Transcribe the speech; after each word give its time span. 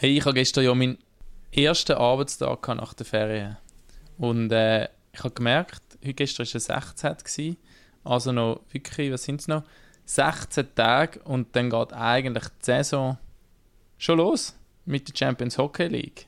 Hey, 0.00 0.16
ich 0.16 0.24
habe 0.24 0.34
gestern 0.34 0.62
ja 0.62 0.72
meinen 0.76 0.96
ersten 1.50 1.96
Arbeitstag 1.96 2.68
nach 2.68 2.94
der 2.94 3.04
Ferien. 3.04 3.56
Und 4.16 4.52
äh, 4.52 4.84
ich 5.12 5.24
habe 5.24 5.32
gemerkt, 5.32 5.82
heute 6.04 6.14
gestern 6.14 6.46
war 6.46 6.54
es 6.54 6.64
16. 6.66 7.16
Gewesen, 7.16 7.56
also 8.04 8.30
noch 8.30 8.60
wirklich, 8.70 9.10
was 9.10 9.24
sind 9.24 9.40
es 9.40 9.48
noch? 9.48 9.64
16 10.04 10.72
Tage 10.76 11.18
und 11.24 11.48
dann 11.56 11.70
geht 11.70 11.92
eigentlich 11.94 12.44
die 12.44 12.64
Saison 12.64 13.18
schon 13.96 14.18
los 14.18 14.54
mit 14.84 15.08
der 15.08 15.16
Champions 15.16 15.58
Hockey 15.58 15.88
League. 15.88 16.26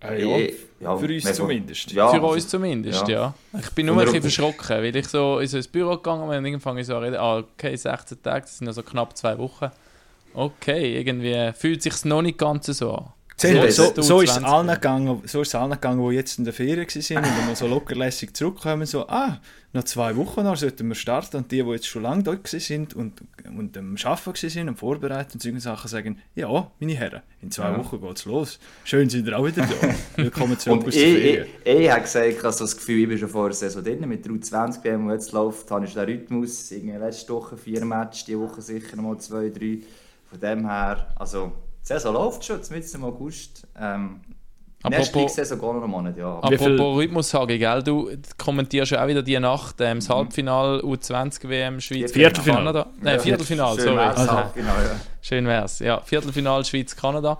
Ah, 0.00 0.12
ja, 0.12 0.48
ja, 0.80 0.96
für 0.96 1.06
uns 1.06 1.32
zumindest. 1.32 1.92
Ja, 1.92 2.08
für 2.08 2.20
uns 2.20 2.48
zumindest, 2.48 3.06
ja. 3.06 3.34
ja. 3.52 3.60
Ich 3.60 3.70
bin 3.70 3.86
nur 3.86 3.98
ein 3.98 4.04
bisschen 4.04 4.22
verschrocken, 4.22 4.78
weil 4.78 4.96
ich 4.96 5.06
so 5.06 5.38
in 5.38 5.46
so 5.46 5.58
ins 5.58 5.68
Büro 5.68 5.94
gegangen 5.94 6.28
bin 6.28 6.38
und 6.38 6.44
irgendwann 6.46 6.76
ich 6.76 6.86
so 6.88 6.98
reden, 6.98 7.18
ah, 7.18 7.38
okay, 7.38 7.76
16 7.76 8.20
Tage, 8.20 8.40
das 8.40 8.58
sind 8.58 8.66
also 8.66 8.82
knapp 8.82 9.16
zwei 9.16 9.38
Wochen. 9.38 9.70
Okay, 10.36 10.98
irgendwie 10.98 11.50
fühlt 11.54 11.82
sich 11.82 12.04
noch 12.04 12.20
nicht 12.20 12.36
ganz 12.36 12.66
so 12.66 12.92
an. 12.92 13.12
So, 13.38 13.68
so, 13.68 14.02
so, 14.02 14.20
ist 14.22 14.30
es 14.36 14.44
allen 14.44 14.68
gegangen, 14.68 15.22
so 15.24 15.42
ist 15.42 15.48
es 15.48 15.54
allen 15.54 15.72
gegangen, 15.72 16.08
die 16.08 16.14
jetzt 16.14 16.38
in 16.38 16.44
der 16.44 16.54
Ferien 16.54 16.86
waren 16.86 17.24
und 17.24 17.48
dann 17.48 17.56
so 17.56 17.66
lockerlässig 17.66 18.34
zurückkommen, 18.34 18.86
so, 18.86 19.06
ah, 19.08 19.40
noch 19.74 19.84
zwei 19.84 20.16
Wochen 20.16 20.42
noch 20.42 20.56
sollten 20.56 20.88
wir 20.88 20.94
starten 20.94 21.38
und 21.38 21.52
die, 21.52 21.62
die 21.62 21.70
jetzt 21.70 21.86
schon 21.86 22.02
lange 22.02 22.22
dort 22.22 22.48
sind 22.48 22.94
und, 22.94 23.22
und 23.46 23.76
am 23.76 23.96
Arbeiten 24.02 24.54
waren 24.54 24.68
und 24.68 24.76
vorbereitet 24.76 25.34
und 25.34 25.42
solche 25.42 25.60
Sachen 25.60 25.88
sagen, 25.88 26.18
ja, 26.34 26.70
meine 26.80 26.94
Herren, 26.94 27.20
in 27.42 27.50
zwei 27.50 27.70
ja. 27.70 27.78
Wochen 27.78 28.00
geht 28.00 28.16
es 28.16 28.24
los. 28.24 28.58
Schön 28.84 29.08
sind 29.10 29.26
ihr 29.26 29.38
auch 29.38 29.46
wieder 29.46 29.66
da. 29.66 29.88
Willkommen 30.22 30.58
zurück 30.58 30.86
aus 30.86 30.94
der 30.94 31.02
Ferien. 31.02 31.46
Ich, 31.62 31.72
ich, 31.72 31.80
ich 31.80 31.90
habe 31.90 32.02
gesagt, 32.02 32.26
ich 32.26 32.42
habe 32.42 32.52
so 32.52 32.64
das 32.64 32.76
Gefühl, 32.76 33.02
ich 33.02 33.08
bin 33.08 33.18
schon 33.18 33.28
vor 33.28 33.48
der 33.48 33.54
Saison 33.54 33.84
drin, 33.84 34.08
mit 34.08 34.26
23 34.26 34.82
WM, 34.82 35.08
die 35.08 35.12
jetzt 35.12 35.32
läuft, 35.32 35.70
habe 35.70 35.84
ich 35.84 35.92
den 35.92 36.04
Rhythmus, 36.04 36.70
irgendwie 36.70 36.96
letzte 36.96 37.34
Woche 37.34 37.58
vier 37.58 37.84
Matches, 37.84 38.24
diese 38.24 38.40
Woche 38.40 38.62
sicher 38.62 38.96
noch 38.96 39.04
mal 39.04 39.18
zwei, 39.18 39.50
drei, 39.50 39.80
von 40.28 40.40
dem 40.40 40.68
her, 40.68 41.08
also 41.16 41.52
die 41.82 41.86
Saison 41.86 42.14
läuft 42.14 42.44
schon, 42.44 42.60
jetzt 42.60 42.94
im 42.94 43.04
August. 43.04 43.66
Ähm, 43.78 44.20
Apropos, 44.82 45.34
Saison 45.34 45.58
gar 45.58 45.74
noch 45.74 45.82
einen 45.82 45.90
Monat, 45.90 46.16
ja. 46.16 46.38
Apropos 46.38 46.96
Rhythmus, 46.96 47.34
Hagi, 47.34 47.58
gell? 47.58 47.82
Du 47.82 48.10
kommentierst 48.38 48.92
ja 48.92 49.02
auch 49.02 49.08
wieder 49.08 49.22
die 49.22 49.38
Nacht, 49.38 49.76
ähm, 49.80 49.98
das 49.98 50.08
mhm. 50.08 50.14
Halbfinale 50.14 50.82
U20 50.82 51.48
WM 51.48 51.80
Schweiz 51.80 52.12
Viertelfinale. 52.12 52.64
Kanada. 52.64 52.86
Nein, 53.00 53.20
Viertelfinale, 53.20 53.80
sorry. 53.80 53.98
Also, 53.98 54.32
genau, 54.54 54.68
ja. 54.68 55.00
Schön 55.22 55.46
wär's. 55.46 55.80
Ja, 55.80 56.00
Viertelfinale 56.00 56.64
Schweiz-Kanada. 56.64 57.38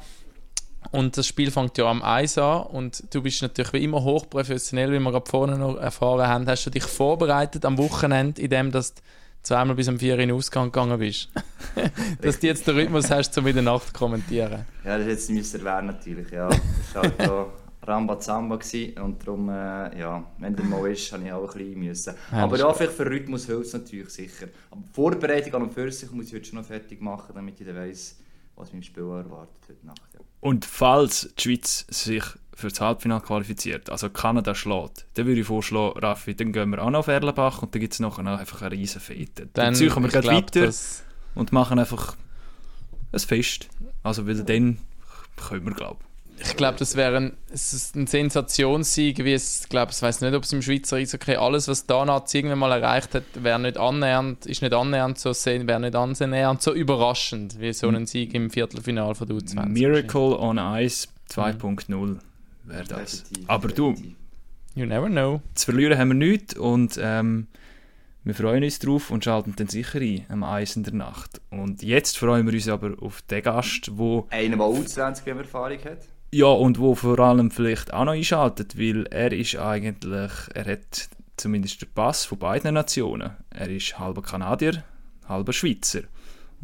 Und 0.93 1.17
das 1.17 1.27
Spiel 1.27 1.51
fängt 1.51 1.77
ja 1.79 1.87
am 1.87 2.03
Eis 2.03 2.39
an 2.39 2.63
und 2.63 3.13
du 3.13 3.23
bist 3.23 3.43
natürlich 3.43 3.73
wie 3.73 3.85
immer 3.85 4.03
hochprofessionell, 4.03 4.93
wie 4.93 4.99
wir 4.99 5.11
gerade 5.11 5.29
vorne 5.29 5.59
noch 5.59 5.77
erfahren 5.77 6.27
haben. 6.27 6.47
Hast 6.47 6.67
du 6.67 6.71
dich 6.71 6.85
vorbereitet 6.85 7.65
am 7.65 7.77
Wochenende, 7.79 8.41
indem 8.41 8.71
das 8.71 8.95
zweimal 9.47 9.77
bis 9.77 9.89
um 9.89 9.99
vier 9.99 10.15
in 10.15 10.29
den 10.29 10.33
Ausgang 10.33 10.73
gegangen 10.73 10.99
bist. 10.99 11.29
Dass 12.21 12.41
du 12.41 12.47
jetzt 12.49 12.67
den 12.67 12.75
Rhythmus 12.75 13.11
hast, 13.11 13.39
um 13.39 13.47
in 13.47 13.55
der 13.55 13.63
Nacht 13.63 13.89
zu 13.89 13.93
kommentieren. 13.93 14.65
Ja, 14.85 14.99
das 14.99 15.07
ist 15.07 15.31
jetzt 15.31 15.55
erwähnen 15.55 15.87
natürlich, 15.87 16.31
ja. 16.33 16.49
Das 16.49 16.95
war 16.95 17.03
halt 17.03 17.23
so 17.23 17.53
Rambazamba 17.87 18.59
und 19.03 19.23
darum, 19.25 19.49
äh, 19.49 20.01
ja, 20.01 20.25
wenn 20.39 20.57
der 20.57 20.65
mal 20.65 20.91
ist, 20.91 21.13
habe 21.13 21.25
ich 21.25 21.33
auch 21.33 21.55
ein 21.55 21.59
bisschen 21.59 21.79
müssen. 21.79 22.15
Ja, 22.33 22.39
Aber 22.39 22.59
ja, 22.59 22.73
vielleicht 22.73 22.95
für 22.95 23.07
Rhythmus 23.07 23.47
hilft 23.47 23.67
es 23.67 23.73
natürlich 23.75 24.11
sicher. 24.11 24.49
Aber 24.71 24.81
die 24.81 24.93
Vorbereitung 24.93 25.55
an 25.55 25.63
und 25.63 25.73
für 25.73 25.93
sich 25.93 26.11
muss 26.11 26.27
ich 26.27 26.35
heute 26.35 26.45
schon 26.47 26.59
noch 26.59 26.67
fertig 26.67 27.01
machen, 27.01 27.33
damit 27.33 27.61
ich 27.61 27.67
dann 27.67 27.77
weiss, 27.77 28.19
was 28.57 28.73
mich 28.73 28.79
im 28.79 28.83
Spiel 28.83 29.05
erwartet 29.05 29.63
heute 29.69 29.87
Nacht. 29.87 30.15
Ja. 30.15 30.21
Und 30.41 30.65
falls 30.65 31.33
die 31.39 31.43
Schweiz 31.43 31.87
sich 31.89 32.25
für 32.57 32.69
das 32.69 32.81
Halbfinale 32.81 33.21
qualifiziert, 33.21 33.91
also 33.91 34.09
Kanada 34.09 34.55
schlägt, 34.55 35.05
dann 35.15 35.27
würde 35.27 35.43
ich 35.43 35.47
vorschlagen, 35.47 35.99
Raffi, 35.99 36.35
dann 36.35 36.53
gehen 36.53 36.71
wir 36.71 36.83
auch 36.83 36.89
noch 36.89 37.01
auf 37.01 37.09
Erlenbach 37.09 37.61
und 37.61 37.75
dann 37.75 37.81
gibt 37.81 37.93
es 37.93 38.01
noch 38.01 38.19
einfach 38.19 38.63
eine 38.63 38.71
riesen 38.73 39.01
Fete. 39.01 39.47
Dann, 39.53 39.67
dann 39.67 39.75
ziehen 39.75 39.95
wir 39.95 40.09
gleich 40.09 40.27
weiter 40.27 40.73
und 41.35 41.53
machen 41.53 41.79
einfach 41.79 42.17
ein 43.13 43.21
Fest. 43.21 43.69
Also 44.03 44.27
weil 44.27 44.43
dann 44.43 44.79
können 45.37 45.67
wir, 45.67 45.75
glaube 45.75 45.99
ich. 46.39 46.57
glaube, 46.57 46.79
das 46.79 46.97
wäre 46.97 47.17
ein, 47.19 47.37
ein 47.51 48.07
Sensationssieg, 48.07 49.23
wie 49.23 49.35
es, 49.35 49.69
glaube 49.69 49.93
ich, 49.93 50.01
weiß 50.01 50.23
nicht, 50.23 50.35
ob 50.35 50.45
es 50.45 50.53
im 50.55 50.63
Schweizer 50.63 50.97
Eishockey 50.97 51.37
alles, 51.37 51.69
was 51.69 51.85
Danaz 51.85 52.33
irgendwann 52.33 52.59
mal 52.61 52.73
erreicht 52.73 53.15
hat, 53.15 53.25
wäre 53.35 53.59
nicht 53.59 53.77
annähernd, 53.77 54.47
ist 54.47 54.63
nicht 54.63 54.73
annähernd 54.73 55.19
so 55.19 55.33
wäre 55.35 55.81
nicht 55.81 55.95
annähernd 55.95 56.63
so 56.63 56.73
überraschend 56.73 57.61
wie 57.61 57.75
so 57.75 57.89
ein 57.89 58.07
Sieg 58.07 58.33
im 58.33 58.49
Viertelfinal 58.49 59.15
von 59.15 59.29
der 59.29 59.37
U20. 59.37 59.67
Miracle 59.67 60.39
on 60.39 60.57
Ice 60.57 61.09
2.0. 61.31 61.97
Mhm 61.97 62.21
wäre 62.67 62.85
das. 62.85 63.23
Definitiv, 63.25 63.51
Aber 63.51 63.69
du, 63.69 63.95
you 64.75 64.87
never 64.87 65.09
know. 65.09 65.41
Zu 65.55 65.67
verlieren 65.67 65.99
haben 65.99 66.09
wir 66.09 66.15
nichts 66.15 66.55
und 66.55 66.99
ähm, 67.03 67.47
wir 68.25 68.35
freuen 68.35 68.65
uns 68.65 68.81
drauf 68.81 69.11
und 69.11 69.23
schalten 69.23 69.55
dann 69.57 69.69
sicher 69.69 70.01
ein 70.01 70.27
am 70.29 70.43
Eis 70.43 70.75
in 70.75 70.83
der 70.83 70.95
Nacht. 70.95 71.41
Und 71.51 71.83
jetzt 71.83 72.19
freuen 72.19 72.45
wir 72.45 72.55
uns 72.55 72.69
aber 72.69 72.95
auf 73.01 73.23
den 73.23 73.43
Gast, 73.43 73.97
wo... 73.97 74.27
Einer, 74.31 74.57
der 74.57 74.67
U20 74.67 75.27
Erfahrung 75.29 75.79
hat. 75.85 75.99
Ja, 76.33 76.47
und 76.47 76.81
wo 76.81 76.97
vor 76.97 77.19
allem 77.21 77.53
vielleicht 77.53 77.95
auch 77.95 78.05
noch 78.05 78.13
einschaltet, 78.13 78.77
weil 78.79 79.07
er 79.07 79.33
ist 79.33 79.57
eigentlich, 79.57 80.33
er 80.55 80.65
hat 80.65 81.09
zumindest 81.37 81.83
den 81.83 81.89
Pass 81.95 82.25
von 82.25 82.39
beiden 82.39 82.75
Nationen. 82.75 83.31
Er 83.51 83.69
ist 83.69 83.99
halber 83.99 84.23
Kanadier, 84.23 84.83
halber 85.29 85.53
Schweizer. 85.53 86.01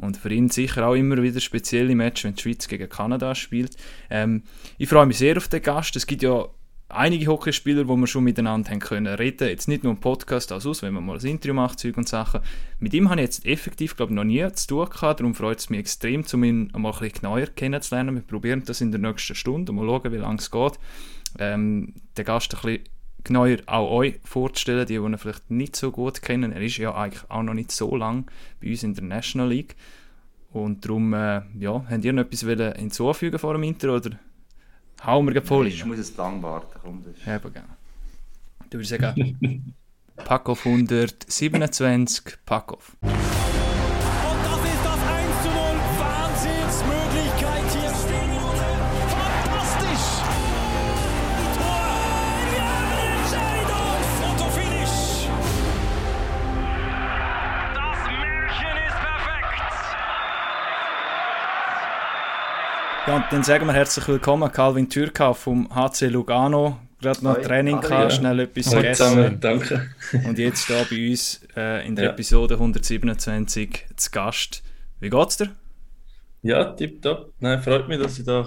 Und 0.02 0.16
für 0.16 0.32
ihn 0.32 0.50
sicher 0.50 0.86
auch 0.86 0.94
immer 0.94 1.22
wieder 1.22 1.40
spezielle 1.40 1.94
Matches, 1.94 2.24
wenn 2.24 2.34
die 2.34 2.42
Schweiz 2.42 2.68
gegen 2.68 2.88
Kanada 2.88 3.34
spielt. 3.34 3.76
Ähm, 4.10 4.42
ich 4.76 4.88
freue 4.88 5.06
mich 5.06 5.18
sehr 5.18 5.36
auf 5.36 5.48
den 5.48 5.62
Gast. 5.62 5.94
Es 5.96 6.06
gibt 6.06 6.22
ja 6.22 6.46
einige 6.88 7.26
Hockeyspieler, 7.26 7.88
wo 7.88 7.96
wir 7.96 8.06
schon 8.06 8.24
miteinander 8.24 8.70
haben 8.70 8.80
können 8.80 9.14
reden. 9.14 9.48
Jetzt 9.48 9.68
nicht 9.68 9.84
nur 9.84 9.92
im 9.92 10.00
Podcast, 10.00 10.52
als 10.52 10.66
aus, 10.66 10.82
wenn 10.82 10.94
man 10.94 11.06
mal 11.06 11.18
ein 11.18 11.24
Interview 11.24 11.54
macht, 11.54 11.78
Zeug 11.78 11.96
und 11.96 12.08
Sachen. 12.08 12.40
Mit 12.78 12.94
ihm 12.94 13.08
habe 13.10 13.20
ich 13.20 13.26
jetzt 13.26 13.46
effektiv, 13.46 13.96
glaube 13.96 14.12
ich, 14.12 14.16
noch 14.16 14.24
nie 14.24 14.46
zu 14.52 14.66
tun 14.66 14.88
gehabt. 14.90 15.20
Darum 15.20 15.34
freut 15.34 15.58
es 15.58 15.70
mich 15.70 15.80
extrem, 15.80 16.24
um 16.32 16.44
ihn 16.44 16.70
einmal 16.74 16.92
ein 16.92 16.98
bisschen 16.98 17.20
genauer 17.20 17.46
kennenzulernen. 17.46 18.16
Wir 18.16 18.22
probieren 18.22 18.62
das 18.66 18.80
in 18.80 18.90
der 18.90 19.00
nächsten 19.00 19.34
Stunde. 19.34 19.72
Mal 19.72 19.86
schauen, 19.86 20.12
wie 20.12 20.16
lange 20.16 20.38
es 20.38 20.50
geht. 20.50 20.78
Ähm, 21.38 21.94
den 22.16 22.24
Gast 22.24 22.54
ein 22.54 22.60
bisschen 22.60 22.84
genauer 23.24 23.58
auch 23.66 23.90
euch 23.90 24.20
vorzustellen, 24.24 24.86
die, 24.86 24.98
die 24.98 25.04
ihn 25.04 25.18
vielleicht 25.18 25.50
nicht 25.50 25.76
so 25.76 25.90
gut 25.90 26.22
kennen. 26.22 26.52
Er 26.52 26.60
ist 26.60 26.76
ja 26.76 26.94
eigentlich 26.94 27.30
auch 27.30 27.42
noch 27.42 27.54
nicht 27.54 27.72
so 27.72 27.96
lange 27.96 28.24
bei 28.60 28.70
uns 28.70 28.82
in 28.82 28.94
der 28.94 29.04
National 29.04 29.48
League. 29.48 29.76
Und 30.52 30.84
darum, 30.84 31.14
äh, 31.14 31.42
ja, 31.58 31.84
habt 31.88 32.04
ihr 32.04 32.12
noch 32.12 32.24
etwas 32.24 32.40
hinzufügen 32.40 33.38
vor 33.38 33.54
dem 33.54 33.62
Intro 33.62 33.96
oder 33.96 34.18
hauen 35.04 35.32
wir 35.32 35.42
voll? 35.42 35.66
Ich 35.68 35.84
muss 35.84 35.98
es 35.98 36.16
lang 36.16 36.42
warten, 36.42 36.78
komm. 36.82 37.02
Das 37.04 37.24
ja, 37.24 37.38
gerne. 37.38 37.68
Du 38.68 38.78
würdest 38.78 38.90
sagen, 38.90 39.74
Pack 40.16 40.48
auf 40.48 40.66
127, 40.66 42.38
Pack 42.44 42.72
auf. 42.72 42.96
Und 63.12 63.24
dann 63.30 63.42
sagen 63.42 63.66
wir 63.66 63.74
herzlich 63.74 64.08
willkommen, 64.08 64.50
Calvin 64.50 64.88
Türka 64.88 65.34
vom 65.34 65.68
HC 65.74 66.08
Lugano. 66.08 66.78
Gerade 67.00 67.22
noch 67.22 67.36
Hi. 67.36 67.42
Training 67.42 67.76
Hallo, 67.76 67.88
gehabt, 67.88 68.12
ja. 68.12 68.18
schnell 68.18 68.40
etwas 68.40 68.66
Hallo 68.68 68.80
gegessen. 68.80 69.40
danke. 69.40 69.90
Und 70.26 70.38
jetzt 70.38 70.66
hier 70.66 70.86
bei 70.88 71.10
uns 71.10 71.40
äh, 71.54 71.86
in 71.86 71.94
der 71.94 72.06
ja. 72.06 72.10
Episode 72.12 72.54
127 72.54 73.86
zu 73.96 74.10
Gast. 74.10 74.62
Wie 75.00 75.10
geht's 75.10 75.36
dir? 75.36 75.50
Ja, 76.42 76.64
tipptopp. 76.72 77.32
Nein, 77.40 77.60
freut 77.60 77.86
mich, 77.88 78.00
dass 78.00 78.18
ich 78.18 78.24
da, 78.24 78.46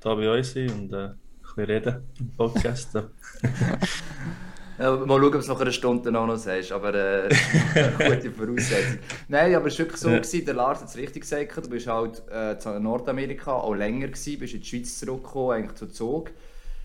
da 0.00 0.14
bei 0.14 0.28
euch 0.28 0.54
bin 0.54 0.70
und 0.70 0.92
äh, 0.92 0.96
ein 0.96 1.14
bisschen 1.42 1.64
reden 1.64 2.02
im 2.18 2.30
Podcast. 2.30 2.90
Ja, 4.80 4.96
mal 4.96 5.20
schauen, 5.20 5.34
ob 5.34 5.40
es 5.40 5.48
nach 5.48 5.60
einer 5.60 5.72
Stunde 5.72 6.10
noch, 6.10 6.26
noch 6.26 6.38
sagst, 6.38 6.72
aber 6.72 6.94
äh, 6.94 7.28
eine 7.74 7.92
gute 8.16 8.30
Voraussetzung. 8.30 8.98
Nein, 9.28 9.54
aber 9.54 9.66
es 9.66 9.78
war 9.78 9.84
wirklich 9.84 10.00
so, 10.00 10.08
ja. 10.08 10.16
gewesen, 10.16 10.44
der 10.46 10.54
Lars 10.54 10.80
hat 10.80 10.88
es 10.88 10.96
richtig 10.96 11.22
gesagt, 11.22 11.54
du 11.54 11.68
bist 11.68 11.86
halt 11.86 12.22
äh, 12.30 12.58
zu 12.58 12.80
Nordamerika 12.80 13.52
auch 13.52 13.74
länger 13.74 14.08
gewesen, 14.08 14.38
bist 14.38 14.54
in 14.54 14.60
die 14.60 14.66
Schweiz 14.66 14.98
zurückgekommen, 14.98 15.50
eigentlich 15.50 15.74
zu 15.74 15.86
Zug. 15.88 16.30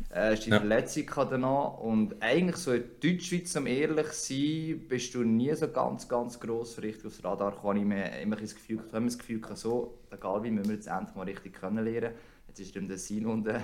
Äh, 0.09 0.31
hast 0.31 0.45
die 0.45 0.49
ja. 0.49 0.59
Verletzung 0.59 1.05
danach 1.29 1.77
und 1.77 2.21
eigentlich 2.21 2.57
so 2.57 2.73
in 2.73 2.83
Deutschschweiz, 3.01 3.55
um 3.55 3.65
ehrlich 3.65 4.11
zu 4.11 4.33
sein, 4.33 4.87
bist 4.89 5.15
du 5.15 5.23
nie 5.23 5.55
so 5.55 5.69
ganz, 5.69 6.09
ganz 6.09 6.37
gross 6.37 6.81
richtig 6.81 7.05
aufs 7.05 7.23
Radar 7.23 7.51
gekommen. 7.51 7.79
Ich 7.79 7.85
mir 7.85 8.19
immer 8.19 8.35
das 8.35 8.55
Gefühl, 8.55 8.81
ich 8.85 8.93
habe 8.93 9.05
das 9.05 9.17
Gefühl, 9.17 9.39
so, 9.53 9.99
egal 10.11 10.43
wie, 10.43 10.51
müssen 10.51 10.67
wir 10.67 10.75
jetzt 10.75 10.87
endlich 10.87 11.15
mal 11.15 11.23
richtig 11.23 11.57
kennenlernen. 11.57 12.11
Jetzt 12.49 12.59
ist 12.59 12.75
im 12.75 12.89
Tessin 12.89 13.25
und 13.25 13.47
äh, 13.47 13.61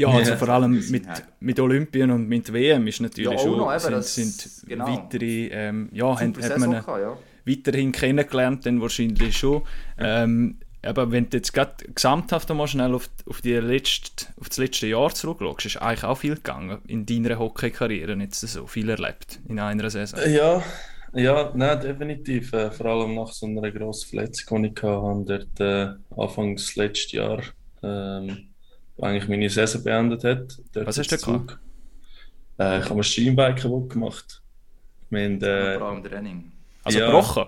ja, 0.00 0.08
also 0.08 0.36
vor 0.36 0.48
allem 0.48 0.82
mit, 0.90 1.06
mit 1.40 1.60
Olympien 1.60 2.10
und 2.10 2.26
mit 2.26 2.52
WM 2.52 2.86
ist 2.86 3.00
natürlich 3.00 3.32
ja, 3.32 3.38
schon 3.38 3.58
noch, 3.58 3.72
eben, 3.72 4.02
sind, 4.02 4.32
sind 4.32 4.68
genau. 4.68 4.86
weitere, 4.86 5.48
ähm, 5.48 5.88
ja, 5.92 6.18
haben, 6.18 6.34
hat 6.42 6.58
man 6.58 6.72
ja. 6.72 7.18
weiterhin 7.46 7.92
kennengelernt, 7.92 8.64
dann 8.64 8.80
wahrscheinlich 8.80 9.36
schon. 9.36 9.62
Ähm, 9.98 10.56
aber 10.82 11.12
wenn 11.12 11.28
du 11.28 11.36
jetzt 11.36 11.52
gerade 11.52 11.84
gesamthaft 11.94 12.48
mal 12.48 12.66
schnell 12.66 12.94
auf, 12.94 13.10
auf, 13.26 13.42
die 13.42 13.52
letzte, 13.52 14.26
auf 14.40 14.48
das 14.48 14.56
letzte 14.56 14.86
Jahr 14.86 15.14
zurückschaust, 15.14 15.66
ist 15.66 15.76
eigentlich 15.76 16.04
auch 16.04 16.16
viel 16.16 16.36
gegangen 16.36 16.78
in 16.86 17.04
deiner 17.04 17.38
Hockey-Karriere, 17.38 18.14
jetzt 18.14 18.40
so 18.40 18.66
viel 18.66 18.88
erlebt 18.88 19.38
in 19.48 19.58
einer 19.58 19.90
Saison. 19.90 20.18
Ja, 20.30 20.62
ja, 21.12 21.52
nein, 21.54 21.80
definitiv. 21.80 22.54
Äh, 22.54 22.70
vor 22.70 22.86
allem 22.86 23.14
nach 23.16 23.32
so 23.32 23.44
einer 23.44 23.70
grossen 23.70 24.08
Verletzung, 24.08 24.62
die 24.62 24.68
ich 24.68 24.82
hatte, 24.82 25.24
dort, 25.26 25.60
äh, 25.60 26.18
Anfangs 26.18 26.76
letztes 26.76 27.12
Jahr. 27.12 27.42
Ähm, 27.82 28.49
der 29.00 29.08
eigentlich 29.08 29.28
meine 29.28 29.48
Saison 29.48 29.82
beendet 29.82 30.24
hat. 30.24 30.58
Dort 30.72 30.86
Was 30.86 30.98
hast 30.98 31.10
du 31.10 31.16
gemacht? 31.16 31.58
Äh, 32.58 32.78
ich 32.78 32.84
habe 32.84 32.94
mir 32.96 33.04
Schienbein 33.04 33.54
kaputt 33.54 33.90
gemacht. 33.90 34.42
Wir 35.08 35.24
haben, 35.24 35.42
äh, 35.42 35.78
Vor 35.78 35.88
allem 35.88 36.04
Training. 36.04 36.52
Also 36.84 36.98
ja, 36.98 37.06
gebrochen? 37.06 37.44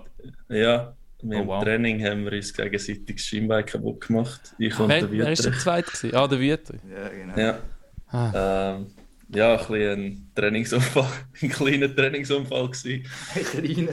Ja, 0.49 0.95
wir 1.21 1.39
oh, 1.39 1.47
wow. 1.47 1.63
Training 1.63 2.03
haben 2.03 2.25
wir 2.25 2.33
uns 2.33 2.53
gegenseitig 2.53 3.15
das 3.15 3.25
Schienbein 3.25 3.65
kaputt 3.65 4.01
gemacht. 4.01 4.53
Ich 4.57 4.77
und 4.79 4.89
der 4.89 5.09
Wer 5.11 5.25
war 5.25 5.33
der 5.33 5.53
Zweite? 5.53 6.17
Ah, 6.17 6.27
der 6.27 6.39
Wieter. 6.39 6.73
Ja, 6.89 7.09
genau. 7.09 7.37
Ja. 7.37 7.59
Ah. 8.07 8.75
Ähm, 8.75 8.87
ja, 9.33 9.55
ein, 9.55 9.73
ein 9.73 10.31
Trainingsunfall, 10.35 11.07
ein 11.41 11.49
kleiner 11.49 11.93
Trainingsunfall 11.93 12.69
gewesen. 12.69 13.89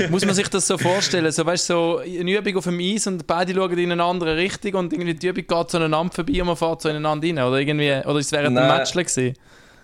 Muss 0.10 0.24
man 0.24 0.34
sich 0.34 0.48
das 0.48 0.66
so 0.66 0.78
vorstellen? 0.78 1.30
So, 1.32 1.44
weißt, 1.44 1.66
so 1.66 1.98
eine 1.98 2.38
Übung 2.38 2.56
auf 2.56 2.64
dem 2.64 2.78
Eis 2.80 3.06
und 3.06 3.26
beide 3.26 3.54
schauen 3.54 3.78
in 3.78 3.92
eine 3.92 4.04
andere 4.04 4.36
Richtung 4.36 4.74
und 4.74 4.92
irgendwie 4.92 5.14
die 5.14 5.28
Übung 5.28 5.46
geht 5.46 5.70
zueinander 5.70 6.12
vorbei 6.12 6.40
und 6.40 6.46
man 6.46 6.56
fährt 6.56 6.82
so 6.82 6.88
ineinander 6.88 7.26
rein? 7.26 7.38
Oder, 7.38 7.58
irgendwie, 7.58 8.08
oder 8.08 8.18
ist 8.18 8.26
es 8.26 8.32
während 8.32 8.56
dem 8.56 8.66
Match 8.66 8.92
gewesen? 8.92 9.34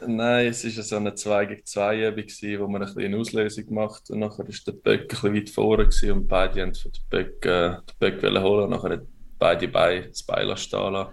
Nein, 0.06 0.47
es 0.47 0.64
war 0.64 0.82
so 0.82 0.97
eine 0.97 1.14
2 1.14 1.44
gegen 1.44 1.67
2 1.67 2.08
Übung, 2.08 2.61
wo 2.61 2.69
man 2.69 2.82
ein 2.82 2.99
eine 2.99 3.17
Auslösung 3.19 3.64
macht 3.75 4.11
und 4.11 4.20
nachher 4.20 4.49
war 4.49 4.55
der 4.67 4.73
Böck 4.73 5.03
ein 5.03 5.08
bisschen 5.08 5.35
weit 5.35 5.50
vorne 5.50 6.14
und 6.14 6.29
beide 6.29 6.61
wollten 6.62 6.93
den 6.93 7.03
Böck, 7.11 7.46
äh, 7.46 7.70
den 8.00 8.19
Böck 8.19 8.23
holen 8.23 8.64
und 8.64 8.70
nachher 8.70 9.03
beide 9.38 9.69
Beine 9.69 10.08
das 10.08 10.23
Bein 10.23 10.56
stehen 10.56 10.93
lassen. 10.93 11.12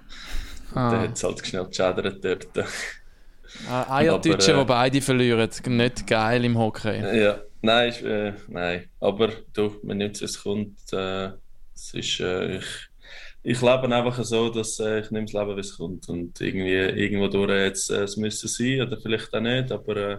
Ah. 0.74 0.92
Dann 0.92 1.02
hat 1.02 1.14
es 1.14 1.24
halt 1.24 1.46
schnell 1.46 1.66
geschädert 1.66 2.24
dort. 2.24 2.68
Ah, 3.70 3.98
Eierdeutsche, 3.98 4.54
äh, 4.54 4.60
die 4.60 4.66
beide 4.66 5.02
verlieren. 5.02 5.50
Nicht 5.68 6.08
geil 6.08 6.46
im 6.46 6.58
Hockey. 6.58 7.20
Ja, 7.20 7.42
nein, 7.62 7.90
ist, 7.90 8.02
äh, 8.04 8.34
nein. 8.48 8.90
Aber 9.00 9.30
du, 9.54 9.76
man 9.84 9.98
nimmt 9.98 10.16
es, 10.16 10.22
es 10.22 10.44
kommt. 10.44 10.78
Äh, 10.92 11.32
es 11.74 11.94
ist, 11.94 12.20
äh, 12.20 12.58
ich, 12.58 12.66
ich 13.44 13.62
lebe 13.62 13.84
einfach 13.84 14.24
so, 14.24 14.50
dass 14.50 14.80
äh, 14.80 15.00
ich 15.00 15.12
nehme 15.12 15.26
das 15.26 15.34
Leben, 15.34 15.56
wie 15.56 15.62
es 15.62 15.78
kommt. 15.78 16.10
Und 16.10 16.40
irgendwie, 16.42 16.74
irgendwo 16.74 17.28
durch 17.28 17.52
jetzt 17.52 17.90
äh, 17.90 18.04
es 18.04 18.18
müssen 18.18 18.48
sein 18.48 18.82
oder 18.82 18.98
vielleicht 18.98 19.34
auch 19.34 19.40
nicht. 19.42 19.72
Aber 19.72 19.98
äh, 19.98 20.18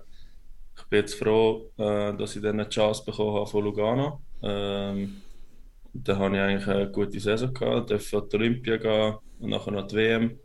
ich 0.76 0.84
bin 0.84 1.00
jetzt 1.00 1.14
froh, 1.14 1.72
dass 1.76 2.36
ich 2.36 2.40
dann 2.40 2.60
eine 2.60 2.68
Chance 2.68 3.02
bekommen 3.04 3.34
habe 3.34 3.46
von 3.48 3.64
Lugano. 3.64 4.22
Ähm, 4.42 5.22
da 5.92 6.16
habe 6.16 6.36
ich 6.36 6.40
eigentlich 6.40 6.68
eine 6.68 6.90
gute 6.90 7.18
Saison 7.20 7.52
gehabt, 7.52 7.90
durfte 7.90 8.16
an 8.18 8.28
die 8.28 8.36
Olympia 8.36 8.76
gehen 8.76 9.14
und 9.40 9.50
nachher 9.50 9.72
noch 9.72 9.86
die 9.86 9.96
WM. 9.96 10.38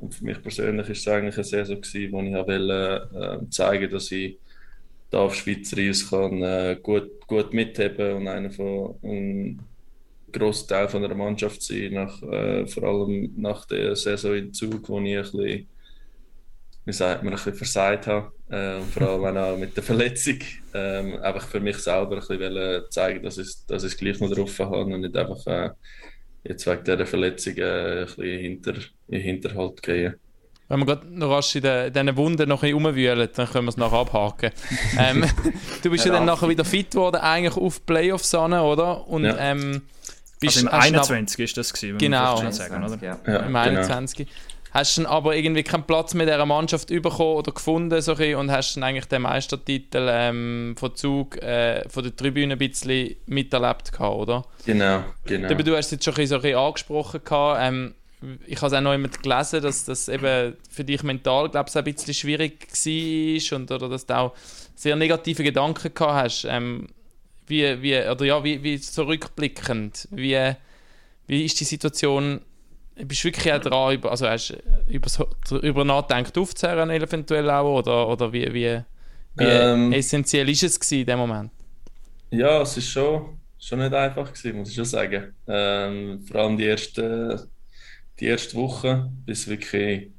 Und 0.00 0.14
für 0.14 0.24
mich 0.24 0.42
persönlich 0.42 0.88
ist 0.88 1.00
es 1.00 1.08
eigentlich 1.08 1.34
eine 1.34 1.44
Saison 1.44 1.80
gewesen, 1.80 2.12
wo 2.12 2.22
ich 2.22 2.32
wollte, 2.32 3.42
äh, 3.42 3.50
zeigen, 3.50 3.90
dass 3.90 4.10
ich 4.10 4.38
da 5.10 5.18
auf 5.18 5.34
Schweizer 5.34 5.78
Eis 5.78 6.08
kann 6.08 6.42
äh, 6.42 6.78
gut, 6.82 7.26
gut 7.26 7.52
mitheben 7.52 8.14
und 8.16 8.28
einer 8.28 8.50
von 8.50 8.94
ein 9.02 9.60
grosser 10.32 10.68
Teil 10.68 10.88
von 10.88 11.02
der 11.02 11.14
Mannschaft 11.14 11.62
sein, 11.62 11.94
nach, 11.94 12.22
äh, 12.22 12.66
vor 12.66 12.84
allem 12.84 13.32
nach 13.36 13.66
der 13.66 13.96
Saison 13.96 14.34
in 14.34 14.52
Zug, 14.54 14.88
wo 14.88 15.00
ich 15.00 15.16
ein 15.16 15.22
bisschen, 15.22 15.68
wie 16.84 16.92
sagt 16.92 17.22
man, 17.22 17.32
ein 17.32 17.36
bisschen 17.36 17.54
versagt 17.54 18.06
habe. 18.06 18.32
Äh, 18.48 18.80
vor 18.80 19.02
allem 19.08 19.36
auch 19.36 19.58
mit 19.58 19.76
der 19.76 19.82
Verletzung. 19.82 20.38
Ähm, 20.72 21.20
einfach 21.20 21.46
für 21.46 21.60
mich 21.60 21.76
selber 21.78 22.16
ein 22.16 22.38
bisschen 22.38 22.90
zeigen, 22.90 23.22
dass 23.22 23.38
ich, 23.38 23.66
dass 23.66 23.84
ich 23.84 23.92
es 23.92 23.98
gleich 23.98 24.20
noch 24.20 24.30
drauf 24.30 24.58
habe 24.60 24.78
und 24.78 25.00
nicht 25.00 25.16
einfach 25.16 25.46
äh, 25.46 25.70
jetzt 26.44 26.66
wegen 26.66 26.84
dieser 26.84 27.06
Verletzung 27.06 27.56
äh, 27.56 28.00
ein 28.00 28.06
bisschen 28.06 28.24
hinter, 28.24 28.74
in 28.74 28.82
den 29.08 29.20
Hinterhalt 29.20 29.82
gehen. 29.82 30.14
Wenn 30.68 30.78
wir 30.78 30.86
gerade 30.86 31.06
noch 31.08 31.30
rasch 31.30 31.56
in 31.56 31.62
diesen 31.62 32.16
Wunden 32.16 32.48
noch 32.48 32.62
ein 32.62 32.74
umwühlen, 32.74 33.28
dann 33.34 33.48
können 33.48 33.64
wir 33.64 33.70
es 33.70 33.76
nachher 33.76 33.98
abhaken. 33.98 34.52
ähm, 34.98 35.24
du 35.82 35.90
bist 35.90 36.04
ja 36.04 36.12
dann 36.12 36.26
nachher 36.26 36.48
wieder 36.48 36.64
fit 36.64 36.92
geworden, 36.92 37.16
eigentlich 37.16 37.56
auf 37.56 37.84
Playoffs 37.84 38.32
an, 38.34 38.52
oder? 38.52 39.06
Und, 39.08 39.24
ja. 39.24 39.36
ähm, 39.36 39.82
bist, 40.38 40.56
also 40.56 40.68
im 40.68 40.72
21 40.72 41.40
ist 41.40 41.56
das 41.56 41.72
gewesen, 41.72 41.98
genau. 41.98 42.50
Sagen, 42.50 42.84
oder? 42.84 42.98
Ja. 43.02 43.18
Ja, 43.26 43.38
Im 43.40 43.54
21. 43.54 44.16
Genau. 44.16 44.30
Hast 44.72 44.96
du 44.96 45.02
dann 45.02 45.10
aber 45.10 45.34
irgendwie 45.34 45.62
keinen 45.62 45.84
Platz 45.84 46.14
mit 46.14 46.28
dieser 46.28 46.46
Mannschaft 46.46 46.88
bekommen 46.88 47.36
oder 47.36 47.52
gefunden 47.52 48.00
so 48.00 48.12
und 48.12 48.50
hast 48.52 48.76
dann 48.76 48.84
eigentlich 48.84 49.06
den 49.06 49.22
Meistertitel 49.22 50.06
ähm, 50.10 50.74
von 50.78 50.94
Zug 50.94 51.36
äh, 51.42 51.88
von 51.88 52.04
der 52.04 52.14
Tribüne 52.14 52.54
ein 52.54 52.58
bisschen 52.58 53.16
miterlebt 53.26 53.92
gehabt, 53.92 54.16
oder? 54.16 54.44
Genau, 54.64 55.04
genau. 55.24 55.50
Aber 55.50 55.62
du 55.62 55.76
hast 55.76 55.86
es 55.86 55.92
jetzt 55.92 56.04
schon 56.04 56.14
ein 56.14 56.16
bisschen, 56.16 56.28
so 56.28 56.34
ein 56.36 56.42
bisschen 56.42 56.58
angesprochen 56.58 57.20
gehabt, 57.24 57.60
ähm, 57.62 57.94
ich 58.46 58.56
habe 58.56 58.66
es 58.66 58.72
auch 58.74 58.82
noch 58.82 58.92
immer 58.92 59.08
gelesen, 59.08 59.62
dass 59.62 59.84
das 59.84 60.08
eben 60.08 60.54
für 60.68 60.84
dich 60.84 61.02
mental, 61.02 61.48
glaube 61.48 61.70
ich, 61.70 61.76
ein 61.76 61.84
bisschen 61.84 62.14
schwierig 62.14 62.68
war 62.70 63.58
und 63.58 63.70
oder 63.70 63.88
dass 63.88 64.06
du 64.06 64.16
auch 64.16 64.34
sehr 64.74 64.94
negative 64.96 65.42
Gedanken 65.42 65.94
gehabt 65.94 66.24
hast. 66.24 66.44
Ähm, 66.44 66.88
wie, 67.46 67.82
wie, 67.82 67.98
oder 67.98 68.24
ja, 68.24 68.44
wie, 68.44 68.62
wie 68.62 68.80
zurückblickend, 68.80 70.06
wie, 70.10 70.52
wie 71.26 71.44
ist 71.44 71.58
die 71.60 71.64
Situation 71.64 72.42
bist 72.94 73.24
wirklich 73.24 73.52
auch 73.52 73.60
dran, 73.60 73.94
über, 73.94 74.10
also 74.10 74.28
hast 74.28 74.56
über, 74.88 75.62
über 75.62 75.84
nachdenkt 75.84 76.36
aufzuhören 76.36 76.90
eventuell 76.90 77.48
auch, 77.50 77.78
oder, 77.78 78.08
oder 78.08 78.32
wie, 78.32 78.52
wie, 78.52 78.80
wie 79.36 79.44
ähm, 79.44 79.92
essentiell 79.92 80.48
ist 80.48 80.62
es 80.62 80.92
in 80.92 81.06
dem 81.06 81.18
Moment? 81.18 81.50
Ja, 82.30 82.62
es 82.62 82.76
ist 82.76 82.88
schon, 82.90 83.40
schon 83.58 83.80
nicht 83.80 83.92
einfach 83.92 84.32
gewesen, 84.32 84.58
muss 84.58 84.70
ich 84.70 84.74
schon 84.76 84.84
sagen. 84.84 85.34
Ähm, 85.48 86.24
vor 86.26 86.40
allem 86.42 86.56
die 86.56 86.64
erste, 86.64 87.48
die 88.18 88.26
erste 88.26 88.56
Woche, 88.56 89.10
bis 89.24 89.48
wirklich 89.48 90.10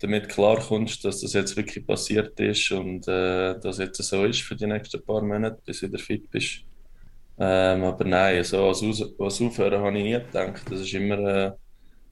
damit 0.00 0.28
klarkommst, 0.28 1.04
dass 1.04 1.20
das 1.20 1.34
jetzt 1.34 1.56
wirklich 1.56 1.86
passiert 1.86 2.38
ist 2.40 2.70
und 2.72 3.06
äh, 3.06 3.58
dass 3.60 3.78
jetzt 3.78 4.02
so 4.02 4.24
ist 4.24 4.42
für 4.42 4.56
die 4.56 4.66
nächsten 4.66 5.04
paar 5.04 5.22
Monate, 5.22 5.60
bis 5.64 5.80
du 5.80 5.88
wieder 5.88 5.98
fit 5.98 6.30
bist. 6.30 6.64
Ähm, 7.38 7.84
aber 7.84 8.04
nein, 8.04 8.42
so 8.44 8.68
als, 8.68 8.82
als 9.18 9.40
Aufhören 9.40 9.80
habe 9.82 9.98
ich 9.98 10.04
nie 10.04 10.12
gedacht. 10.12 10.62
Das 10.70 10.80
ist 10.80 10.92
immer 10.94 11.18
äh, 11.18 11.52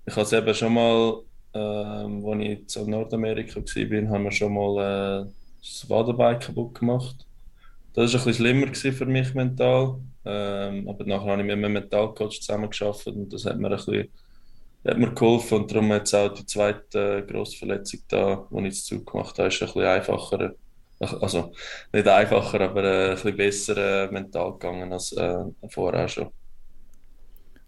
ich 0.09 0.13
habe 0.17 0.23
es 0.23 0.33
eben 0.33 0.55
schon 0.55 0.73
mal, 0.73 1.21
ähm, 1.53 2.25
als 2.27 2.77
ich 2.77 2.83
in 2.83 2.91
Nordamerika 2.91 3.61
war, 3.61 4.11
haben 4.11 4.25
wir 4.25 4.33
schon 4.33 4.55
mal 4.55 5.27
äh, 5.27 5.31
das 5.61 5.89
Wadenbein 5.89 6.39
kaputt 6.39 6.75
gemacht. 6.79 7.27
Das 7.93 8.15
war 8.15 8.21
ein 8.21 8.25
bisschen 8.27 8.35
schlimmer 8.35 8.75
für 8.75 9.07
mich 9.07 9.35
mental. 9.35 9.99
Ähm, 10.25 10.89
aber 10.89 11.05
nachher 11.05 11.33
habe 11.33 11.41
ich 11.43 11.47
mit 11.47 11.57
einem 11.57 11.73
Mentalcoach 11.73 12.41
zusammengearbeitet 12.41 13.15
und 13.15 13.33
das 13.33 13.45
hat 13.45 13.59
mir 13.59 13.69
ein 13.69 13.77
bisschen 13.77 14.09
hat 14.87 14.99
mir 14.99 15.13
geholfen 15.13 15.59
und 15.59 15.71
darum 15.71 15.91
jetzt 15.91 16.15
auch 16.15 16.33
die 16.33 16.47
zweite 16.47 17.19
äh, 17.19 17.23
grosse 17.31 17.59
Verletzung 17.59 18.01
da, 18.09 18.47
die 18.51 18.59
ich 18.59 18.65
jetzt 18.65 18.87
zugemacht 18.87 19.39
habe, 19.39 19.49
ist 19.49 19.61
ein 19.61 19.67
bisschen 19.67 19.85
einfacher. 19.85 20.55
Also 21.01 21.53
nicht 21.93 22.09
einfacher, 22.09 22.61
aber 22.61 22.85
äh, 22.85 23.09
ein 23.11 23.15
bisschen 23.15 23.37
besser 23.37 24.05
äh, 24.07 24.13
mental 24.13 24.53
gegangen 24.53 24.93
als 24.93 25.13
äh, 25.13 25.45
vorher 25.69 26.09
schon. 26.09 26.31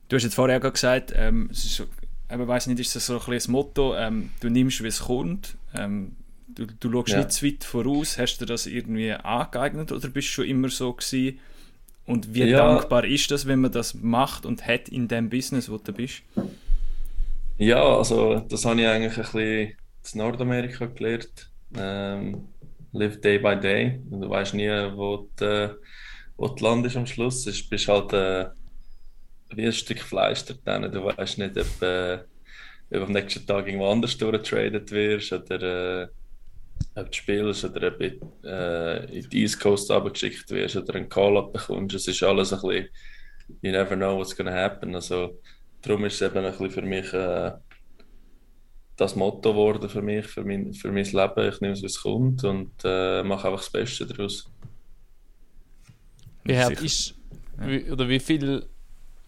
Du 0.08 0.16
hast 0.16 0.24
jetzt 0.24 0.34
vorher 0.34 0.58
auch 0.58 0.72
gesagt, 0.72 1.12
ähm, 1.14 1.48
es 1.52 1.64
ist 1.64 1.86
ich 2.30 2.48
weiß 2.48 2.66
nicht, 2.68 2.80
ist 2.80 2.94
das 2.94 3.06
so 3.06 3.14
ein 3.14 3.18
bisschen 3.18 3.34
das 3.34 3.48
Motto, 3.48 3.96
ähm, 3.96 4.30
du 4.40 4.48
nimmst, 4.48 4.82
wie 4.82 4.88
es 4.88 5.00
kommt, 5.00 5.56
ähm, 5.74 6.16
du, 6.48 6.66
du 6.66 6.92
schaust 6.92 7.08
ja. 7.08 7.18
nicht 7.18 7.32
zu 7.32 7.46
weit 7.46 7.64
voraus, 7.64 8.18
hast 8.18 8.38
du 8.38 8.46
das 8.46 8.66
irgendwie 8.66 9.12
angeeignet 9.12 9.92
oder 9.92 10.08
bist 10.08 10.28
du 10.28 10.32
schon 10.32 10.44
immer 10.46 10.68
so 10.68 10.92
gewesen? 10.92 11.38
Und 12.06 12.34
wie 12.34 12.44
ja. 12.44 12.58
dankbar 12.58 13.04
ist 13.04 13.30
das, 13.30 13.46
wenn 13.46 13.60
man 13.60 13.72
das 13.72 13.94
macht 13.94 14.44
und 14.44 14.66
hat 14.66 14.88
in 14.88 15.06
dem 15.06 15.30
Business, 15.30 15.70
wo 15.70 15.78
du 15.78 15.92
bist? 15.92 16.22
Ja, 17.58 17.82
also 17.82 18.40
das 18.40 18.64
habe 18.64 18.80
ich 18.80 18.86
eigentlich 18.86 19.16
ein 19.16 19.22
bisschen 19.22 19.76
in 20.14 20.18
Nordamerika 20.18 20.86
gelernt. 20.86 21.50
Ähm, 21.76 22.48
live 22.92 23.20
day 23.20 23.38
by 23.38 23.54
day. 23.54 24.00
Du 24.10 24.28
weißt 24.28 24.54
nie, 24.54 24.68
wo 24.68 25.28
du, 25.36 25.78
wo 26.36 26.48
du 26.48 26.64
landest 26.64 26.96
am 26.96 27.06
Schluss. 27.06 27.44
Du 27.44 27.52
bist 27.68 27.86
halt 27.86 28.12
äh, 28.12 28.46
wie 29.54 29.66
ein 29.66 29.72
Stück 29.72 30.00
Fleisch 30.00 30.44
dort 30.44 30.94
Du 30.94 31.04
weißt 31.04 31.38
nicht, 31.38 31.56
ob, 31.56 31.82
äh, 31.82 32.18
ob 32.92 33.02
am 33.02 33.12
nächsten 33.12 33.46
Tag 33.46 33.66
irgendwo 33.66 33.90
anders 33.90 34.16
durchgetradet 34.16 34.90
wirst 34.90 35.32
oder 35.32 36.02
äh, 36.02 36.08
ob 36.94 37.06
du 37.06 37.12
spielst 37.12 37.64
oder 37.64 37.88
ob 37.88 37.98
du 37.98 38.32
äh, 38.44 39.18
in 39.18 39.28
die 39.30 39.42
East 39.42 39.60
Coast 39.60 39.90
abgeschickt 39.90 40.50
wirst 40.50 40.76
oder 40.76 40.94
einen 40.94 41.08
Call-Up 41.08 41.52
bekommst. 41.52 41.96
Es 41.96 42.08
ist 42.08 42.22
alles 42.22 42.52
ein 42.52 42.60
bisschen, 42.60 42.88
you 43.62 43.70
never 43.72 43.96
know 43.96 44.16
what's 44.16 44.36
going 44.36 44.48
to 44.48 44.54
happen. 44.54 44.94
Also, 44.94 45.38
darum 45.82 46.04
ist 46.04 46.20
es 46.20 46.22
eben 46.22 46.44
ein 46.44 46.50
bisschen 46.50 46.70
für 46.70 46.82
mich 46.82 47.12
äh, 47.12 47.52
das 48.96 49.16
Motto 49.16 49.52
geworden 49.52 49.88
für 49.88 50.02
mich, 50.02 50.26
für 50.26 50.44
mein, 50.44 50.74
für 50.74 50.92
mein 50.92 51.04
Leben. 51.04 51.48
Ich 51.48 51.60
nehme 51.60 51.72
es, 51.72 51.82
wie 51.82 51.86
es 51.86 52.02
kommt 52.02 52.44
und 52.44 52.72
äh, 52.84 53.22
mache 53.22 53.48
einfach 53.48 53.60
das 53.60 53.70
Beste 53.70 54.06
daraus. 54.06 54.50
Wie 56.44 56.56
hart 56.56 56.80
ist, 56.82 57.14
wie, 57.58 57.90
oder 57.90 58.08
wie 58.08 58.20
viel 58.20 58.64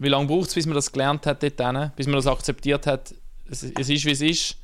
wie 0.03 0.09
lange 0.09 0.27
braucht 0.27 0.49
es, 0.49 0.55
bis 0.55 0.65
man 0.65 0.75
das 0.75 0.91
gelernt 0.91 1.25
hat 1.25 1.41
dort 1.41 1.95
bis 1.95 2.07
man 2.07 2.15
das 2.15 2.27
akzeptiert 2.27 2.85
hat, 2.85 3.13
es, 3.49 3.63
es 3.63 3.89
ist, 3.89 4.05
wie 4.05 4.11
es 4.11 4.21
ist? 4.21 4.57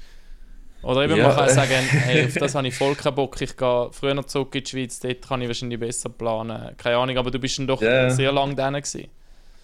Oder 0.81 1.03
eben, 1.03 1.17
ja. 1.17 1.27
man 1.27 1.36
kann 1.36 1.50
sagen, 1.50 1.72
hey, 1.89 2.25
auf 2.25 2.34
das 2.36 2.55
habe 2.55 2.67
ich 2.67 2.75
voll 2.75 2.96
keinen 2.96 3.15
Bock, 3.15 3.41
ich 3.41 3.55
gehe 3.55 3.89
früher 3.91 4.25
zurück 4.25 4.55
in 4.55 4.63
die 4.63 4.69
Schweiz, 4.69 5.00
dort 5.00 5.27
kann 5.27 5.41
ich 5.41 5.48
wahrscheinlich 5.48 5.79
besser 5.79 6.10
planen. 6.10 6.75
Keine 6.77 6.98
Ahnung, 6.98 7.17
aber 7.17 7.31
du 7.31 7.39
bist 7.39 7.60
dann 7.60 7.67
doch 7.67 7.81
yeah. 7.81 8.10
sehr 8.10 8.31
lange 8.31 8.55
da 8.55 8.69
gewesen. 8.69 9.08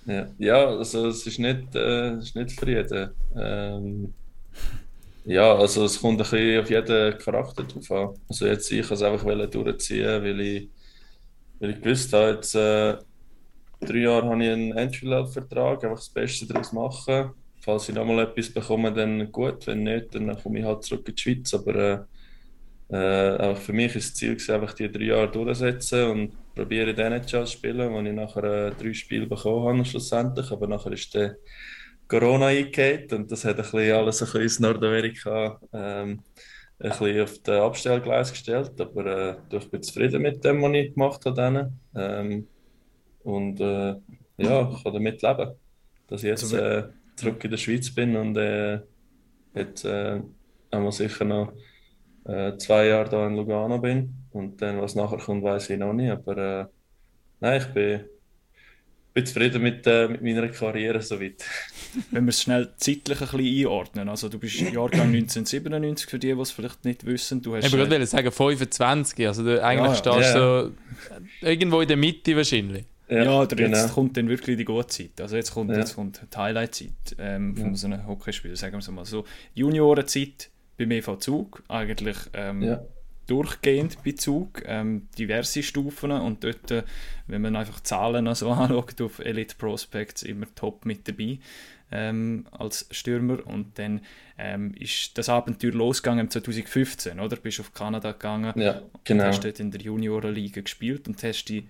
Ja, 0.06 0.28
ja 0.38 0.68
also 0.68 1.08
es 1.08 1.26
ist 1.26 1.40
nicht, 1.40 1.74
äh, 1.76 2.18
ist 2.18 2.36
nicht 2.36 2.60
für 2.60 2.70
jeden. 2.70 3.12
Ähm, 3.38 4.14
ja, 5.26 5.56
also 5.56 5.86
es 5.86 6.00
kommt 6.00 6.20
ein 6.20 6.30
bisschen 6.30 6.62
auf 6.62 6.70
jeden 6.70 7.18
Charakter 7.18 7.64
drauf 7.64 7.92
an. 7.92 8.10
Also 8.30 8.46
jetzt, 8.46 8.72
ich 8.72 8.86
kann 8.86 8.96
es 8.96 9.02
einfach 9.02 9.50
durchziehen, 9.50 10.24
weil 10.24 10.40
ich, 10.40 10.70
weil 11.60 11.72
ich 11.72 11.82
gewusst 11.82 12.14
habe, 12.14 12.34
jetzt, 12.34 12.56
äh, 12.56 12.98
drei 13.86 14.00
Jahre 14.00 14.30
habe 14.30 14.44
ich 14.44 14.50
einen 14.50 14.72
Entry-Level-Vertrag, 14.78 15.84
einfach 15.84 15.98
das 15.98 16.10
Beste 16.10 16.48
daraus 16.48 16.74
machen. 16.74 17.32
falls 17.62 17.90
ich 17.90 17.96
nochmal 17.96 18.20
etwas 18.26 18.52
bekomme, 18.54 18.94
dann 18.94 19.32
gut. 19.32 19.66
Wenn 19.68 19.84
nicht, 19.84 20.14
dann 20.14 20.38
komme 20.42 20.60
ich 20.60 20.66
halt 20.66 20.84
zurück 20.84 21.08
in 21.08 21.16
die 21.16 21.22
Schweiz. 21.22 21.54
Aber 21.54 22.08
äh, 22.92 23.36
äh, 23.52 23.56
für 23.56 23.74
mich 23.74 23.96
ist 23.96 24.12
das 24.12 24.16
Ziel, 24.16 24.36
gewesen, 24.36 24.56
einfach 24.56 24.74
die 24.74 24.92
drei 24.92 25.06
Jahre 25.06 25.32
durchzusetzen 25.32 26.12
und 26.12 26.56
probiere 26.56 26.94
den 26.94 27.14
NHL 27.14 27.46
zu 27.46 27.54
spielen, 27.54 27.92
wo 27.92 28.00
ich 28.02 28.14
nachher 28.14 28.44
äh, 28.44 28.72
drei 28.72 28.94
Spiele 28.94 29.26
bekommen 29.28 29.80
habe 29.80 29.86
schlussendlich. 29.86 30.52
Aber 30.52 30.68
nachher 30.68 30.92
ist 30.92 31.14
der 31.14 31.38
Corona 32.08 32.48
eingeht 32.48 33.12
und 33.14 33.32
das 33.32 33.46
hat 33.46 33.58
ein 33.58 33.64
bisschen 33.64 33.94
alles 33.94 34.22
ein 34.22 34.26
bisschen 34.26 34.42
ins 34.42 34.60
Nordamerika 34.60 35.60
ähm, 35.74 36.22
ein 36.80 36.90
bisschen 36.90 37.22
auf 37.22 37.40
den 37.40 37.62
Abstellgleis 37.62 38.32
gestellt. 38.32 38.80
Aber 38.80 39.06
äh, 39.06 39.58
ich 39.58 39.70
bin 39.72 39.82
zufrieden 39.82 40.22
mit 40.22 40.44
dem, 40.44 40.62
was 40.62 40.74
ich 40.74 40.94
gemacht 40.94 41.26
habe. 41.26 41.72
Ähm, 41.96 42.48
und 43.26 43.60
äh, 43.60 43.96
ja, 44.38 44.72
ich 44.72 44.84
kann 44.84 44.94
damit 44.94 45.22
leben, 45.22 45.52
dass 46.08 46.24
ich 46.24 46.30
jetzt 46.30 46.54
äh, 46.54 46.84
zurück 47.16 47.44
in 47.44 47.52
der 47.52 47.58
Schweiz 47.58 47.94
bin 47.94 48.16
und 48.16 48.38
äh, 48.38 48.80
jetzt 49.56 49.84
äh, 49.86 50.22
haben 50.72 50.84
wir 50.84 50.92
sicher 50.92 51.26
noch 51.26 51.54
äh, 52.26 52.56
zwei 52.58 52.88
Jahre 52.88 53.10
da 53.10 53.28
in 53.28 53.36
Lugano 53.36 53.80
bin. 53.80 54.14
Und 54.32 54.62
dann, 54.62 54.82
was 54.82 54.96
nachher 54.96 55.18
kommt, 55.18 55.44
weiß 55.44 55.70
ich 55.70 55.80
noch 55.80 55.94
nicht. 55.94 56.12
Aber 56.12 56.38
äh, 56.38 56.66
nein, 57.40 57.62
ich 57.62 57.68
bin, 57.74 58.02
bin 59.14 59.26
zufrieden 59.26 59.64
mit, 59.64 59.88
äh, 59.88 60.08
mit 60.08 60.22
meiner 60.22 60.50
Karriere 60.50 61.02
soweit. 61.02 61.44
Wenn 62.12 62.26
wir 62.26 62.30
es 62.30 62.42
schnell 62.42 62.74
zeitlich 62.78 63.22
ein 63.22 63.28
bisschen 63.28 63.66
einordnen. 63.66 64.10
Also 64.10 64.28
du 64.28 64.38
bist 64.38 64.60
Jahrgang 64.60 65.14
1997 65.14 66.10
für 66.10 66.20
die, 66.20 66.34
die 66.34 66.42
es 66.42 66.52
vielleicht 66.52 66.84
nicht 66.84 67.06
wissen. 67.06 67.42
Du 67.42 67.56
hast, 67.56 67.66
ich 67.66 67.74
wollte 67.74 67.96
äh, 67.96 68.06
sagen 68.06 68.32
25. 68.32 69.26
Also 69.26 69.44
du, 69.44 69.64
eigentlich 69.64 69.88
ja, 69.88 69.96
stehst 69.96 70.36
ja. 70.36 70.64
du 70.64 70.68
so 70.70 71.48
irgendwo 71.48 71.82
in 71.82 71.88
der 71.88 71.98
Mitte 71.98 72.36
wahrscheinlich. 72.36 72.86
Ja, 73.08 73.24
ja 73.24 73.46
genau. 73.46 73.78
jetzt 73.78 73.94
kommt 73.94 74.18
dann 74.18 74.30
wirklich 74.30 74.58
die 74.58 74.66
gute 74.66 74.88
Zeit. 74.88 75.22
Also 75.22 75.36
jetzt 75.36 75.54
kommt, 75.54 75.72
ja. 75.72 75.78
jetzt 75.78 75.96
kommt 75.96 76.22
die 76.34 76.38
Highlight-Zeit 76.38 77.16
ähm, 77.20 77.56
von 77.56 77.70
ja. 77.70 77.76
so 77.76 77.88
einem 77.88 78.08
Hockeyspiel, 78.08 78.56
sagen 78.56 78.74
wir 78.74 78.80
es 78.80 78.90
mal 78.90 79.06
so. 79.06 79.26
Juniorenzeit 79.54 80.50
beim 80.78 80.92
EV 80.92 81.18
Zug, 81.18 81.64
eigentlich 81.68 82.18
ähm, 82.34 82.62
ja. 82.62 82.82
durchgehend 83.28 84.04
bei 84.04 84.12
Zug, 84.14 84.64
ähm, 84.66 85.08
diverse 85.18 85.64
Stufen 85.64 86.12
und 86.12 86.44
dort, 86.44 86.72
äh, 86.72 86.84
wenn 87.28 87.42
man 87.42 87.56
einfach 87.56 87.80
Zahlen 87.82 88.28
also 88.28 88.50
anschaut, 88.52 89.00
auf 89.02 89.20
Elite 89.20 89.56
Prospects 89.56 90.24
immer 90.24 90.48
top 90.56 90.86
mit 90.86 91.08
dabei 91.08 91.40
ähm, 91.92 92.46
als 92.52 92.88
Stürmer 92.92 93.46
und 93.46 93.78
dann 93.78 94.02
ähm, 94.38 94.74
ist 94.74 95.18
das 95.18 95.30
Abenteuer 95.30 95.72
losgegangen 95.72 96.30
2015, 96.30 97.20
oder? 97.20 97.38
Bist 97.38 97.60
auf 97.60 97.74
Kanada 97.74 98.12
gegangen 98.12 98.60
ja, 98.60 98.82
genau. 99.04 99.24
und 99.24 99.30
hast 99.30 99.44
dort 99.44 99.60
in 99.60 99.72
der 99.72 99.82
Juniorenliga 99.82 100.62
gespielt 100.62 101.08
und 101.08 101.22
hast 101.24 101.46
die 101.46 101.68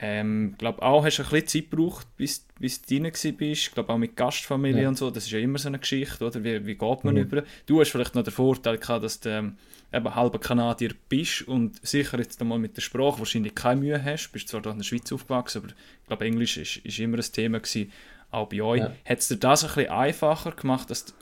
ähm, 0.00 0.54
glaube 0.58 0.82
auch, 0.82 1.04
hast 1.04 1.18
du 1.18 1.24
ein 1.24 1.28
bisschen 1.28 1.48
Zeit 1.48 1.70
gebraucht, 1.70 2.06
bis, 2.16 2.46
bis 2.60 2.80
du 2.82 3.00
drin 3.00 3.12
bist. 3.36 3.62
Ich 3.62 3.72
glaube 3.72 3.92
auch 3.92 3.98
mit 3.98 4.16
Gastfamilie 4.16 4.82
ja. 4.82 4.88
und 4.88 4.96
so. 4.96 5.10
Das 5.10 5.24
ist 5.24 5.32
ja 5.32 5.40
immer 5.40 5.58
so 5.58 5.68
eine 5.68 5.80
Geschichte, 5.80 6.24
oder? 6.24 6.44
Wie, 6.44 6.66
wie 6.66 6.74
geht 6.76 7.04
man 7.04 7.14
mhm. 7.14 7.22
über? 7.22 7.42
Du 7.66 7.80
hast 7.80 7.90
vielleicht 7.90 8.14
noch 8.14 8.22
den 8.22 8.32
Vorteil 8.32 8.78
gehabt, 8.78 9.02
dass 9.02 9.18
du 9.18 9.30
ähm, 9.30 9.56
eben 9.92 10.14
halber 10.14 10.38
Kanadier 10.38 10.94
bist 11.08 11.42
und 11.48 11.84
sicher 11.84 12.18
jetzt 12.18 12.40
einmal 12.40 12.58
mit 12.60 12.76
der 12.76 12.82
Sprache 12.82 13.18
wahrscheinlich 13.18 13.56
keine 13.56 13.80
Mühe 13.80 14.04
hast. 14.04 14.28
Du 14.28 14.32
bist 14.32 14.48
zwar 14.48 14.60
da 14.60 14.70
in 14.70 14.78
der 14.78 14.84
Schweiz 14.84 15.10
aufgewachsen, 15.10 15.62
aber 15.62 15.68
ich 15.72 16.06
glaube, 16.06 16.24
Englisch 16.24 16.56
ist, 16.58 16.76
ist 16.78 16.98
immer 17.00 17.18
ein 17.18 17.32
Thema 17.32 17.58
gewesen, 17.58 17.90
auch 18.30 18.48
bei 18.48 18.62
euch. 18.62 18.80
Ja. 18.80 18.92
Hat 19.04 19.18
es 19.18 19.28
dir 19.28 19.36
das 19.36 19.64
ein 19.64 19.74
bisschen 19.74 19.90
einfacher 19.90 20.52
gemacht, 20.52 20.90
dass 20.90 21.06
du 21.06 21.12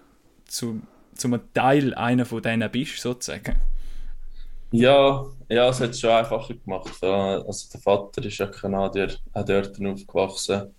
zu, 0.44 0.82
zu 1.14 1.28
einem 1.28 1.40
Teil 1.54 1.94
einer 1.94 2.26
von 2.26 2.42
denen 2.42 2.70
bist, 2.70 3.00
sozusagen? 3.00 3.56
Ja, 4.78 5.24
ja, 5.48 5.70
es 5.70 5.80
hat 5.80 5.90
es 5.90 6.00
schon 6.00 6.10
einfacher 6.10 6.52
gemacht. 6.52 7.02
Also 7.02 7.68
der 7.72 7.80
Vater 7.80 8.22
ist 8.22 8.36
ja 8.36 8.46
Kanadier, 8.46 9.08
auch 9.32 9.44
dort 9.44 9.80
aufgewachsen. 9.80 10.74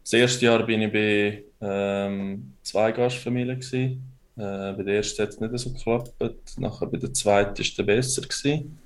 Das 0.00 0.12
erste 0.12 0.44
Jahr 0.46 0.64
bin 0.64 0.82
ich 0.82 0.92
bei 0.92 1.44
ähm, 1.60 2.54
zwei 2.62 2.92
Gastfamilien. 2.92 3.60
Äh, 3.60 3.96
bei 4.36 4.82
der 4.84 4.94
ersten 4.94 5.22
hat 5.22 5.30
es 5.30 5.40
nicht 5.40 5.58
so 5.58 5.72
geklappt, 5.72 6.14
nachher 6.58 6.86
bei 6.86 6.98
der 6.98 7.12
zweiten 7.12 7.58
war 7.58 7.64
es 7.64 7.86
besser. 7.86 8.22
Gewesen. 8.22 8.78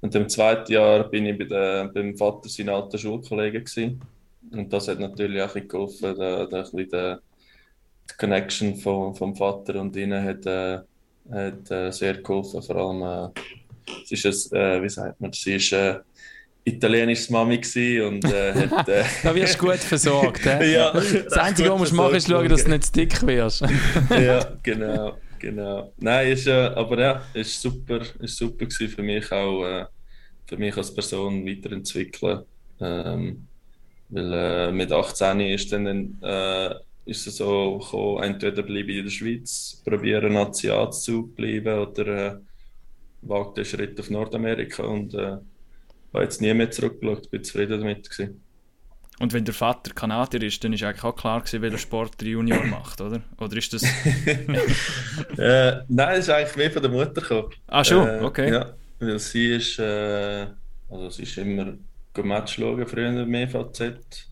Und 0.00 0.14
im 0.16 0.28
zweiten 0.28 0.72
Jahr 0.72 1.08
bin 1.08 1.26
ich 1.26 1.38
bei 1.38 1.44
der, 1.44 1.84
beim 1.86 2.16
Vater 2.16 2.48
seinen 2.48 2.70
alten 2.70 2.98
Schulkollegen. 2.98 3.64
Gewesen. 3.64 4.00
Und 4.50 4.72
das 4.72 4.88
hat 4.88 4.98
natürlich 4.98 5.40
auch 5.40 5.54
ein 5.54 5.68
geholfen, 5.68 6.16
der, 6.16 6.46
der, 6.48 6.64
der, 6.64 7.20
die 8.10 8.14
Connection 8.18 8.74
vom, 8.74 9.14
vom 9.14 9.36
Vater 9.36 9.80
und 9.80 9.94
ihnen 9.94 10.24
hat, 10.24 10.44
äh, 10.44 10.80
hat 11.30 11.70
äh, 11.70 11.92
sehr 11.92 12.20
geholfen, 12.20 12.62
vor 12.62 12.76
allem 12.76 13.02
äh, 13.02 13.40
sie 14.04 14.14
ist, 14.14 14.52
ein, 14.52 14.60
äh, 14.60 14.82
wie 14.82 14.88
sagt 14.88 15.20
man, 15.20 15.32
sie 15.32 15.54
ist 15.54 15.72
äh, 15.72 15.98
italienisches 16.64 17.30
Mami 17.30 17.60
und 18.00 18.24
äh, 18.24 18.68
hat, 18.70 18.88
äh, 18.88 19.04
Da 19.22 19.34
wirst 19.34 19.60
du 19.60 19.66
gut 19.66 19.78
versorgt. 19.78 20.44
ja, 20.46 20.92
das 20.92 21.32
Einzige, 21.34 21.70
was 21.78 21.90
du 21.90 21.96
machen 21.96 22.12
musst, 22.12 22.28
ist 22.28 22.28
schauen, 22.28 22.48
dass 22.48 22.64
du 22.64 22.70
nicht 22.70 22.84
zu 22.84 22.92
dick 22.92 23.26
wirst. 23.26 23.64
ja, 24.10 24.52
genau, 24.62 25.16
genau. 25.38 25.92
Nein, 25.98 26.32
ist, 26.32 26.46
äh, 26.46 26.52
aber 26.52 27.00
ja, 27.00 27.22
ist 27.34 27.60
super, 27.60 28.00
ist 28.20 28.36
super 28.36 28.66
für 28.68 29.02
mich 29.02 29.30
auch, 29.30 29.64
äh, 29.64 29.84
für 30.46 30.56
mich 30.56 30.76
als 30.76 30.92
Person 30.92 31.46
weiterentwickeln. 31.46 32.42
Ähm, 32.80 33.46
weil 34.08 34.32
äh, 34.32 34.72
mit 34.72 34.92
18 34.92 35.40
ist 35.40 35.72
dann 35.72 36.18
äh, 36.22 36.74
ist 37.06 37.26
es 37.26 37.36
so 37.36 37.78
gekommen, 37.78 38.22
entweder 38.24 38.62
bleibe 38.62 38.90
ich 38.90 38.98
in 38.98 39.04
der 39.04 39.10
Schweiz, 39.10 39.82
probiere 39.84 40.28
Nazi 40.28 40.70
zu 40.90 41.28
bleiben 41.28 41.78
oder 41.78 42.40
wage 43.22 43.54
den 43.54 43.64
Schritt 43.64 43.98
auf 44.00 44.10
Nordamerika 44.10 44.84
und 44.84 45.14
äh, 45.14 45.38
habe 46.16 46.24
jetzt 46.24 46.40
nie 46.40 46.52
mehr 46.54 46.70
zurückgeschaut, 46.70 47.30
bin 47.30 47.44
zufrieden 47.44 47.80
damit. 47.80 48.08
Gewesen. 48.08 48.42
Und 49.18 49.32
wenn 49.32 49.44
der 49.44 49.54
Vater 49.54 49.94
Kanadier 49.94 50.42
ist, 50.42 50.62
dann 50.62 50.74
ist 50.74 50.82
eigentlich 50.82 51.04
auch 51.04 51.16
klar 51.16 51.40
gewesen, 51.40 51.62
welcher 51.62 51.78
Sport 51.78 52.20
der 52.20 52.28
Junior 52.28 52.64
macht, 52.66 53.00
oder? 53.00 53.22
Oder 53.38 53.56
ist 53.56 53.72
das... 53.72 53.82
äh, 55.38 55.82
nein, 55.88 56.18
es 56.18 56.28
ist 56.28 56.30
eigentlich 56.30 56.56
mehr 56.56 56.70
von 56.70 56.82
der 56.82 56.90
Mutter 56.90 57.20
gekommen. 57.20 57.50
Ah 57.66 57.82
schon? 57.82 58.06
Äh, 58.06 58.20
okay. 58.22 58.52
Ja, 58.52 58.74
weil 58.98 59.18
sie 59.18 59.54
ist, 59.56 59.78
äh, 59.78 60.46
also 60.90 61.10
sie 61.10 61.22
ist 61.22 61.38
immer 61.38 61.74
Match 62.22 62.56
schauen, 62.56 62.86
früher 62.86 63.22
im 63.22 63.34
EVZ. 63.34 64.30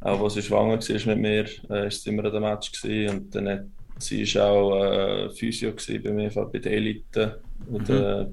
Auch 0.00 0.22
als 0.22 0.34
sie 0.34 0.42
schwanger 0.42 0.78
war 0.78 1.14
mit 1.14 1.18
mir, 1.18 1.46
äh, 1.70 1.88
ist 1.88 2.02
sie 2.02 2.10
immer 2.10 2.24
an 2.24 2.32
dem 2.32 2.42
Match 2.42 2.72
gewesen. 2.72 3.16
und 3.16 3.34
dann 3.34 3.48
hat 3.48 3.64
Sie 3.98 4.34
war 4.34 4.50
auch 4.50 4.84
äh, 4.84 5.30
Physio 5.30 5.72
bei 5.72 6.10
mir, 6.10 6.30
bei 6.30 6.58
der 6.58 6.72
Elite. 6.72 7.40
Und, 7.70 7.90
äh, 7.90 8.26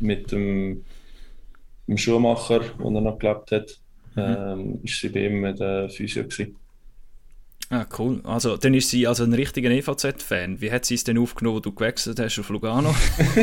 mit 0.00 0.32
dem, 0.32 0.84
dem 1.86 1.98
Schuhmacher, 1.98 2.62
wo 2.78 2.94
er 2.94 3.00
noch 3.00 3.18
gelebt 3.18 3.52
hat, 3.52 3.78
mhm. 4.14 4.22
ähm, 4.22 4.80
ist 4.82 5.00
sie 5.00 5.08
bei 5.10 5.26
ihm 5.26 5.40
mit 5.40 5.60
der 5.60 5.90
Physio. 5.90 6.24
Gewesen. 6.24 6.56
Ah, 7.68 7.86
cool. 7.98 8.20
Also, 8.24 8.56
dann 8.56 8.74
ist 8.74 8.90
sie 8.90 9.06
also 9.06 9.22
ein 9.22 9.32
richtiger 9.32 9.70
EVZ-Fan. 9.70 10.60
Wie 10.60 10.72
hat 10.72 10.84
sie 10.84 10.94
es 10.94 11.04
denn 11.04 11.18
aufgenommen, 11.18 11.56
wo 11.56 11.60
du 11.60 11.72
gewechselt 11.72 12.18
hast 12.18 12.38
auf 12.40 12.48
Lugano? 12.48 12.94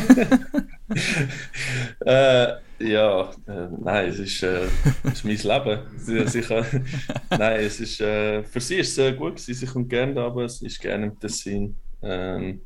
äh, 2.05 2.47
ja, 2.79 3.31
äh, 3.47 3.67
nein, 3.79 4.09
es 4.09 4.19
ist, 4.19 4.43
äh, 4.43 4.67
es 5.03 5.23
ist 5.23 5.25
mein 5.25 5.37
Leben. 5.37 5.79
Sie, 5.97 6.27
sie 6.27 6.41
kann, 6.41 6.65
nein, 7.29 7.59
es 7.61 7.79
ist, 7.79 7.99
äh, 8.01 8.43
für 8.43 8.59
sie 8.59 8.75
ist 8.75 8.91
es 8.91 8.97
äh, 8.97 9.13
gut 9.13 9.35
gewesen. 9.35 9.53
Sie 9.53 9.65
kommt 9.65 9.89
gerne 9.89 10.21
aber 10.21 10.45
es 10.45 10.61
ist 10.61 10.79
gerne 10.79 11.07
im 11.07 11.19
Tessin. 11.19 11.75
Ähm, 12.01 12.61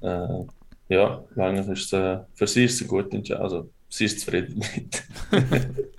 äh, 0.00 0.44
ja, 0.88 1.24
eigentlich 1.36 1.68
ist 1.68 1.84
es, 1.86 1.92
äh, 1.92 2.18
für 2.34 2.46
sie 2.46 2.64
ist 2.64 2.80
es 2.80 2.88
gut. 2.88 3.14
Also, 3.32 3.70
sie 3.88 4.04
ist 4.04 4.20
zufrieden 4.20 4.60
damit. 4.60 5.04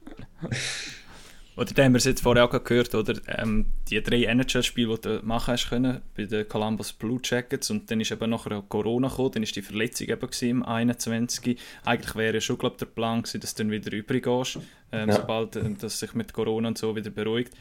Oder 1.58 1.74
da 1.74 1.84
haben 1.84 1.94
wir 1.94 1.98
es 1.98 2.06
jetzt 2.06 2.22
vorher 2.22 2.46
auch 2.46 2.64
gehört, 2.64 2.96
oder? 2.96 3.14
Ähm, 3.28 3.66
die 3.90 4.02
drei 4.02 4.24
NHL-Spiele, 4.24 4.96
die 4.96 5.02
du 5.02 5.20
machen 5.24 5.52
hast 5.52 5.70
können, 5.70 6.02
bei 6.16 6.24
den 6.24 6.48
Columbus 6.48 6.94
Blue 6.94 7.20
Jackets 7.22 7.70
und 7.70 7.92
dann 7.92 8.00
ist 8.00 8.12
eben 8.12 8.30
nachher 8.30 8.64
Corona 8.70 9.10
gekommen, 9.10 9.32
dann 9.34 9.44
ist 9.44 9.56
die 9.56 9.62
Verletzung 9.62 10.08
eben 10.08 10.30
im 10.42 10.64
21. 10.64 11.60
Eigentlich 11.84 12.16
wäre 12.16 12.36
ja 12.36 12.42
schon, 12.42 12.58
glaube 12.58 12.78
der 12.80 12.86
Plan 12.86 13.22
gewesen, 13.22 13.42
dass 13.42 13.54
du 13.54 13.64
dann 13.64 13.72
wieder 13.72 13.92
übrig 13.92 14.24
gehst, 14.24 14.60
ähm, 14.94 15.10
ja. 15.10 15.16
sobald 15.16 15.58
äh, 15.58 15.64
das 15.78 16.00
sich 16.00 16.14
mit 16.14 16.32
Corona 16.32 16.70
und 16.70 16.78
so 16.78 16.96
wieder 16.96 17.10
beruhigt. 17.10 17.54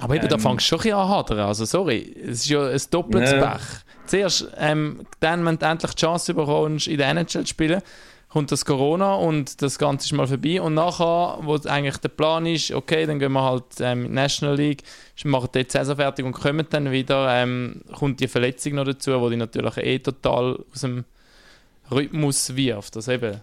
Aber 0.00 0.14
eben, 0.14 0.24
ähm, 0.24 0.30
da 0.30 0.38
fängst 0.38 0.66
du 0.66 0.78
schon 0.78 0.92
ein 0.92 1.18
bisschen 1.18 1.38
an 1.38 1.40
Also, 1.48 1.64
sorry, 1.64 2.16
es 2.22 2.44
ist 2.44 2.48
ja 2.48 2.66
ein 2.66 2.80
doppeltes 2.90 3.32
ja. 3.32 3.52
Pech. 3.52 3.62
Zuerst, 4.06 4.48
ähm, 4.58 5.06
dann, 5.20 5.44
wenn 5.44 5.58
du 5.58 5.66
endlich 5.66 5.92
die 5.92 6.00
Chance 6.00 6.34
bekommst, 6.34 6.88
in 6.88 6.98
der 6.98 7.10
NHL 7.10 7.26
zu 7.26 7.46
spielen, 7.46 7.82
kommt 8.30 8.52
das 8.52 8.64
Corona 8.64 9.16
und 9.16 9.60
das 9.60 9.78
Ganze 9.78 10.06
ist 10.06 10.12
mal 10.12 10.26
vorbei. 10.26 10.62
Und 10.62 10.74
nachher, 10.74 11.38
wo 11.42 11.56
eigentlich 11.68 11.98
der 11.98 12.08
Plan 12.08 12.46
ist, 12.46 12.70
okay, 12.70 13.04
dann 13.04 13.18
gehen 13.18 13.32
wir 13.32 13.42
halt 13.42 13.64
ähm, 13.80 14.04
in 14.04 14.08
die 14.08 14.14
National 14.14 14.56
League, 14.56 14.82
machen 15.24 15.48
dort 15.52 15.70
Saison 15.70 15.96
fertig 15.96 16.24
und 16.24 16.32
kommen 16.32 16.66
dann 16.70 16.90
wieder, 16.90 17.28
ähm, 17.34 17.82
kommt 17.92 18.20
die 18.20 18.28
Verletzung 18.28 18.74
noch 18.74 18.84
dazu, 18.84 19.18
die 19.24 19.30
dich 19.30 19.38
natürlich 19.38 19.76
eh 19.78 19.98
total 19.98 20.64
aus 20.72 20.80
dem 20.80 21.04
Rhythmus 21.90 22.56
wirft. 22.56 22.96
Das 22.96 23.08
eben, 23.08 23.40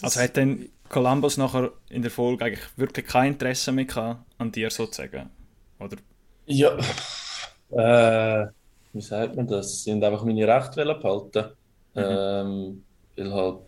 das 0.00 0.16
also 0.16 0.20
hat 0.20 0.36
dann 0.36 0.68
Columbus 0.88 1.36
nachher 1.36 1.70
in 1.90 2.02
der 2.02 2.10
Folge 2.10 2.46
eigentlich 2.46 2.64
wirklich 2.76 3.06
kein 3.06 3.32
Interesse 3.32 3.72
mehr 3.72 3.84
gehabt, 3.84 4.24
an 4.38 4.50
dir 4.50 4.70
sozusagen, 4.70 5.28
oder? 5.78 5.96
Ja, 6.46 6.76
äh, 7.70 8.48
wie 8.92 9.00
sagt 9.02 9.36
man 9.36 9.46
das? 9.46 9.84
Sie 9.84 9.92
haben 9.92 10.02
einfach 10.02 10.24
meine 10.24 10.48
Rechte 10.48 10.84
behalten. 10.84 11.52
Mhm. 11.94 12.02
Ähm, 12.02 12.84
weil 13.16 13.32
halt 13.32 13.58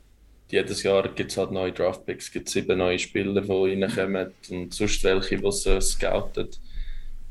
jedes 0.52 0.82
Jahr 0.82 1.08
gibt 1.08 1.30
es 1.30 1.38
halt 1.38 1.50
neue 1.50 1.72
Draftpicks, 1.72 2.30
gibt 2.30 2.48
sieben 2.48 2.78
neue 2.78 2.98
Spieler, 2.98 3.40
die 3.40 3.50
reinkommen 3.50 4.32
und 4.50 4.74
sonst 4.74 5.02
welche, 5.02 5.38
die 5.38 5.50
sie 5.50 5.80
scoutet. 5.80 6.60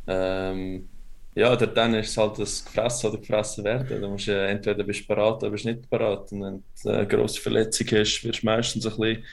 Ähm, 0.08 0.90
ja, 1.36 1.56
dann 1.56 1.94
ist 1.94 2.10
es 2.10 2.18
halt 2.18 2.40
das 2.40 2.66
Gefressen 2.66 3.12
oder 3.12 3.20
gefressen 3.20 3.64
werden. 3.64 4.02
Du 4.02 4.10
musst 4.10 4.28
äh, 4.28 4.48
entweder 4.48 4.84
bist 4.84 5.02
du 5.02 5.08
bereit 5.08 5.36
oder 5.36 5.52
bist 5.52 5.66
nicht 5.66 5.88
bereit. 5.88 6.32
Und 6.32 6.42
wenn 6.42 6.64
du 6.84 6.90
eine 6.90 7.08
grosse 7.08 7.40
Verletzung 7.40 7.88
hast, 7.92 8.24
wirst 8.24 8.42
du 8.42 8.46
meistens 8.46 8.88
ein 8.88 8.98
bisschen 8.98 9.24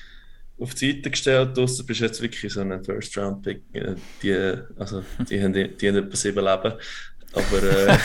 auf 0.61 0.75
die 0.75 0.93
Seite 0.93 1.11
gestellt. 1.11 1.59
Außer 1.59 1.83
bist 1.83 2.01
jetzt 2.01 2.21
wirklich 2.21 2.53
so 2.53 2.61
ein 2.61 2.85
First-Round-Pick. 2.85 3.63
Äh, 3.73 3.95
die, 4.23 4.35
also, 4.79 5.03
die, 5.31 5.43
haben, 5.43 5.55
die, 5.55 5.69
die 5.69 5.89
haben 5.89 5.97
etwa 5.97 6.15
sieben 6.15 6.45
Leben. 6.45 6.75
Aber 7.33 7.63
äh, 7.63 7.99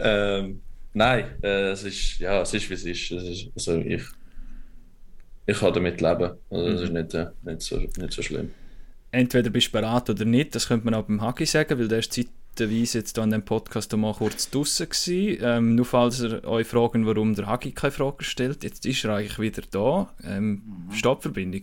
ähm, 0.40 0.62
nein, 0.94 1.24
äh, 1.42 1.70
es 1.70 1.84
ist 1.84 2.18
ja, 2.18 2.42
es 2.42 2.54
ist 2.54 2.68
wie 2.70 2.74
es 2.74 2.84
ist. 2.84 3.10
Es 3.10 3.22
ist 3.22 3.50
also 3.56 3.78
ich, 3.80 4.02
ich 5.46 5.58
kann 5.58 5.72
damit 5.74 6.00
leben. 6.00 6.32
Also, 6.50 6.68
es 6.68 6.80
ist 6.82 6.88
mhm. 6.90 7.00
nicht, 7.00 7.14
äh, 7.14 7.26
nicht, 7.42 7.62
so, 7.62 7.78
nicht 7.78 8.12
so 8.12 8.22
schlimm 8.22 8.50
entweder 9.12 9.50
bist 9.50 9.68
du 9.68 9.72
bereit 9.72 10.10
oder 10.10 10.24
nicht, 10.24 10.54
das 10.54 10.66
könnte 10.66 10.84
man 10.86 10.94
auch 10.94 11.04
beim 11.04 11.20
Hagi 11.20 11.46
sagen, 11.46 11.78
weil 11.78 11.88
der 11.88 12.00
ist 12.00 12.12
zeitweise 12.12 12.98
jetzt 12.98 13.18
an 13.18 13.30
dem 13.30 13.44
Podcast 13.44 13.94
mal 13.96 14.14
kurz 14.14 14.50
draußen 14.50 14.88
gewesen. 14.88 15.38
Ähm, 15.42 15.74
nur 15.76 15.84
falls 15.84 16.20
ihr 16.20 16.42
euch 16.44 16.66
fragen, 16.66 17.06
warum 17.06 17.34
der 17.34 17.46
Hagi 17.46 17.72
keine 17.72 17.92
Frage 17.92 18.24
stellt, 18.24 18.64
jetzt 18.64 18.84
ist 18.84 19.04
er 19.04 19.16
eigentlich 19.16 19.38
wieder 19.38 19.62
da. 19.70 20.12
Ähm, 20.24 20.62
mhm. 20.88 20.92
Stoppverbindung. 20.92 21.62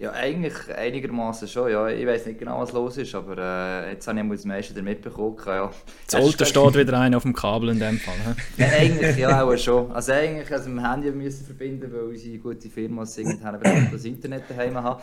Ja, 0.00 0.12
eigentlich 0.12 0.54
einigermaßen 0.74 1.46
schon. 1.46 1.70
Ja. 1.70 1.86
Ich 1.88 2.06
weiß 2.06 2.24
nicht 2.24 2.38
genau, 2.38 2.62
was 2.62 2.72
los 2.72 2.96
ist, 2.96 3.14
aber 3.14 3.36
äh, 3.36 3.92
jetzt 3.92 4.08
habe 4.08 4.18
ich 4.18 4.30
das 4.30 4.46
meiste 4.46 4.72
damit 4.72 5.02
bekommen. 5.02 5.36
Ja. 5.44 5.70
Das 6.06 6.14
Alter 6.14 6.46
steht 6.46 6.74
wieder 6.74 6.98
einer 6.98 7.18
auf 7.18 7.24
dem 7.24 7.34
Kabel 7.34 7.68
in 7.68 7.78
dem 7.78 7.98
Fall. 7.98 8.14
ja, 8.56 8.66
eigentlich 8.68 9.18
ja 9.18 9.44
auch 9.44 9.54
schon. 9.58 9.92
Also 9.92 10.12
eigentlich 10.12 10.50
also 10.50 10.70
mit 10.70 10.78
dem 10.78 10.90
Handy 10.90 11.10
müssen 11.10 11.44
verbinden, 11.44 11.92
weil 11.92 12.00
unsere 12.00 12.38
gute 12.38 12.70
Firma 12.70 13.04
irgendwann 13.14 13.90
das 13.92 14.04
Internet 14.06 14.44
daheim 14.48 14.82
hat. 14.82 15.02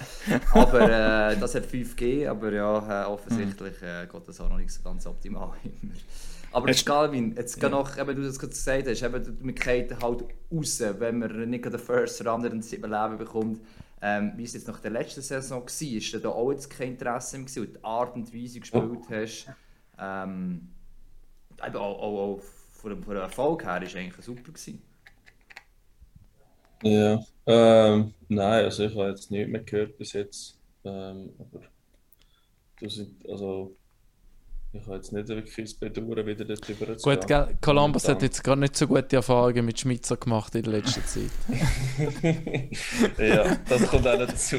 Aber 0.53 0.81
äh, 0.81 1.37
das 1.37 1.53
hat 1.53 1.67
5G, 1.67 2.27
aber 2.27 2.51
ja, 2.51 3.03
äh, 3.03 3.05
offensichtlich 3.05 3.75
äh, 3.83 4.07
geht 4.11 4.27
das 4.27 4.41
auch 4.41 4.49
noch 4.49 4.57
nicht 4.57 4.71
so 4.71 4.81
ganz 4.81 5.05
optimal 5.05 5.51
immer. 5.63 5.93
Aber 6.51 6.69
jetzt, 6.69 6.87
Galvin, 6.87 7.35
jetzt 7.37 7.61
ja. 7.61 7.69
noch, 7.69 7.99
eben, 7.99 8.15
du 8.15 8.23
das 8.23 8.39
gerade 8.39 8.53
gesagt 8.53 8.87
hast, 8.87 9.03
eben, 9.03 9.37
man 9.41 9.53
geht 9.53 9.91
halt 10.01 10.23
raus, 10.51 10.83
wenn 10.97 11.19
man 11.19 11.49
nicht 11.51 11.65
den 11.65 11.77
First 11.77 12.19
oder 12.21 12.31
anderen 12.31 12.61
Leben 12.61 13.17
bekommt. 13.19 13.59
Ähm, 14.01 14.33
wie 14.35 14.43
es 14.43 14.53
jetzt 14.53 14.67
nach 14.67 14.79
der 14.79 14.91
letzten 14.91 15.21
Saison 15.21 15.63
war, 15.63 15.87
ist 15.97 16.13
da 16.23 16.29
auch 16.29 16.51
jetzt 16.51 16.69
kein 16.69 16.89
Interesse 16.89 17.37
mehr 17.37 17.45
gewesen, 17.45 17.73
die 17.73 17.83
Art 17.83 18.15
und 18.15 18.33
Weise 18.33 18.55
wie 18.55 18.59
gespielt 18.59 19.09
hast. 19.09 19.49
Ähm, 19.97 20.69
auch, 21.59 21.73
auch, 21.75 22.35
auch 22.37 22.41
von, 22.73 23.03
von 23.03 23.15
Erfolg 23.15 23.63
her 23.63 23.81
war 23.81 23.81
eigentlich 23.81 24.25
super. 24.25 24.51
Gewesen. 24.51 24.81
Ja, 26.83 27.25
ähm, 27.47 28.13
nein, 28.27 28.65
also 28.65 28.83
ich 28.83 28.95
habe 28.95 29.09
jetzt 29.09 29.31
nichts 29.31 29.51
mehr 29.51 29.63
gehört 29.63 29.97
bis 29.97 30.13
jetzt. 30.13 30.59
Ähm, 30.83 31.31
aber 31.39 31.61
du 32.79 32.89
sind, 32.89 33.27
also 33.27 33.75
ich 34.73 34.85
habe 34.85 34.95
jetzt 34.95 35.13
nicht 35.13 35.27
wirklich 35.27 35.55
das 35.55 35.73
Bedauern, 35.75 36.25
wieder 36.25 36.45
dort 36.45 36.69
rüber 36.69 36.97
zu 36.97 37.09
Gut, 37.09 37.27
gell, 37.27 37.57
Columbus 37.61 38.07
hat 38.07 38.21
jetzt 38.21 38.43
gerade 38.43 38.61
nicht 38.61 38.75
so 38.75 38.87
gute 38.87 39.15
Erfahrungen 39.15 39.65
mit 39.65 39.79
Schmitzer 39.79 40.17
gemacht 40.17 40.53
in 40.55 40.63
der 40.63 40.73
letzten 40.73 41.03
Zeit. 41.05 41.31
ja, 43.17 43.57
das 43.67 43.87
kommt 43.87 44.07
auch 44.07 44.17
dazu. 44.17 44.57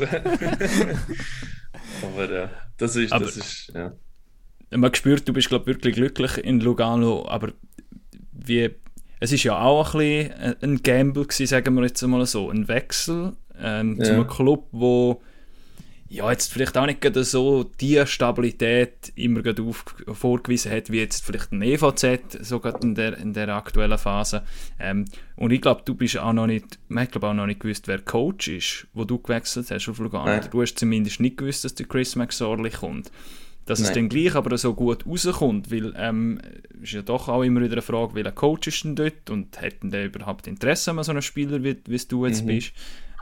aber 2.02 2.32
ja, 2.32 2.50
das 2.78 2.96
ist, 2.96 3.12
aber, 3.12 3.26
das 3.26 3.36
ist, 3.36 3.72
ja. 3.74 3.92
Man 4.70 4.94
spürt, 4.94 5.28
du 5.28 5.32
bist, 5.32 5.48
glaube 5.48 5.66
wirklich 5.66 5.94
glücklich 5.94 6.38
in 6.38 6.60
Lugano, 6.60 7.26
aber 7.28 7.52
wie, 8.32 8.70
es 9.20 9.32
ist 9.32 9.44
ja 9.44 9.60
auch 9.60 9.94
ein 9.94 9.98
bisschen 9.98 10.56
ein 10.62 10.82
Gamble 10.82 11.24
gewesen, 11.24 11.46
sagen 11.46 11.74
wir 11.74 11.84
jetzt 11.84 12.02
mal 12.02 12.24
so, 12.26 12.50
ein 12.50 12.68
Wechsel 12.68 13.36
ähm, 13.60 13.96
ja. 13.98 14.04
zu 14.04 14.12
einem 14.12 14.26
Club, 14.26 14.68
wo 14.72 15.20
ja, 16.10 16.30
jetzt 16.30 16.52
vielleicht 16.52 16.76
auch 16.78 16.86
nicht 16.86 17.04
so 17.14 17.64
die 17.64 18.02
Stabilität 18.06 19.12
immer 19.14 19.42
auf, 19.60 19.84
vorgewiesen 20.12 20.72
hat, 20.72 20.90
wie 20.90 21.00
jetzt 21.00 21.24
vielleicht 21.24 21.52
ein 21.52 21.60
EVZ, 21.60 22.38
sogar 22.40 22.82
in 22.82 22.94
der, 22.94 23.18
in 23.18 23.34
der 23.34 23.48
aktuellen 23.50 23.98
Phase. 23.98 24.42
Ähm, 24.78 25.04
und 25.36 25.50
ich 25.50 25.60
glaube, 25.60 25.82
du 25.84 25.94
bist 25.94 26.16
auch 26.16 26.32
noch 26.32 26.46
nicht, 26.46 26.78
man 26.88 27.04
hat 27.04 27.22
auch 27.22 27.34
noch 27.34 27.46
nicht 27.46 27.60
gewusst, 27.60 27.88
wer 27.88 27.98
Coach 27.98 28.48
ist, 28.48 28.86
wo 28.94 29.04
du 29.04 29.18
gewechselt 29.18 29.70
hast 29.70 29.88
auf 29.88 29.98
Lugano. 29.98 30.26
Nein. 30.26 30.48
Du 30.50 30.62
hast 30.62 30.78
zumindest 30.78 31.20
nicht 31.20 31.36
gewusst, 31.36 31.64
dass 31.64 31.74
der 31.74 31.86
Chris 31.86 32.16
McSorley 32.16 32.70
kommt. 32.70 33.10
Dass 33.66 33.80
Nein. 33.80 33.88
es 33.88 33.94
dann 33.94 34.08
gleich 34.08 34.34
aber 34.34 34.56
so 34.56 34.72
gut 34.72 35.04
rauskommt, 35.06 35.70
weil 35.70 35.92
ähm, 35.94 36.40
ist 36.80 36.92
ja 36.92 37.02
doch 37.02 37.28
auch 37.28 37.42
immer 37.42 37.60
wieder 37.60 37.74
eine 37.74 37.82
Frage, 37.82 38.14
welcher 38.14 38.32
Coach 38.32 38.68
ist 38.68 38.82
denn 38.82 38.96
dort 38.96 39.28
und 39.28 39.60
hat 39.60 39.82
denn 39.82 39.90
der 39.90 40.06
überhaupt 40.06 40.46
Interesse 40.46 40.90
an 40.90 41.04
so 41.04 41.10
einem 41.10 41.20
Spieler, 41.20 41.62
wie, 41.62 41.76
wie 41.86 41.98
du 41.98 42.24
jetzt 42.24 42.44
mhm. 42.44 42.46
bist. 42.46 42.72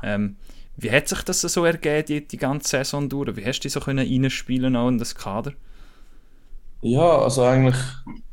Ähm, 0.04 0.36
wie 0.76 0.90
hat 0.90 1.08
sich 1.08 1.22
das 1.22 1.40
so 1.40 1.64
ergeben, 1.64 2.06
die, 2.06 2.26
die 2.26 2.36
ganze 2.36 2.68
Saison 2.68 3.08
durch? 3.08 3.36
Wie 3.36 3.44
hast 3.44 3.60
du 3.60 3.62
dich 3.62 3.72
so 3.72 3.80
können 3.80 4.06
reinspielen 4.06 4.76
auch 4.76 4.88
in 4.88 4.98
das 4.98 5.14
Kader? 5.14 5.52
Ja, 6.82 7.18
also 7.18 7.42
eigentlich 7.44 7.76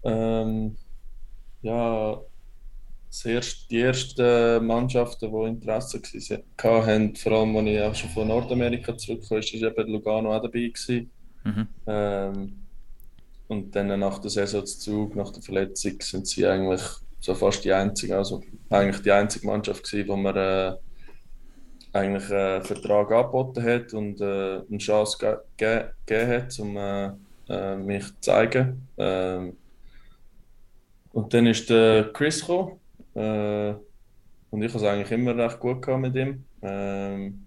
ähm, 0.03 0.75
ja, 1.62 2.19
erste, 3.23 3.67
die 3.69 3.79
ersten 3.79 4.65
Mannschaften, 4.65 5.32
die 5.32 5.47
Interesse 5.47 6.01
hatten, 6.62 7.15
vor 7.15 7.32
allem 7.32 7.56
als 7.56 7.67
ich 7.67 7.82
auch 7.82 7.95
schon 7.95 8.10
von 8.10 8.27
Nordamerika 8.27 8.97
zurückkam, 8.97 9.38
war 9.38 9.79
eben 9.79 9.91
Lugano 9.91 10.36
auch 10.36 10.41
dabei. 10.41 10.67
Gewesen. 10.67 11.10
Mhm. 11.43 11.67
Ähm, 11.88 12.53
und 13.47 13.75
dann 13.75 13.99
nach 13.99 14.19
der 14.19 14.32
Saisonzug, 14.32 15.15
nach 15.15 15.32
der 15.32 15.43
Verletzung, 15.43 15.93
sind 16.01 16.27
sie 16.27 16.45
eigentlich 16.45 16.82
so 17.19 17.36
fast 17.36 17.63
die 17.63 17.71
einzige, 17.71 18.17
also 18.17 18.41
eigentlich 18.69 19.01
die 19.01 19.12
einzige 19.12 19.47
Mannschaft 19.47 19.84
gewesen, 19.89 20.10
wo 20.10 20.17
wir 20.17 20.36
äh, 20.36 20.77
eigentlich 21.93 22.32
einen 22.32 22.63
Vertrag 22.63 23.12
angeboten 23.12 23.63
hat 23.63 23.93
und 23.93 24.19
äh, 24.19 24.62
eine 24.67 24.77
Chance 24.79 25.17
gegeben 25.17 25.89
ge 26.06 26.27
hat, 26.27 26.60
um 26.60 26.75
äh, 26.75 27.12
äh, 27.49 27.75
mich 27.75 28.06
zu 28.06 28.19
zeigen. 28.21 28.88
Ähm, 28.97 29.58
und 31.12 31.34
dann 31.34 31.45
ist 31.45 31.69
der 31.69 32.12
Chris 32.12 32.41
gekommen. 32.41 32.79
Äh, 33.13 33.75
und 34.49 34.62
ich 34.62 34.73
habe 34.73 34.84
es 34.84 34.84
eigentlich 34.84 35.12
immer 35.12 35.38
recht 35.38 35.60
gut 35.60 35.88
mit 35.99 36.15
ihm. 36.15 36.43
Ähm, 36.63 37.45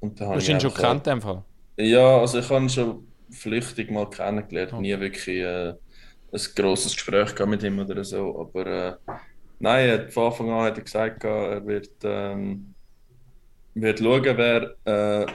und 0.00 0.20
du 0.20 0.26
hast 0.26 0.48
ihn 0.48 0.60
schon 0.60 0.74
gekannt, 0.74 1.06
in 1.06 1.20
Fall? 1.22 1.42
Ja, 1.78 2.18
also 2.18 2.38
ich 2.38 2.48
habe 2.50 2.62
ihn 2.62 2.68
schon 2.68 3.06
flüchtig 3.30 3.90
mal 3.90 4.08
kennengelernt. 4.10 4.74
Okay. 4.74 4.82
Nie 4.82 5.00
wirklich 5.00 5.28
äh, 5.28 5.70
ein 5.70 6.40
grosses 6.54 6.92
Gespräch 6.92 7.34
mit 7.46 7.62
ihm 7.62 7.78
oder 7.78 8.04
so. 8.04 8.38
Aber 8.38 8.66
äh, 8.66 8.94
nein, 9.60 10.10
von 10.10 10.26
Anfang 10.26 10.50
an 10.50 10.64
hat 10.64 10.76
er 10.76 10.84
gesagt, 10.84 11.24
er 11.24 11.66
wird. 11.66 11.90
Ähm, 12.02 12.73
wird 13.74 13.98
schauen, 13.98 14.36
wer, 14.36 14.76
äh, 14.84 15.26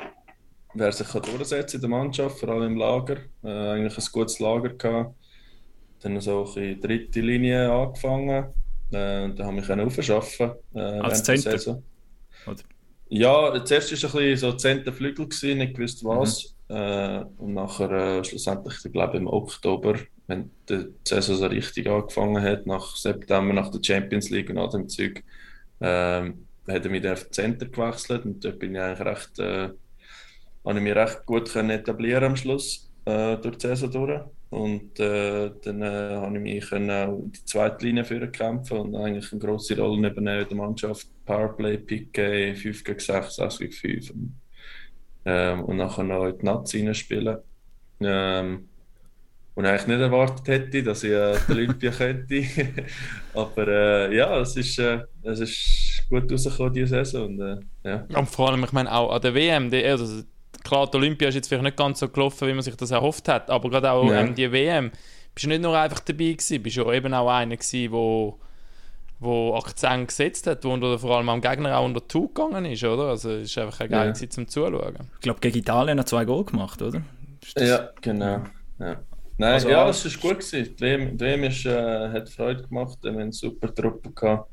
wer 0.74 0.92
sich 0.92 1.08
kann 1.08 1.22
durchsetzen 1.22 1.78
in 1.78 1.82
der 1.82 1.90
Mannschaft, 1.90 2.40
vor 2.40 2.50
allem 2.50 2.74
im 2.74 2.78
Lager. 2.78 3.18
Äh, 3.44 3.48
eigentlich 3.48 3.98
ein 3.98 4.12
gutes 4.12 4.40
Lager 4.40 4.70
gehabt. 4.70 5.16
Dann 6.02 6.20
so 6.22 6.46
in 6.56 6.80
dritte 6.80 7.22
Linie 7.22 7.72
angefangen. 7.72 8.54
Äh, 8.92 9.24
und 9.24 9.38
dann 9.38 9.48
habe 9.48 9.60
ich 9.60 9.68
mich 9.68 10.12
aufschaffen 10.12 10.52
äh, 10.74 10.80
Als 10.80 11.24
Center? 11.24 11.82
Ja, 13.10 13.66
zuerst 13.66 13.92
war 13.92 13.98
es 13.98 14.06
ein 14.06 14.12
bisschen 14.12 14.38
so 14.38 14.52
Centerflügel, 14.54 15.28
gewesen, 15.28 15.58
nicht 15.58 15.76
gewusst 15.76 16.04
was. 16.04 16.56
Mhm. 16.70 16.76
Äh, 16.76 17.26
und 17.38 17.54
nachher 17.56 17.92
äh, 17.92 18.24
schlussendlich, 18.24 18.76
ich 18.86 18.92
glaube 18.92 19.18
im 19.18 19.28
Oktober, 19.28 19.96
wenn 20.28 20.52
die 20.70 20.94
Saison 21.04 21.36
so 21.36 21.48
richtig 21.48 21.90
angefangen 21.90 22.42
hat, 22.44 22.68
nach 22.68 22.96
September, 22.96 23.54
nach 23.54 23.72
der 23.72 23.82
Champions 23.84 24.30
League 24.30 24.52
und 24.52 24.60
all 24.60 24.70
dem 24.70 24.88
Zeug, 24.88 25.24
ähm, 25.82 26.46
hat 26.72 26.86
er 26.86 26.92
mich 26.92 27.08
auf 27.08 27.30
Center 27.32 27.66
gewechselt 27.66 28.26
und 28.26 28.44
dort 28.44 28.60
bin 28.60 28.76
ich 28.76 28.82
eigentlich 28.82 29.08
recht, 29.08 29.40
äh, 29.40 29.70
habe 30.66 30.78
ich 30.78 30.84
mich 30.84 30.96
recht 30.96 31.26
gut 31.26 31.52
können 31.52 31.72
etablieren 31.72 32.24
am 32.24 32.36
Schluss 32.36 32.92
äh, 33.06 33.38
durch 33.38 33.58
die 33.58 33.68
Saison 33.68 33.92
durch. 33.92 34.22
Und 34.50 35.00
äh, 35.00 35.52
dann 35.64 35.82
äh, 35.84 36.16
habe 36.16 36.38
ich 36.38 36.42
mich 36.42 36.66
auch 36.66 36.78
in 36.78 37.32
die 37.32 37.46
zweite 37.46 37.86
Linie 37.86 38.04
führen 38.04 38.32
kämpfen 38.32 38.78
und 38.78 38.96
eigentlich 38.96 39.32
eine 39.32 39.40
grosse 39.40 39.78
Rolle 39.78 40.10
übernehmen 40.10 40.42
in 40.42 40.48
der 40.48 40.58
Mannschaft. 40.58 41.08
Powerplay, 41.26 41.78
PK, 41.78 42.56
5 42.56 42.84
gegen 42.84 43.00
6, 43.00 43.36
6 43.36 43.60
gegen 43.60 43.72
5. 43.72 44.10
Und, 44.10 44.36
ähm, 45.26 45.64
und 45.66 45.78
nachher 45.78 46.04
noch 46.04 46.26
in 46.26 46.38
die 46.40 46.46
Nazi 46.46 46.94
spielen. 46.96 47.38
Ähm, 48.02 48.70
und 49.54 49.66
eigentlich 49.66 49.88
nicht 49.88 50.00
erwartet 50.00 50.48
hätte, 50.48 50.84
dass 50.84 51.04
ich 51.04 51.12
äh, 51.12 51.36
die 51.48 51.52
Olympia 51.52 51.92
könnte. 51.98 52.44
Aber 53.34 53.68
äh, 53.68 54.16
ja, 54.16 54.40
es 54.40 54.56
ist, 54.56 54.80
äh, 54.80 55.02
es 55.22 55.42
ist 55.42 55.89
gut 56.10 56.32
rausgekommen 56.32 56.74
diese 56.74 56.88
Saison. 56.88 57.26
Und, 57.26 57.42
äh, 57.42 57.58
ja. 57.84 58.06
und 58.18 58.30
vor 58.30 58.50
allem, 58.50 58.64
ich 58.64 58.72
meine, 58.72 58.94
auch 58.94 59.12
an 59.12 59.22
der 59.22 59.34
WM, 59.34 59.70
die, 59.70 59.84
also, 59.86 60.24
klar, 60.64 60.90
die 60.90 60.98
Olympia 60.98 61.30
ist 61.30 61.36
jetzt 61.36 61.48
vielleicht 61.48 61.64
nicht 61.64 61.78
ganz 61.78 62.00
so 62.00 62.10
gelaufen, 62.10 62.48
wie 62.48 62.54
man 62.54 62.62
sich 62.62 62.76
das 62.76 62.92
erhofft 62.92 63.28
hat, 63.28 63.50
aber 63.50 63.70
gerade 63.70 63.92
auch 63.92 64.10
ja. 64.10 64.22
ähm, 64.22 64.36
die 64.36 64.52
WM, 64.52 64.92
bist 65.34 65.46
du 65.46 65.50
nicht 65.50 65.62
nur 65.62 65.78
einfach 65.78 66.00
dabei 66.00 66.32
gewesen, 66.32 66.64
bist 66.64 66.78
du 66.78 66.92
eben 66.92 67.14
auch 67.14 67.30
einer 67.30 67.56
gewesen, 67.56 67.92
wo 67.92 68.40
wo 69.22 69.54
Akzent 69.56 70.08
gesetzt 70.08 70.48
hat, 70.48 70.64
wo 70.64 70.98
vor 70.98 71.18
allem 71.18 71.28
am 71.28 71.42
Gegner 71.42 71.78
auch 71.78 71.84
unter 71.84 72.08
Zug 72.08 72.36
gegangen 72.36 72.64
ist, 72.64 72.86
oder? 72.86 73.10
Also 73.10 73.32
es 73.32 73.50
ist 73.50 73.58
einfach 73.58 73.82
eine 73.82 73.90
geile 73.90 74.08
ja. 74.08 74.14
Zeit 74.14 74.32
zum 74.32 74.48
Zuschauen. 74.48 74.96
Ich 75.16 75.20
glaube, 75.20 75.42
gegen 75.42 75.58
Italien 75.58 76.00
hat 76.00 76.08
zwei 76.08 76.24
Goal 76.24 76.46
gemacht, 76.46 76.82
oder? 76.82 77.02
Ja, 77.58 77.90
genau. 78.00 78.44
Ja. 78.80 78.96
Nein, 79.38 79.54
also, 79.54 79.70
ja, 79.70 79.90
es 79.90 80.06
war 80.06 80.22
gut. 80.22 80.40
Gewesen. 80.40 80.74
Die 80.74 80.82
WM, 80.82 81.18
die 81.18 81.26
WM 81.26 81.44
ist, 81.44 81.66
äh, 81.66 82.10
hat 82.10 82.30
Freude 82.30 82.64
gemacht, 82.64 82.98
wir 83.02 83.12
haben 83.12 83.20
eine 83.20 83.34
super 83.34 83.74
Truppe 83.76 84.10
gehabt 84.12 84.50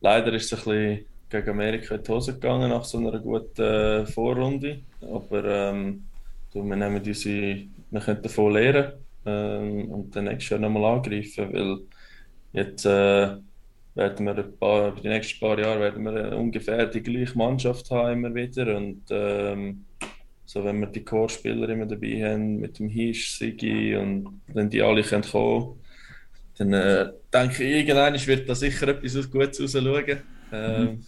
leider 0.00 0.32
ist 0.32 0.52
es 0.52 0.52
ein 0.52 0.64
bisschen 0.64 1.06
gegen 1.28 1.50
Amerika 1.50 1.94
in 1.94 2.02
die 2.02 2.10
Hose 2.10 2.34
gegangen 2.34 2.70
nach 2.70 2.84
so 2.84 2.98
einer 2.98 3.18
guten 3.18 3.62
äh, 3.62 4.06
Vorrunde. 4.06 4.80
Aber 5.00 5.44
ähm, 5.44 6.04
wir 6.52 6.62
nehmen 6.76 7.02
unsere, 7.04 7.62
wir 7.90 8.00
können 8.00 8.22
davon 8.22 8.52
lernen 8.52 8.92
ähm, 9.26 9.90
und 9.90 10.16
dann 10.16 10.24
nächstes 10.24 10.50
Jahr 10.50 10.60
nochmal 10.60 10.96
angreifen, 10.96 11.52
weil 11.52 11.78
jetzt 12.52 12.86
äh, 12.86 13.36
werden 13.94 14.26
wir 14.26 14.36
ein 14.36 14.56
paar, 14.58 14.92
die 14.92 15.08
nächsten 15.08 15.40
paar 15.40 15.58
Jahre 15.58 15.80
werden 15.80 16.04
wir 16.04 16.36
ungefähr 16.36 16.86
die 16.86 17.02
gleiche 17.02 17.36
Mannschaft 17.36 17.90
haben 17.90 18.12
immer 18.12 18.34
wieder 18.34 18.76
und 18.76 19.02
ähm, 19.10 19.84
so 20.44 20.64
wenn 20.64 20.78
wir 20.80 20.86
die 20.86 21.04
Core-Spieler 21.04 21.68
immer 21.70 21.86
dabei 21.86 22.32
haben, 22.32 22.60
mit 22.60 22.78
dem 22.78 22.88
Hisch, 22.88 23.36
Sigi 23.36 23.96
und 23.96 24.40
wenn 24.46 24.70
die 24.70 24.80
alle 24.80 25.02
können 25.02 25.24
kommen 25.24 25.78
dann 26.58 26.72
äh, 26.72 27.12
denke 27.32 27.64
ich, 27.64 27.88
irgendwann 27.88 28.26
wird 28.26 28.48
da 28.48 28.54
sicher 28.54 28.88
etwas 28.88 29.30
Gutes 29.30 29.60
rausschauen. 29.60 30.18
Ähm, 30.52 30.82
mhm. 30.82 31.06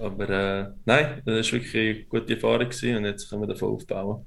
Aber 0.00 0.30
äh, 0.30 0.66
nein, 0.84 1.22
das 1.24 1.52
war 1.52 1.60
wirklich 1.60 1.74
eine 1.74 2.04
gute 2.04 2.34
Erfahrung 2.34 2.68
gewesen 2.68 2.96
und 2.96 3.04
jetzt 3.04 3.28
können 3.28 3.42
wir 3.42 3.48
davon 3.48 3.74
aufbauen. 3.74 4.26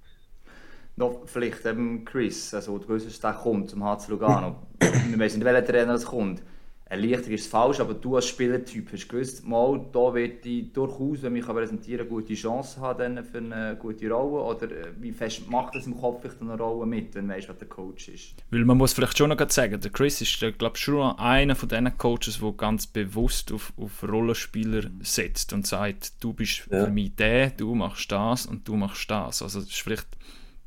Noch 0.96 1.28
vielleicht 1.28 1.65
eben 1.65 2.04
Chris, 2.06 2.54
also 2.54 2.80
du 2.80 2.89
wusstest, 2.89 3.24
der 3.24 3.34
kommt 3.34 3.70
zum 3.70 3.84
HC 3.84 4.10
Lugano. 4.10 4.63
wir 4.80 5.20
wissen 5.20 5.39
nicht, 5.39 5.46
welcher 5.46 5.65
Trainer 5.65 5.93
es 5.93 6.06
kommt. 6.06 6.41
Erleichterung 6.89 7.34
ist 7.34 7.52
falsch, 7.52 7.82
aber 7.82 7.93
du 7.93 8.15
als 8.15 8.28
Spielertyp 8.28 8.93
hast 8.93 9.10
gewusst, 9.10 9.45
mal, 9.45 9.86
da 9.91 10.13
wird 10.13 10.45
ich 10.45 10.71
durchaus, 10.71 11.21
wenn 11.21 11.36
ich 11.36 11.45
präsentieren 11.45 12.08
kann, 12.08 12.10
gute 12.10 12.34
Chance 12.34 12.80
haben 12.80 13.23
für 13.26 13.39
eine 13.39 13.76
gute 13.78 14.10
Rolle. 14.10 14.41
Oder 14.41 14.71
äh, 14.71 14.93
wie 14.97 15.12
fest 15.12 15.50
macht 15.50 15.76
das 15.76 15.86
im 15.86 16.00
Kopf 16.00 16.23
eine 16.39 16.58
Rolle 16.58 16.86
mit, 16.86 17.13
wenn 17.15 17.28
du 17.28 17.34
weißt, 17.34 17.50
was 17.50 17.58
der 17.58 17.67
Coach 17.67 18.08
ist? 18.08 18.36
Weil 18.52 18.63
man 18.63 18.78
muss 18.78 18.93
vielleicht 18.93 19.17
schon 19.17 19.30
noch 19.30 19.50
sagen, 19.50 19.82
der 19.82 19.91
Chris 19.91 20.21
ist, 20.21 20.39
glaube 20.39 20.76
ich, 20.76 20.82
schon 20.82 21.17
einer 21.19 21.56
von 21.56 21.67
diesen 21.67 21.97
Coaches, 21.97 22.39
der 22.39 22.52
ganz 22.54 22.88
bewusst 22.88 23.52
auf, 23.52 23.73
auf 23.76 24.04
Rollenspieler 24.04 24.84
setzt 25.02 25.52
und 25.52 25.67
sagt, 25.67 26.23
du 26.23 26.32
bist 26.32 26.67
ja. 26.71 26.86
für 26.86 26.91
mich 26.91 27.15
der, 27.15 27.50
du 27.50 27.76
machst 27.76 28.12
das 28.13 28.45
und 28.45 28.65
du 28.65 28.78
machst 28.78 29.12
das. 29.12 29.41
Also 29.41 29.60
das 29.60 29.69
ist 29.69 29.82
vielleicht 29.82 30.08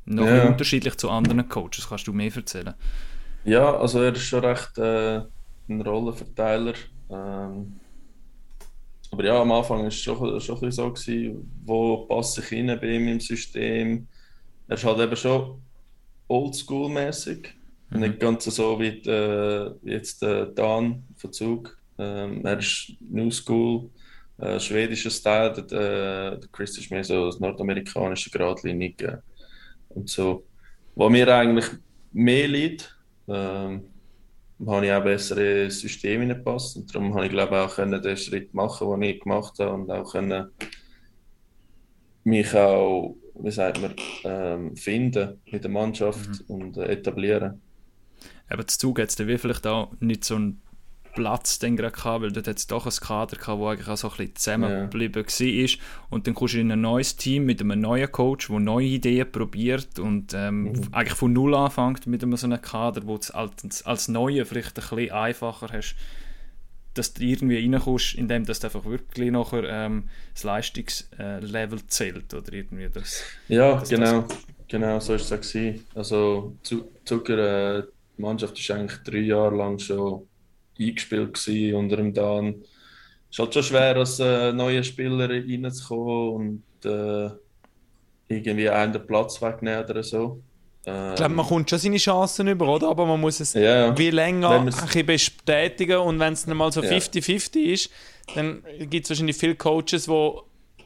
noch 0.05 0.27
ja. 0.27 0.45
unterschiedlich 0.45 0.97
zu 0.97 1.09
anderen 1.09 1.49
Coaches. 1.49 1.89
Kannst 1.89 2.05
du 2.05 2.13
mehr 2.13 2.31
erzählen? 2.35 2.75
Ja, 3.43 3.75
also 3.75 4.01
er 4.01 4.13
ist 4.13 4.21
schon 4.21 4.45
recht... 4.45 4.77
Äh 4.77 5.21
ein 5.77 5.81
Rollenverteiler. 5.81 6.73
Ähm, 7.09 7.79
aber 9.11 9.25
ja, 9.25 9.41
am 9.41 9.51
Anfang 9.51 9.79
war 9.79 9.87
es 9.87 9.95
schon, 9.95 10.39
schon 10.39 10.71
so, 10.71 10.93
gewesen, 10.93 11.51
wo 11.65 12.05
passe 12.05 12.41
ich 12.41 12.51
rein 12.51 12.79
bei 12.79 12.95
ihm 12.95 13.07
im 13.09 13.19
System. 13.19 14.07
Er 14.67 14.75
ist 14.75 14.85
halt 14.85 14.99
eben 14.99 15.15
schon 15.15 15.61
oldschool-mäßig. 16.29 17.49
Mhm. 17.89 17.99
Nicht 17.99 18.19
ganz 18.19 18.45
so 18.45 18.79
wie, 18.79 19.01
äh, 19.09 19.73
jetzt 19.83 20.21
der 20.21 20.45
Dan 20.45 21.03
von 21.17 21.33
Zug. 21.33 21.77
Ähm, 21.97 22.45
er 22.45 22.59
ist 22.59 22.93
New 23.01 23.29
School, 23.31 23.89
äh, 24.37 24.59
schwedischer 24.59 25.09
Style. 25.09 25.51
Der, 25.51 26.37
der 26.37 26.49
Chris 26.51 26.77
ist 26.77 26.89
mehr 26.89 27.03
so 27.03 27.29
nordamerikanische 27.37 28.29
Gradlinige 28.29 29.21
und 29.89 30.09
so. 30.09 30.45
Wo 30.95 31.09
mir 31.09 31.27
eigentlich 31.27 31.65
mehr 32.13 32.47
liegt. 32.47 32.97
Ähm, 33.27 33.90
habe 34.67 34.85
ich 34.85 34.91
auch 34.91 35.03
bessere 35.03 35.69
Systeme 35.69 36.27
gepasst 36.27 36.77
und 36.77 36.93
darum 36.93 37.13
habe 37.15 37.25
ich 37.25 37.31
glaube 37.31 37.59
auch 37.59 37.75
können 37.75 38.01
den 38.01 38.17
Schritt 38.17 38.53
machen, 38.53 38.89
den 38.91 39.09
ich 39.09 39.19
gemacht 39.21 39.59
habe 39.59 39.73
und 39.73 39.91
auch 39.91 40.11
können 40.11 40.49
mich 42.23 42.53
auch, 42.53 43.15
wie 43.35 43.51
sagt 43.51 43.81
man, 43.81 43.95
ähm, 44.23 44.75
finden 44.75 45.41
mit 45.51 45.63
der 45.63 45.71
Mannschaft 45.71 46.29
mhm. 46.47 46.55
und 46.55 46.77
äh, 46.77 46.91
etablieren. 46.91 47.61
Aber 48.49 48.63
dazu 48.63 48.93
geht 48.93 49.09
es 49.09 49.15
dann 49.15 49.27
wie 49.27 49.37
vielleicht 49.37 49.65
auch 49.65 49.91
nicht 49.99 50.23
so 50.25 50.35
ein 50.35 50.61
Platz 51.13 51.59
dann 51.59 51.75
gerade 51.75 51.95
gehabt, 51.95 52.23
weil 52.23 52.31
dort 52.31 52.47
hat 52.47 52.57
es 52.57 52.67
doch 52.67 52.85
ein 52.85 52.91
Kader 52.91 53.37
gehabt, 53.37 53.59
wo 53.59 53.67
eigentlich 53.67 53.87
auch 53.87 53.97
so 53.97 54.09
ein 54.09 54.17
bisschen 54.17 54.35
zusammengeblieben 54.35 55.25
ja. 55.27 55.45
war. 55.45 55.69
Und 56.09 56.27
dann 56.27 56.33
kommst 56.33 56.53
du 56.53 56.59
in 56.59 56.71
ein 56.71 56.81
neues 56.81 57.15
Team 57.15 57.45
mit 57.45 57.61
einem 57.61 57.79
neuen 57.79 58.11
Coach, 58.11 58.47
der 58.47 58.59
neue 58.59 58.85
Ideen 58.85 59.31
probiert 59.31 59.99
und 59.99 60.33
ähm, 60.33 60.63
mhm. 60.63 60.87
eigentlich 60.91 61.17
von 61.17 61.33
Null 61.33 61.55
anfängt 61.55 62.07
mit 62.07 62.23
einem 62.23 62.35
so 62.37 62.47
einem 62.47 62.61
Kader, 62.61 63.05
wo 63.05 63.17
du 63.17 63.33
als, 63.33 63.85
als 63.85 64.07
Neue 64.07 64.45
vielleicht 64.45 64.77
ein 64.77 64.83
bisschen 64.83 65.11
einfacher 65.11 65.69
hast, 65.71 65.95
dass 66.93 67.13
du 67.13 67.23
irgendwie 67.23 67.57
reinkommst, 67.57 68.15
indem 68.15 68.45
das 68.45 68.63
einfach 68.63 68.85
wirklich 68.85 69.31
nachher 69.31 69.63
ähm, 69.69 70.09
das 70.33 70.43
Leistungslevel 70.43 71.79
äh, 71.79 71.87
zählt 71.87 72.33
oder 72.33 72.51
irgendwie 72.51 72.89
das. 72.89 73.23
Ja, 73.47 73.75
das, 73.79 73.89
genau, 73.89 74.21
das... 74.21 74.37
genau 74.67 74.99
so 74.99 75.13
ist 75.13 75.31
es 75.31 75.55
auch 75.55 75.97
Also 75.97 76.55
Zucker, 77.05 77.79
äh, 77.79 77.83
die 78.17 78.21
Mannschaft 78.21 78.59
ist 78.59 78.69
eigentlich 78.71 79.01
drei 79.03 79.19
Jahre 79.19 79.55
lang 79.55 79.79
schon 79.79 80.27
eingespielt 80.81 81.33
gewesen 81.33 81.75
unter 81.75 81.97
dem 81.97 82.13
Dan. 82.13 82.63
Es 83.29 83.35
ist 83.35 83.39
halt 83.39 83.53
schon 83.53 83.63
schwer, 83.63 83.95
als 83.95 84.19
äh, 84.19 84.51
neue 84.51 84.83
Spieler 84.83 85.29
reinzukommen 85.29 86.63
und 86.81 86.89
äh, 86.89 87.29
irgendwie 88.27 88.69
einen 88.69 88.93
den 88.93 89.05
Platz 89.05 89.41
wegnehmen 89.41 89.85
oder 89.85 90.03
so. 90.03 90.41
Ähm, 90.85 91.09
ich 91.11 91.15
glaube, 91.15 91.35
man 91.35 91.45
kommt 91.45 91.69
schon 91.69 91.79
seine 91.79 91.97
Chancen 91.97 92.47
über, 92.47 92.67
oder? 92.67 92.89
Aber 92.89 93.05
man 93.05 93.19
muss 93.19 93.39
es 93.39 93.55
yeah. 93.55 93.95
wie 93.97 94.09
länger 94.09 94.51
ein 94.51 94.65
bisschen 94.65 95.05
bestätigen 95.05 95.97
und 95.97 96.19
wenn 96.19 96.33
es 96.33 96.45
dann 96.45 96.57
mal 96.57 96.71
so 96.71 96.81
50-50 96.81 97.55
yeah. 97.55 97.73
ist, 97.73 97.89
dann 98.35 98.63
gibt 98.89 99.05
es 99.05 99.11
wahrscheinlich 99.11 99.37
viele 99.37 99.55
Coaches, 99.55 100.05
die 100.05 100.31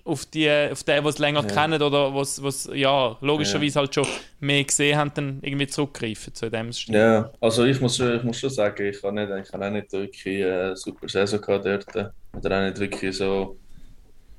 auf 0.06 0.26
die, 0.28 0.50
auf 0.50 0.84
den, 0.84 1.04
die 1.04 1.10
es 1.10 1.18
länger 1.18 1.42
ja. 1.42 1.48
kennen 1.48 1.82
oder 1.82 2.14
was, 2.14 2.42
was 2.42 2.70
ja 2.72 3.18
logischerweise 3.22 3.80
ja. 3.80 3.82
halt 3.82 3.96
schon 3.96 4.08
mehr 4.40 4.64
gesehen 4.64 4.98
haben, 4.98 5.12
dann 5.16 5.40
irgendwie 5.42 5.66
zurückgreifen 5.66 6.34
zu 6.34 6.50
dem 6.50 6.72
Stil. 6.72 6.96
Ja, 6.96 7.32
also 7.42 7.66
ich 7.66 7.82
muss, 7.82 8.00
ich 8.00 8.24
muss 8.24 8.40
schon 8.40 8.52
sagen, 8.52 8.86
ich 8.86 9.02
habe, 9.02 9.16
nicht, 9.16 9.48
ich 9.48 9.52
habe 9.52 9.66
auch 9.66 9.72
nicht 9.72 9.92
wirklich 9.92 10.46
eine 10.46 10.78
super 10.78 11.10
Saison 11.10 11.42
gehabt 11.42 11.66
dort. 11.66 12.14
Oder 12.34 12.58
auch 12.58 12.66
nicht 12.66 12.80
wirklich 12.80 13.18
so 13.18 13.58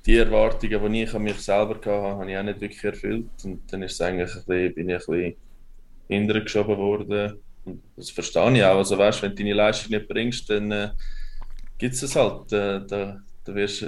die 0.06 0.18
Erwartungen, 0.18 0.92
die 0.92 1.02
ich 1.02 1.14
an 1.14 1.22
mich 1.22 1.40
selber 1.40 1.74
hatte, 1.74 1.90
habe 1.90 2.30
ich 2.30 2.38
auch 2.38 2.42
nicht 2.44 2.60
wirklich 2.60 2.84
erfüllt. 2.84 3.26
Und 3.42 3.72
dann 3.72 3.82
ist 3.82 3.94
es 3.94 4.00
eigentlich 4.00 4.30
ein 4.36 4.44
bisschen, 4.46 4.74
bin 4.74 4.88
ich 4.88 4.94
ein 4.94 4.98
bisschen 4.98 5.34
hintergeschoben 6.06 6.76
worden. 6.76 7.40
Und 7.64 7.82
das 7.96 8.10
verstehe 8.10 8.56
ich 8.56 8.62
auch. 8.62 8.76
Also 8.76 8.96
weißt, 8.96 9.20
wenn 9.22 9.30
du 9.30 9.42
deine 9.42 9.54
Leistung 9.54 9.90
nicht 9.90 10.06
bringst, 10.06 10.48
dann 10.48 10.70
äh, 10.70 10.90
gibt 11.76 11.94
es 11.94 12.04
es 12.04 12.14
halt. 12.14 12.52
Äh, 12.52 12.86
da, 12.86 13.20
da 13.44 13.54
wirst, 13.54 13.82
äh, 13.82 13.86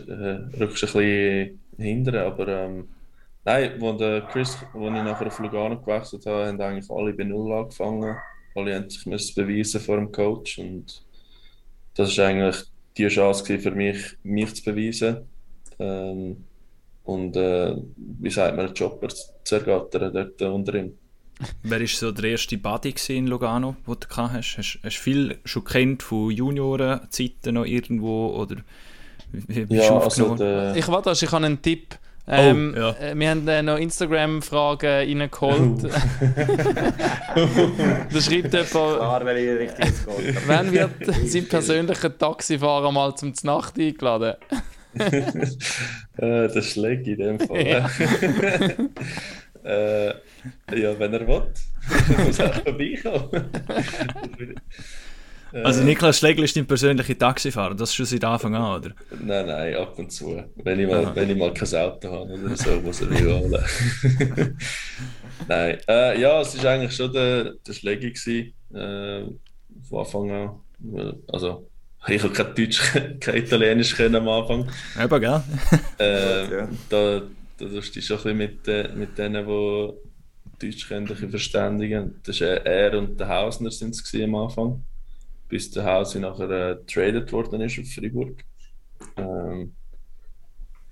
rückst 0.58 0.82
du 0.82 0.86
ein 0.86 0.92
bisschen 0.92 1.60
hindern. 1.78 2.26
Aber 2.26 2.48
ähm, 2.48 2.88
nein, 3.44 3.78
der 3.98 4.22
Chris, 4.22 4.58
wo 4.72 4.86
ich 4.86 4.92
nachher 4.92 5.26
auf 5.26 5.38
Lugano 5.38 5.80
gewechselt 5.80 6.26
habe, 6.26 6.46
haben 6.46 6.60
eigentlich 6.60 6.90
alle 6.90 7.12
bei 7.12 7.24
Null 7.24 7.52
angefangen. 7.52 8.16
Alle 8.54 8.74
haben 8.74 8.90
sich 8.90 9.06
müssen 9.06 9.34
beweisen 9.34 9.80
vor 9.80 9.96
dem 9.96 10.10
Coach 10.10 10.58
und 10.58 11.02
das 11.94 12.16
war 12.18 12.26
eigentlich 12.26 12.56
die 12.96 13.08
Chance 13.08 13.58
für 13.58 13.70
mich, 13.70 14.16
mich 14.22 14.54
zu 14.54 14.64
beweisen. 14.64 15.18
Ähm, 15.78 16.44
und 17.04 17.36
äh, 17.36 17.74
wie 17.96 18.30
sagt 18.30 18.56
man, 18.56 18.66
den 18.66 18.74
Job 18.74 19.06
zu 19.44 19.54
ergattern 19.54 20.12
dort 20.12 20.42
unter 20.42 20.74
ihm. 20.74 20.92
Wer 21.62 21.80
war 21.80 21.86
so 21.86 22.10
der 22.10 22.32
erste 22.32 22.58
Buddy 22.58 22.94
in 23.08 23.28
Lugano, 23.28 23.76
den 23.86 23.96
du 24.00 24.16
hast? 24.16 24.58
Hast 24.58 24.80
du 24.82 24.90
viel 24.90 25.38
schon 25.44 25.64
kennt 25.64 26.02
von 26.02 26.30
Juniorenzeiten 26.30 27.54
noch 27.54 27.64
irgendwo 27.64 28.34
oder 28.34 28.56
ja, 29.68 29.98
also 29.98 30.34
der... 30.34 30.74
Ich 30.76 30.88
warte, 30.88 31.12
ich 31.12 31.30
habe 31.30 31.46
einen 31.46 31.62
Tipp. 31.62 31.96
Ähm, 32.30 32.74
oh, 32.76 32.78
ja. 32.78 32.90
Äh, 32.90 33.18
wir 33.18 33.30
haben 33.30 33.48
äh, 33.48 33.62
noch 33.62 33.78
Instagram-Fragen 33.78 34.86
reingeholt. 34.86 35.84
Oh. 35.84 35.88
da 38.12 38.20
schreibt 38.20 38.52
jemand, 38.52 38.70
Klar, 38.70 39.24
wenn 39.24 39.38
ich 39.38 39.48
richtig 39.74 39.94
Wann 40.46 40.70
wird 40.70 40.90
sein 41.24 41.48
persönlicher 41.48 42.18
Taxifahrer 42.18 42.92
mal 42.92 43.14
zum 43.14 43.32
Nacht 43.44 43.78
eingeladen? 43.78 44.34
äh, 44.98 46.48
das 46.48 46.66
schlägt 46.66 47.06
in 47.06 47.18
dem 47.18 47.40
Fall. 47.40 47.66
Ja, 47.66 47.88
äh, 49.64 50.08
ja 50.78 50.98
wenn 50.98 51.14
er 51.14 51.26
will. 51.26 51.44
muss 52.26 52.38
er 52.38 52.52
vorbeikommen. 52.52 53.50
Also 55.52 55.82
Niklas 55.82 56.18
Schlegel 56.18 56.44
ist 56.44 56.56
dein 56.56 56.66
persönlicher 56.66 57.16
Taxifahrer, 57.16 57.74
das 57.74 57.90
ist 57.90 57.94
schon 57.94 58.06
seit 58.06 58.24
Anfang 58.24 58.54
an, 58.54 58.80
oder? 58.80 58.94
Nein, 59.20 59.46
nein, 59.46 59.74
ab 59.76 59.98
und 59.98 60.12
zu. 60.12 60.42
Wenn 60.56 60.80
ich 60.80 60.88
mal, 60.88 61.14
wenn 61.14 61.30
ich 61.30 61.36
mal 61.36 61.54
kein 61.54 61.74
Auto 61.74 62.10
habe 62.10 62.32
oder 62.32 62.56
so, 62.56 62.80
muss 62.80 63.00
er 63.00 63.06
mich 63.06 63.22
holen. 63.22 63.64
nein, 65.48 65.78
äh, 65.88 66.20
ja, 66.20 66.40
es 66.40 66.62
war 66.62 66.72
eigentlich 66.72 66.94
schon 66.94 67.12
der, 67.12 67.54
der 67.66 67.96
gewesen, 67.96 68.52
äh, 68.74 69.22
von 69.88 69.98
Anfang 70.00 70.30
an. 70.30 70.50
Also, 71.28 71.68
ich 72.06 72.22
habe 72.22 72.32
kein 72.32 72.54
Deutsch, 72.54 72.80
kein 73.20 73.36
Italienisch 73.36 73.94
können 73.96 74.16
am 74.16 74.28
Anfang. 74.28 74.68
Aber 74.98 75.18
gell? 75.18 75.42
äh, 75.98 76.58
ja. 76.58 76.68
Da, 76.90 77.22
da 77.58 77.64
tust 77.64 77.96
du 77.96 78.00
dich 78.00 78.06
schon 78.06 78.18
ein 78.18 78.22
bisschen 78.22 78.36
mit, 78.36 78.68
äh, 78.68 78.88
mit 78.94 79.16
denen, 79.16 79.46
die 79.46 80.66
Deutsch 80.66 80.88
können, 80.88 81.06
verständigen. 81.06 82.20
Das 82.22 82.36
ist 82.36 82.42
er 82.42 82.98
und 82.98 83.18
der 83.18 83.28
Hausner 83.28 83.70
sind 83.70 83.94
es 83.94 84.14
am 84.14 84.34
Anfang 84.34 84.84
bis 85.48 85.70
der 85.70 85.84
Hause 85.84 86.20
nachher 86.20 86.50
äh, 86.50 86.76
traded 86.86 87.32
worden 87.32 87.60
ist 87.60 87.78
auf 87.78 87.86
Freiburg. 87.88 88.44
Ähm, 89.16 89.74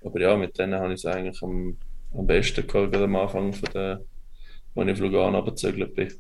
aber 0.05 0.21
ja, 0.21 0.37
mit 0.37 0.59
denen 0.59 0.79
habe 0.81 0.95
ich 0.95 1.05
es 1.05 1.07
eigentlich 1.07 1.43
am, 1.43 1.77
am 2.17 2.27
besten 2.27 2.67
gehabt, 2.67 2.95
am 2.97 3.17
Anfang, 3.17 3.53
von 3.53 3.69
der, 3.75 4.01
als 4.75 4.87
ich 4.87 4.93
auf 4.93 5.01
Lugano 5.01 5.39
abgezögert 5.39 5.95
bin. 5.95 6.13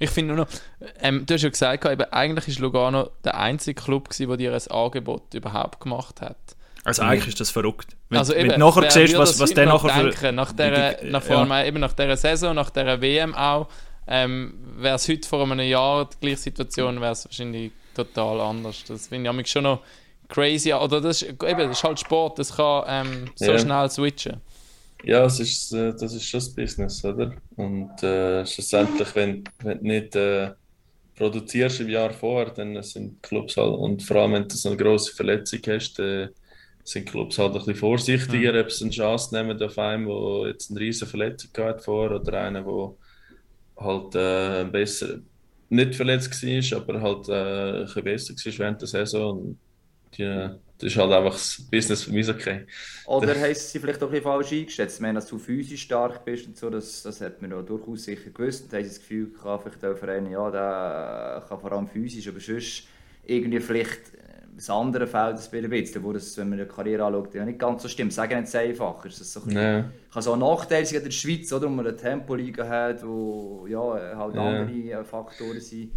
Ich 0.00 0.10
finde 0.10 0.34
nur 0.34 0.44
noch, 0.44 0.52
ähm, 1.00 1.26
du 1.26 1.34
hast 1.34 1.42
ja 1.42 1.48
gesagt, 1.48 1.84
eben, 1.84 2.04
eigentlich 2.12 2.48
ist 2.48 2.60
Lugano 2.60 3.10
der 3.24 3.36
einzige 3.36 3.80
Club, 3.80 4.08
gewesen, 4.08 4.28
der 4.28 4.36
dir 4.36 4.54
ein 4.54 4.70
Angebot 4.70 5.34
überhaupt 5.34 5.80
gemacht 5.80 6.20
hat. 6.20 6.36
Also 6.84 7.02
eigentlich 7.02 7.28
ist 7.28 7.40
das 7.40 7.50
verrückt. 7.50 7.96
Wenn, 8.08 8.18
also 8.18 8.32
eben, 8.32 8.50
wenn 8.50 8.60
du 8.60 8.66
nachher 8.66 8.90
siehst, 8.90 9.18
was, 9.18 9.38
was 9.40 9.52
der 9.52 9.66
nachher 9.66 10.02
denken, 10.02 10.16
für... 10.16 10.32
Nach 10.32 10.52
der, 10.52 11.04
nach 11.04 11.28
ja. 11.28 11.64
eben 11.64 11.80
nach 11.80 11.92
dieser 11.92 12.16
Saison, 12.16 12.54
nach 12.54 12.70
dieser 12.70 13.00
WM 13.02 13.34
auch, 13.34 13.68
ähm, 14.08 14.54
wäre 14.76 14.96
es 14.96 15.08
heute 15.08 15.28
vor 15.28 15.42
einem 15.42 15.60
Jahr 15.60 16.08
die 16.08 16.16
gleiche 16.20 16.42
Situation, 16.42 17.00
wäre 17.00 17.12
es 17.12 17.24
wahrscheinlich 17.24 17.72
total 17.94 18.40
anders. 18.40 18.84
Das 18.86 19.08
finde 19.08 19.30
ich 19.40 19.50
schon 19.50 19.64
noch 19.64 19.82
crazy. 20.28 20.72
Oder 20.72 21.00
das 21.00 21.22
ist, 21.22 21.30
eben, 21.30 21.58
das 21.58 21.78
ist 21.78 21.84
halt 21.84 22.00
Sport, 22.00 22.38
das 22.38 22.56
kann 22.56 22.84
ähm, 22.88 23.30
so 23.34 23.52
ja. 23.52 23.58
schnell 23.58 23.90
switchen. 23.90 24.40
Ja, 25.04 25.22
das 25.22 25.40
ist, 25.40 25.72
äh, 25.72 25.92
das 25.92 26.12
ist 26.14 26.24
schon 26.24 26.40
das 26.40 26.50
Business, 26.50 27.04
oder? 27.04 27.32
Und 27.56 28.02
äh, 28.02 28.44
schlussendlich, 28.44 29.14
wenn, 29.14 29.44
wenn 29.62 29.78
du 29.78 29.86
nicht 29.86 30.16
äh, 30.16 30.50
produzierst 31.14 31.80
im 31.80 31.88
Jahr 31.88 32.12
vorher, 32.12 32.52
dann 32.52 32.82
sind 32.82 33.22
Clubs 33.22 33.56
halt, 33.56 33.74
und 33.74 34.02
vor 34.02 34.16
allem, 34.16 34.32
wenn 34.32 34.48
du 34.48 34.56
so 34.56 34.70
eine 34.70 34.76
grosse 34.76 35.14
Verletzung 35.14 35.60
hast, 35.68 35.98
äh, 36.00 36.28
sind 36.82 37.08
Clubs 37.08 37.38
halt 37.38 37.52
ein 37.52 37.58
bisschen 37.58 37.76
vorsichtiger, 37.76 38.54
mhm. 38.54 38.60
ob 38.60 38.72
sie 38.72 38.84
eine 38.84 38.92
Chance 38.92 39.34
nehmen 39.34 39.62
auf 39.62 39.78
einen, 39.78 40.06
der 40.06 40.48
jetzt 40.48 40.70
eine 40.70 40.80
riesige 40.80 41.10
Verletzung 41.10 41.50
hat 41.58 41.82
vor 41.82 42.10
oder 42.10 42.40
einen, 42.40 42.64
der 42.64 42.94
halt 43.78 44.14
äh, 44.14 44.64
besser, 44.70 45.20
nicht 45.70 45.94
verletzt 45.94 46.42
war, 46.42 46.78
aber 46.78 47.00
halt 47.00 47.28
äh, 47.28 47.80
ein 47.80 47.84
bisschen 47.84 48.04
besser 48.04 48.34
war 48.34 48.58
während 48.58 48.80
der 48.80 48.88
Saison. 48.88 49.38
Und 49.38 49.58
die, 50.16 50.24
das 50.78 50.92
ist 50.92 50.96
halt 50.96 51.12
einfach 51.12 51.32
das 51.32 51.66
Business 51.70 52.06
mich 52.08 52.28
okay. 52.28 52.66
Oder 53.06 53.34
heisst 53.40 53.70
sie 53.70 53.80
vielleicht 53.80 54.02
auch 54.02 54.06
ein 54.06 54.12
bisschen 54.12 54.24
falsch 54.24 54.52
eingeschätzt? 54.52 54.96
Ich 54.96 55.02
meine, 55.02 55.14
dass 55.14 55.26
du 55.26 55.38
physisch 55.38 55.82
stark 55.82 56.24
bist 56.24 56.46
und 56.46 56.56
so, 56.56 56.70
das, 56.70 57.02
das 57.02 57.20
hat 57.20 57.42
man 57.42 57.50
ja 57.50 57.62
durchaus 57.62 58.04
sicher 58.04 58.30
gewusst. 58.30 58.64
Und 58.64 58.72
haben 58.72 58.84
sie 58.84 58.90
das 58.90 59.00
Gefühl, 59.00 59.32
kann 59.32 59.60
vielleicht 59.60 59.84
auch 59.84 59.96
für 59.96 60.10
einen, 60.10 60.30
ja, 60.30 60.50
der 60.50 61.44
kann 61.48 61.60
vor 61.60 61.72
allem 61.72 61.88
physisch, 61.88 62.28
aber 62.28 62.40
sonst 62.40 62.84
irgendwie 63.26 63.60
vielleicht 63.60 64.12
das 64.58 64.70
andere 64.70 65.06
Feld 65.06 65.38
ein 65.52 65.70
bisschen, 65.70 66.02
wo 66.02 66.12
das, 66.12 66.36
wenn 66.36 66.48
man 66.48 66.58
eine 66.58 66.68
Karriere 66.68 67.04
anschaut, 67.04 67.32
ja 67.34 67.44
nicht 67.44 67.60
ganz 67.60 67.82
so 67.82 67.88
stimmt. 67.88 68.12
Sagen 68.12 68.40
nicht 68.40 68.54
einfach. 68.56 69.04
Ist 69.04 69.20
das 69.20 69.32
so 69.32 69.40
ein 69.42 69.48
nee. 69.48 69.84
kann 70.12 70.22
so 70.22 70.32
ein 70.32 70.40
Nachteil 70.40 70.84
sein 70.84 70.98
in 70.98 71.04
der 71.04 71.10
Schweiz, 71.12 71.52
oder, 71.52 71.66
wo 71.66 71.70
man 71.70 71.86
eine 71.86 71.96
Tempoliga 71.96 72.68
hat, 72.68 73.06
wo 73.06 73.66
ja, 73.68 73.80
halt 73.80 74.34
ja. 74.34 74.42
andere 74.42 75.04
Faktoren 75.04 75.60
sind. 75.60 75.92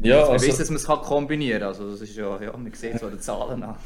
Ja, 0.00 0.24
also, 0.24 0.46
weiss, 0.46 0.58
dass 0.58 0.70
man 0.70 0.76
es 0.76 0.86
kombinieren 0.86 1.60
kann. 1.60 1.68
Also, 1.68 1.88
das 1.88 2.00
ist 2.00 2.16
ja, 2.16 2.42
ja, 2.42 2.56
man 2.56 2.72
sieht 2.72 2.98
so 2.98 3.08
die 3.08 3.20
Zahlen 3.20 3.62
an. 3.62 3.76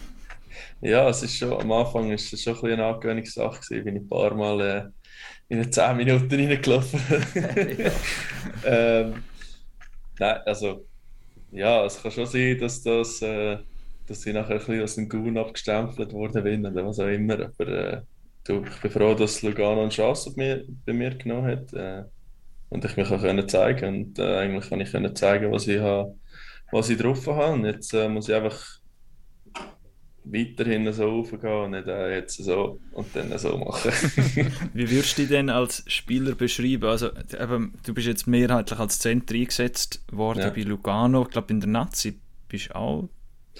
Ja, 0.80 1.10
es 1.10 1.22
ist 1.22 1.36
schon, 1.36 1.52
am 1.52 1.70
Anfang 1.70 2.08
war 2.08 2.14
es 2.14 2.42
schon 2.42 2.56
ein 2.56 2.72
eine 2.72 2.86
Angewöhnungssache. 2.86 3.76
Ich 3.76 3.84
bin 3.84 3.96
ein 3.96 4.08
paar 4.08 4.34
Mal 4.34 4.60
äh, 4.60 5.54
in 5.54 5.70
10 5.70 5.96
Minuten 5.98 6.34
reingelaufen. 6.34 7.00
ähm, 8.64 9.22
nein, 10.18 10.40
also 10.46 10.86
ja, 11.50 11.84
es 11.84 12.02
kann 12.02 12.10
schon 12.10 12.26
sein, 12.26 12.58
dass, 12.58 12.82
das, 12.82 13.22
äh, 13.22 13.58
dass 14.06 14.26
ich 14.26 14.34
nachher 14.34 14.54
ein 14.54 14.58
bisschen 14.58 14.82
aus 14.82 14.94
dem 14.96 15.08
Gun 15.08 15.38
abgestempelt 15.38 16.12
worden 16.12 16.44
bin 16.44 16.66
oder 16.66 16.86
was 16.86 17.00
auch 17.00 17.06
immer. 17.08 17.34
Aber 17.34 17.68
äh, 17.68 18.02
du, 18.44 18.64
ich 18.64 18.80
bin 18.80 18.90
froh, 18.90 19.14
dass 19.14 19.42
Lugano 19.42 19.82
eine 19.82 19.90
Chance 19.90 20.32
bei 20.36 20.42
mir, 20.44 20.64
bei 20.86 20.92
mir 20.92 21.14
genommen 21.16 21.46
hat 21.46 21.72
äh, 21.72 22.04
und 22.70 22.84
ich 22.84 22.96
mich 22.96 23.10
auch 23.10 23.20
können 23.20 23.48
zeigen 23.48 24.06
und 24.06 24.18
äh, 24.18 24.38
eigentlich 24.38 24.70
kann 24.70 24.80
ich 24.80 24.92
können 24.92 25.14
zeigen, 25.16 25.52
was 25.52 25.68
ich, 25.68 25.80
ha, 25.80 26.06
was 26.72 26.90
ich 26.90 26.98
drauf 26.98 27.26
habe. 27.26 27.54
Und 27.54 27.64
jetzt 27.66 27.92
äh, 27.94 28.08
muss 28.08 28.28
ich 28.28 28.34
einfach 28.34 28.64
weiterhin 30.26 30.92
so 30.92 31.04
raufgehen 31.04 31.64
und 31.64 31.70
nicht 31.70 31.86
äh, 31.86 32.16
jetzt 32.16 32.36
so 32.42 32.80
und 32.92 33.06
dann 33.14 33.36
so 33.38 33.56
machen. 33.56 33.92
Wie 34.74 34.90
würdest 34.90 35.16
du 35.16 35.22
dich 35.22 35.30
denn 35.30 35.50
als 35.50 35.84
Spieler 35.86 36.34
beschreiben? 36.34 36.84
Also, 36.84 37.10
eben, 37.40 37.74
du 37.84 37.94
bist 37.94 38.06
jetzt 38.06 38.26
mehrheitlich 38.26 38.78
als 38.78 38.98
Center 38.98 39.34
eingesetzt 39.34 40.02
worden 40.10 40.40
ja. 40.40 40.50
bei 40.50 40.62
Lugano. 40.62 41.22
Ich 41.22 41.30
glaube, 41.30 41.52
in 41.52 41.60
der 41.60 41.68
Nazi 41.68 42.18
bist 42.48 42.70
du 42.70 42.76
auch 42.76 43.08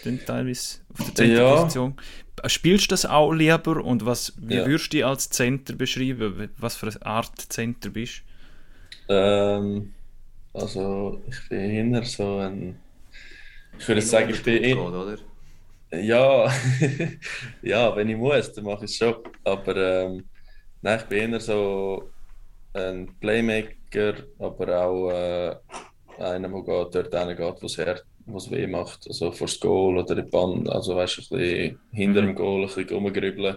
dann 0.04 0.20
teilweise 0.24 0.80
auf 0.92 1.06
der 1.06 1.14
Centerposition. 1.14 1.94
Ja. 2.42 2.48
Spielst 2.48 2.86
du 2.86 2.88
das 2.88 3.06
auch 3.06 3.32
lieber 3.32 3.82
und 3.82 4.04
was, 4.04 4.34
wie 4.38 4.56
ja. 4.56 4.66
würdest 4.66 4.92
du 4.92 4.96
dich 4.96 5.06
als 5.06 5.30
Center 5.30 5.74
beschreiben? 5.74 6.50
Was 6.58 6.76
für 6.76 6.86
eine 6.88 7.06
Art 7.06 7.40
Center 7.50 7.90
bist 7.90 8.22
du? 9.06 9.14
Ähm, 9.14 9.94
also, 10.52 11.22
ich 11.28 11.48
bin 11.48 11.70
hinter 11.70 12.04
so 12.04 12.38
ein. 12.38 12.76
Ich 13.78 13.86
würde 13.88 14.02
sagen, 14.02 14.30
ich 14.30 14.42
bin. 14.42 14.62
In, 14.62 14.78
oder? 14.78 15.18
Ja, 15.92 16.50
ja, 17.62 17.94
wenn 17.94 18.08
ich 18.08 18.16
muss, 18.16 18.52
dann 18.52 18.64
mache 18.64 18.84
ich 18.84 18.90
es 18.90 18.96
schon. 18.96 19.16
Aber 19.44 19.76
ähm, 19.76 20.24
nein, 20.82 20.98
ich 21.00 21.06
bin 21.06 21.32
eher 21.32 21.40
so 21.40 22.10
ein 22.74 23.08
Playmaker, 23.20 24.14
aber 24.38 24.82
auch 24.82 25.10
äh, 25.10 25.56
einer, 26.18 26.48
der 26.48 27.02
dort 27.02 27.14
hingeht, 27.14 27.62
wo 27.62 27.66
es 27.66 27.78
was 28.26 28.50
weh 28.50 28.66
macht. 28.66 29.06
Also 29.06 29.30
vor 29.30 29.46
das 29.46 29.60
Goal 29.60 29.98
oder 29.98 30.14
die 30.14 30.28
Band, 30.28 30.68
also 30.68 30.96
weißt 30.96 31.18
du, 31.30 31.36
ein 31.36 31.38
bisschen 31.38 31.80
hinter 31.92 32.22
dem 32.22 32.30
mhm. 32.30 32.34
Goal, 32.34 32.62
ein 32.62 32.66
bisschen 32.66 32.88
rumgrübeln. 32.90 33.56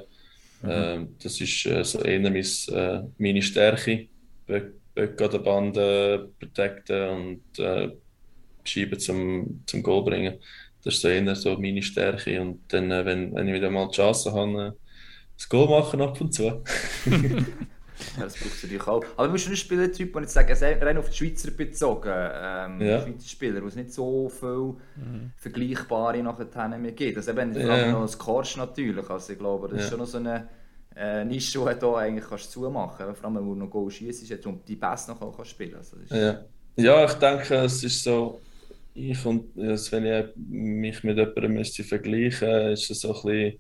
Mhm. 0.62 0.70
Ähm, 0.70 1.16
das 1.22 1.42
ist 1.42 1.66
äh, 1.66 1.84
so 1.84 2.00
eher 2.02 2.20
mein, 2.20 2.36
äh, 2.36 3.02
meine 3.18 3.42
Stärke. 3.42 4.08
Böcke 4.46 5.26
an 5.26 5.32
der 5.32 5.40
Band 5.40 5.78
äh, 5.78 6.20
protecten 6.40 7.10
und 7.10 7.60
äh, 7.60 7.90
Scheiben 8.64 9.00
zum, 9.00 9.64
zum 9.66 9.84
Goal 9.84 10.04
bringen. 10.04 10.40
Das 10.84 10.96
ist 10.96 11.02
so 11.02 11.10
eher 11.10 11.36
so 11.36 11.58
meine 11.58 11.82
Stärke. 11.82 12.40
Und 12.42 12.62
dann, 12.70 12.92
äh, 12.92 13.06
wenn, 13.06 13.34
wenn 13.34 13.48
ich 13.48 13.54
wieder 13.54 13.70
mal 13.70 13.88
die 13.88 13.96
Chance 13.96 14.34
habe, 14.34 14.68
äh, 14.68 14.72
das 15.38 15.48
Goal 15.48 15.70
machen 15.70 16.02
ab 16.02 16.20
und 16.20 16.34
zu. 16.34 16.44
ja, 16.46 16.62
das 18.20 18.36
braucht 18.36 18.54
es 18.54 18.64
natürlich 18.64 18.88
auch. 18.88 19.04
Aber 19.16 19.28
du 19.28 19.34
bist 19.34 19.48
ein 19.48 19.56
Spielertyp, 19.56 20.16
und 20.16 20.24
ich 20.24 20.30
sage, 20.30 20.54
rein 20.82 20.98
auf 20.98 21.10
die 21.10 21.18
Schweizer 21.18 21.52
bezogen, 21.52 22.12
ähm, 22.12 22.82
ja. 22.82 23.02
Schweizer 23.02 23.28
Spieler, 23.28 23.62
wo 23.62 23.68
es 23.68 23.76
nicht 23.76 23.94
so 23.94 24.30
viel 24.30 24.76
mhm. 24.96 25.32
Vergleichbare 25.38 26.22
nachher 26.24 26.78
mehr 26.78 26.92
gibt. 26.92 27.18
Also 27.18 27.32
eben 27.32 27.54
ja. 27.56 27.92
noch 27.92 28.02
das 28.02 28.18
Korsch 28.18 28.58
natürlich. 28.58 29.10
Also 29.10 29.34
ich 29.34 29.40
glaube, 29.40 29.68
das 29.70 29.78
ja. 29.78 29.84
ist 29.84 29.90
schon 29.90 30.00
noch 30.00 30.08
so 30.08 30.18
eine 30.18 30.50
äh, 30.96 31.24
Nische, 31.24 31.60
die 31.60 31.80
du 31.80 31.96
eigentlich 31.96 32.28
kannst 32.28 32.52
zumachen 32.52 33.06
kannst. 33.06 33.22
Vor 33.22 33.30
allem, 33.30 33.46
wo 33.46 33.54
du 33.54 33.60
noch 33.60 33.70
Goal 33.70 33.90
schießt, 33.92 34.46
und 34.46 34.68
die 34.68 34.76
Pässe 34.76 35.12
noch 35.12 35.20
kannst 35.20 35.52
spielen 35.52 35.76
also 35.76 35.98
ja. 36.10 36.42
ja, 36.76 37.06
ich 37.06 37.14
denke, 37.14 37.56
es 37.56 37.84
ist 37.84 38.04
so 38.04 38.42
ich 38.94 39.26
und 39.26 39.58
also 39.58 39.92
wenn 39.92 40.06
ich 40.06 40.36
mich 40.36 41.04
mit 41.04 41.18
jemandem 41.18 41.54
müsste 41.54 41.84
vergleichen 41.84 42.72
ist 42.72 42.90
es 42.90 43.02
so 43.02 43.10
ein 43.10 43.22
bisschen 43.22 43.60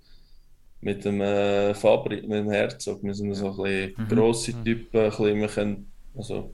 mit 0.81 1.03
dem 1.03 1.21
äh, 1.21 1.73
Fabri, 1.73 2.21
mit 2.21 2.39
dem 2.39 2.49
Herzog. 2.49 3.03
Wir 3.03 3.13
sind 3.13 3.33
so 3.33 3.49
ein 3.49 3.57
bisschen 3.57 3.93
mhm. 3.97 4.07
grosse 4.07 4.55
mhm. 4.55 4.65
Typen, 4.65 4.99
ein 4.99 5.09
bisschen, 5.09 5.41
wir 5.41 5.47
können, 5.47 5.91
also, 6.15 6.53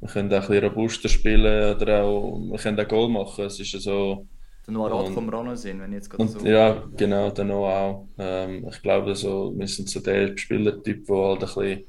wir 0.00 0.08
können 0.08 0.32
auch 0.32 0.42
ein 0.42 0.48
bisschen 0.48 0.64
robuster 0.64 1.08
spielen 1.08 1.76
oder 1.76 2.04
auch, 2.04 2.38
wir 2.38 2.58
können 2.58 2.80
auch 2.80 2.88
Goal 2.88 3.08
machen. 3.08 3.44
Es 3.44 3.60
ist 3.60 3.72
so... 3.82 4.26
Der 4.66 4.72
Noah 4.72 4.90
Rad 4.90 5.12
vom 5.12 5.28
Rono 5.28 5.54
sind, 5.54 5.80
wenn 5.80 5.92
ich 5.92 5.96
jetzt 5.96 6.10
gerade 6.10 6.28
so... 6.28 6.44
Ja, 6.44 6.84
genau, 6.96 7.30
der 7.30 7.44
Noah 7.44 7.80
auch. 7.80 8.08
Ähm, 8.18 8.66
ich 8.68 8.82
glaube, 8.82 9.14
so, 9.14 9.52
wir 9.56 9.68
sind 9.68 9.88
so 9.88 10.00
der 10.00 10.36
Spielertyp, 10.36 11.06
der 11.06 11.16
halt 11.16 11.42
ein 11.42 11.46
bisschen 11.46 11.84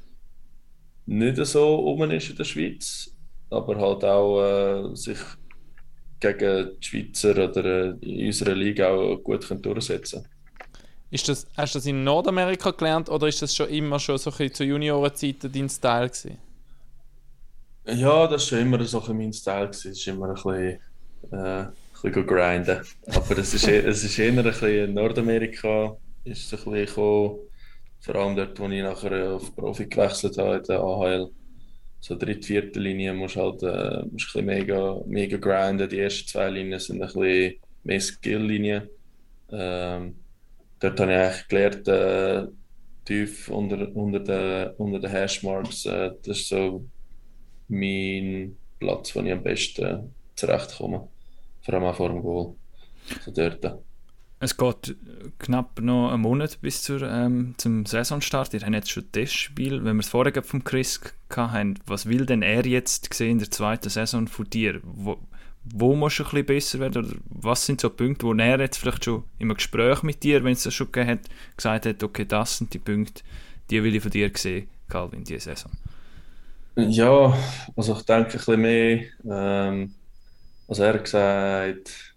nicht 1.06 1.46
so 1.46 1.74
rum 1.74 2.10
ist 2.10 2.30
in 2.30 2.36
der 2.36 2.44
Schweiz, 2.44 3.16
aber 3.50 3.76
halt 3.80 4.04
auch 4.04 4.42
äh, 4.42 4.94
sich 4.94 5.18
gegen 6.20 6.70
die 6.80 6.86
Schweizer 6.86 7.30
oder 7.48 7.64
äh, 7.64 7.94
in 8.00 8.26
unserer 8.26 8.54
Liga 8.54 8.88
auch 8.88 9.16
gut 9.18 9.46
durchsetzen 9.64 10.26
ist 11.10 11.28
das, 11.28 11.46
Hast 11.56 11.74
du 11.74 11.78
das 11.78 11.86
in 11.86 12.04
Nordamerika 12.04 12.70
gelernt 12.70 13.08
oder 13.08 13.28
ist 13.28 13.40
das 13.40 13.54
schon 13.54 13.68
immer 13.70 13.98
schon 13.98 14.18
so 14.18 14.30
zu 14.30 14.64
Juniorenzeiten 14.64 15.50
dein 15.50 15.68
Style 15.68 16.08
gewesen? 16.08 16.38
Ja, 17.86 18.26
das 18.26 18.30
war 18.32 18.38
schon 18.40 18.58
immer 18.58 18.84
so 18.84 19.02
ein 19.02 19.16
mein 19.16 19.32
Style. 19.32 19.70
Es 19.70 19.84
ist 19.84 20.06
immer 20.06 20.28
ein 20.28 20.34
bisschen, 20.34 20.80
äh, 21.32 21.36
ein 21.36 21.72
bisschen 22.02 22.26
grinden. 22.26 22.84
Aber 23.06 23.38
es 23.38 23.54
ist, 23.54 23.66
e-, 23.68 23.78
es 23.78 24.04
ist 24.04 24.18
eher 24.18 24.32
ein 24.32 24.42
bisschen 24.42 24.84
in 24.84 24.94
Nordamerika 24.94 25.96
ist 26.24 26.52
es 26.52 26.66
ein 26.66 26.72
bisschen 26.72 26.86
gekommen, 26.86 27.38
vor 28.00 28.14
allem 28.16 28.36
dort, 28.36 28.60
wo 28.60 28.68
ich 28.68 28.82
nachher 28.82 29.32
auf 29.32 29.54
Profi 29.56 29.86
gewechselt 29.86 30.36
habe, 30.36 30.58
in 30.58 30.62
der 30.64 30.80
AHL 30.80 31.30
so 32.00 32.16
dritte, 32.16 32.46
vierte 32.46 32.80
Linie 32.80 33.12
musst 33.12 33.36
halt 33.36 33.62
äh, 33.62 34.04
musst 34.10 34.36
ein 34.36 34.44
mega, 34.44 35.00
mega 35.06 35.36
grinden. 35.36 35.88
Die 35.88 35.98
ersten 35.98 36.28
zwei 36.28 36.50
Linien 36.50 36.78
sind 36.78 37.02
ein 37.02 37.08
bisschen 37.08 37.54
mehr 37.84 38.00
Skill-Linien. 38.00 38.88
Ähm, 39.50 40.16
dort 40.78 41.00
habe 41.00 41.12
ich 41.12 41.18
eigentlich 41.18 41.48
gelernt, 41.48 41.88
äh, 41.88 42.46
tief 43.04 43.48
unter, 43.48 43.94
unter 43.96 44.20
den, 44.20 44.74
unter 44.76 45.00
den 45.00 45.10
Hashmarks, 45.10 45.86
äh, 45.86 46.12
das 46.22 46.38
ist 46.38 46.48
so 46.48 46.84
mein 47.68 48.56
Platz, 48.78 49.14
wo 49.16 49.20
ich 49.20 49.32
am 49.32 49.42
besten 49.42 50.14
zurechtkomme. 50.36 51.08
Vor 51.62 51.74
allem 51.74 51.84
auch 51.84 51.96
vor 51.96 52.08
dem 52.10 52.22
Goal. 52.22 52.54
So 53.24 53.30
dort. 53.32 53.78
Es 54.40 54.56
geht 54.56 54.96
knapp 55.38 55.80
noch 55.80 56.12
einen 56.12 56.22
Monat 56.22 56.60
bis 56.60 56.82
zur, 56.82 57.02
ähm, 57.02 57.54
zum 57.56 57.86
Saisonstart. 57.86 58.54
Ihr 58.54 58.60
habt 58.60 58.72
jetzt 58.72 58.90
schon 58.90 59.04
das 59.12 59.32
Spiel, 59.32 59.84
wenn 59.84 59.96
wir 59.96 60.00
es 60.00 60.08
vorher 60.08 60.42
vom 60.44 60.62
Chris 60.62 61.00
hatten. 61.34 61.78
Was 61.86 62.06
will 62.06 62.24
denn 62.24 62.42
er 62.42 62.64
jetzt 62.64 63.12
sehen 63.12 63.32
in 63.32 63.38
der 63.38 63.50
zweiten 63.50 63.88
Saison 63.88 64.28
von 64.28 64.48
dir? 64.48 64.80
Wo, 64.84 65.18
wo 65.64 65.96
musst 65.96 66.20
du 66.20 66.22
ein 66.22 66.30
bisschen 66.30 66.46
besser 66.46 66.78
werden? 66.78 67.04
Oder 67.04 67.16
was 67.28 67.66
sind 67.66 67.80
so 67.80 67.90
Punkte, 67.90 68.26
wo 68.26 68.32
er 68.32 68.60
jetzt 68.60 68.78
vielleicht 68.78 69.04
schon 69.04 69.24
im 69.38 69.52
Gespräch 69.52 70.04
mit 70.04 70.22
dir, 70.22 70.44
wenn 70.44 70.52
es 70.52 70.62
das 70.62 70.74
schon 70.74 70.92
gegeben 70.92 71.10
hat, 71.10 71.20
gesagt 71.56 71.86
hat, 71.86 72.02
okay, 72.02 72.24
das 72.24 72.58
sind 72.58 72.72
die 72.72 72.78
Punkte, 72.78 73.22
die 73.70 73.82
will 73.82 73.94
ich 73.94 74.02
von 74.02 74.12
dir 74.12 74.30
sehen, 74.34 74.68
Calvin, 74.88 75.24
diese 75.24 75.40
Saison? 75.40 75.72
Ja, 76.76 77.36
also 77.76 77.96
ich 77.96 78.02
denke 78.02 78.30
ein 78.30 78.32
bisschen 78.32 78.60
mehr, 78.60 79.00
ähm, 79.28 79.94
also 80.68 80.84
er 80.84 80.94
hat 80.94 81.04
gesagt, 81.04 82.07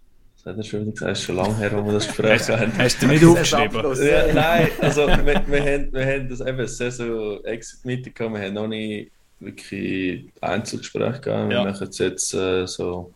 Das 0.44 0.52
hat 0.52 0.58
er 0.58 0.64
schon 0.64 0.80
wieder 0.80 0.92
gesagt, 0.92 1.12
es 1.12 1.18
ist 1.20 1.24
schon 1.24 1.36
lange 1.36 1.56
her, 1.56 1.70
wo 1.72 1.86
wir 1.86 1.92
das 1.92 2.06
Gespräch 2.08 2.48
haben. 2.48 2.76
Hast 2.76 3.00
du 3.00 3.06
nicht 3.06 3.24
aufgeschrieben? 3.24 4.04
ja, 4.04 4.32
nein, 4.32 4.68
also 4.80 5.06
wir, 5.06 5.42
wir, 5.46 5.62
haben, 5.62 5.92
wir 5.92 6.06
haben 6.06 6.28
das 6.28 6.40
eben 6.40 6.66
sehr 6.66 6.90
so 6.90 7.42
Exit-Meeting 7.44 8.12
gehabt, 8.12 8.34
wir 8.34 8.42
haben 8.42 8.54
noch 8.54 8.66
nicht 8.66 9.12
wirklich 9.38 10.26
Einzelgespräche 10.40 11.20
gehabt. 11.20 11.48
Wir 11.48 11.56
ja. 11.56 11.64
machen 11.64 11.86
es 11.88 11.98
jetzt 11.98 12.34
äh, 12.34 12.66
so, 12.66 13.12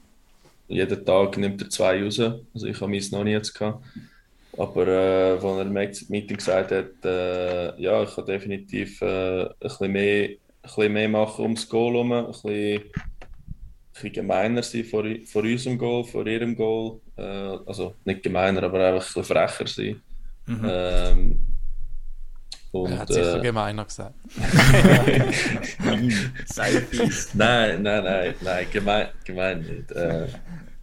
jeden 0.69 1.05
Tag 1.05 1.37
nimmt 1.37 1.63
er 1.63 1.71
zwei 1.71 2.03
raus, 2.03 2.21
also 2.21 2.67
ich 2.67 2.81
habe 2.81 2.91
meins 2.91 3.11
noch 3.11 3.25
nie 3.25 3.33
jetzt 3.33 3.55
gehabt. 3.55 3.85
Aber 4.57 4.87
äh, 4.87 5.33
als 5.33 5.43
er 5.43 5.63
im 5.63 5.77
Exit-Meeting 5.77 6.37
gesagt 6.37 6.71
hat, 6.71 7.05
äh, 7.05 7.81
ja, 7.81 8.03
ich 8.05 8.15
kann 8.15 8.25
definitiv 8.25 9.03
äh, 9.03 9.43
ein, 9.43 9.49
bisschen 9.59 9.93
mehr, 9.93 10.29
ein 10.29 10.39
bisschen 10.63 10.93
mehr 10.93 11.09
machen 11.09 11.43
ums 11.43 11.69
Goal 11.69 11.93
herum, 11.93 12.13
ein 12.13 12.27
bisschen 12.27 12.83
bisschen 13.97 14.13
gemeiner 14.13 14.63
sein 14.63 14.85
vor, 14.85 15.05
vor 15.25 15.43
unserem 15.43 15.79
Goal, 15.79 16.05
vor 16.05 16.27
ihrem 16.27 16.55
Goal. 16.55 17.01
Äh, 17.17 17.23
also 17.23 17.95
nicht 18.05 18.23
gemeiner, 18.23 18.63
aber 18.63 18.87
einfach 18.87 19.03
ein 19.03 19.23
bisschen 19.23 19.25
frecher 19.25 19.67
sein. 19.67 20.03
Mhm. 20.47 20.67
Ähm, 20.69 21.47
und, 22.73 22.91
er 22.93 22.99
hat 22.99 23.09
sicher 23.09 23.39
äh, 23.39 23.43
gemeiner 23.43 23.85
gesagt. 23.85 24.15
Nein, 27.35 27.83
nein, 27.83 28.05
nein, 28.05 28.35
nein, 28.41 28.67
gemein, 28.71 29.09
gemein 29.25 29.61
nicht. 29.61 29.93
Äh, 29.93 30.29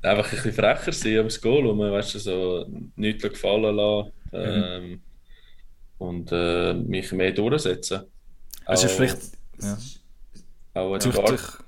einfach 0.02 0.26
ein 0.26 0.36
bisschen 0.36 0.54
frecher 0.54 0.92
sein 0.92 1.18
ums 1.18 1.40
Goal 1.40 1.68
und 1.68 1.78
man 1.78 1.92
weißt 1.92 2.16
du, 2.16 2.20
so 2.20 2.66
nichts 2.96 3.24
gefallen 3.24 3.76
lassen 3.76 4.12
ähm, 4.34 4.90
mhm. 4.90 5.02
und 6.00 6.32
äh, 6.32 6.74
mich 6.74 7.12
mehr 7.12 7.32
durchsetzen. 7.32 8.02
Also 8.66 8.88
auch, 8.88 8.92
vielleicht 8.92 9.20
ja. 9.62 9.78
auch 10.74 11.64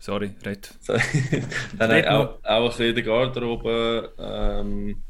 Sorry, 0.00 0.30
red. 0.46 0.70
nein, 0.88 1.44
nein, 1.78 2.08
auch, 2.08 2.38
auch 2.42 2.62
ein 2.62 2.68
bisschen 2.68 2.86
in 2.86 2.94
der 2.94 3.04
Garderobe, 3.04 4.12
ähm, 4.18 5.02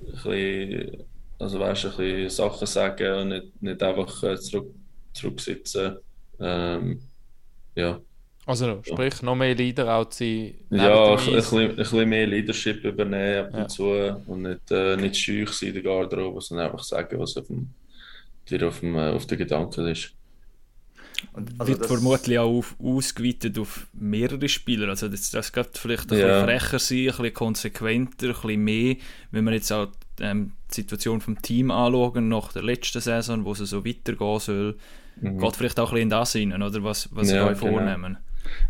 ein 0.00 0.12
bisschen, 0.12 1.04
also 1.38 1.60
weißt, 1.60 1.84
ein 1.84 1.90
bisschen 1.96 2.30
Sachen 2.30 2.66
sagen 2.66 3.14
und 3.20 3.28
nicht, 3.28 3.62
nicht 3.62 3.82
einfach 3.82 4.22
äh, 4.24 4.36
zurück, 4.36 4.74
zurücksitzen. 5.12 5.98
Ähm, 6.40 7.00
ja. 7.76 8.00
Also 8.44 8.82
sprich, 8.82 9.22
noch 9.22 9.36
mehr 9.36 9.54
Leader 9.54 9.94
auch 9.94 10.06
zu 10.06 10.24
sein. 10.24 10.54
Ja, 10.70 11.12
ein, 11.12 11.18
ein, 11.18 11.32
bisschen, 11.32 11.70
ein 11.70 11.76
bisschen 11.76 12.08
mehr 12.08 12.26
Leadership 12.26 12.84
übernehmen 12.84 13.46
ab 13.46 13.54
und 13.54 13.60
ja. 13.60 13.68
zu 13.68 13.84
und 14.26 14.42
nicht, 14.42 14.70
äh, 14.72 14.96
nicht 14.96 15.16
schüch 15.16 15.50
sein 15.50 15.68
in 15.68 15.74
der 15.74 15.82
Garderobe, 15.84 16.40
sondern 16.40 16.66
einfach 16.66 16.82
sagen, 16.82 17.20
was 17.20 17.36
auf 17.36 17.46
dem, 17.46 17.72
dir 18.50 18.66
auf, 18.66 18.80
dem, 18.80 18.96
äh, 18.96 19.10
auf 19.10 19.26
den 19.26 19.38
Gedanken 19.38 19.86
ist. 19.86 20.12
Und 21.32 21.52
also 21.58 21.72
wird 21.72 21.86
vermutlich 21.86 22.38
auch 22.38 22.58
auf, 22.58 22.76
ausgeweitet 22.82 23.58
auf 23.58 23.86
mehrere 23.92 24.48
Spieler. 24.48 24.88
Also 24.88 25.08
das, 25.08 25.30
das 25.30 25.52
geht 25.52 25.78
vielleicht 25.78 26.12
ein 26.12 26.18
ja. 26.18 26.44
bisschen 26.44 26.60
frecher 26.60 26.78
sein, 26.78 26.98
ein 26.98 27.06
bisschen 27.06 27.34
konsequenter, 27.34 28.26
ein 28.26 28.32
bisschen 28.32 28.64
mehr, 28.64 28.96
wenn 29.30 29.44
wir 29.44 29.52
jetzt 29.52 29.72
auch 29.72 29.88
ähm, 30.20 30.52
die 30.70 30.74
Situation 30.74 31.20
vom 31.20 31.40
Team 31.40 31.70
anschauen 31.70 32.28
nach 32.28 32.52
der 32.52 32.62
letzten 32.62 33.00
Saison, 33.00 33.44
wo 33.44 33.52
es 33.52 33.58
so 33.58 33.84
weitergehen 33.84 34.38
soll. 34.40 34.76
Mhm. 35.20 35.38
Geht 35.38 35.56
vielleicht 35.56 35.80
auch 35.80 35.90
ein 35.90 35.94
bisschen 35.94 36.02
in 36.02 36.10
das 36.10 36.32
hinein, 36.32 36.62
oder? 36.62 36.82
Was, 36.82 37.08
was 37.14 37.30
ja, 37.30 37.54
sie 37.54 37.60
genau. 37.60 37.76
vornehmen. 37.76 38.18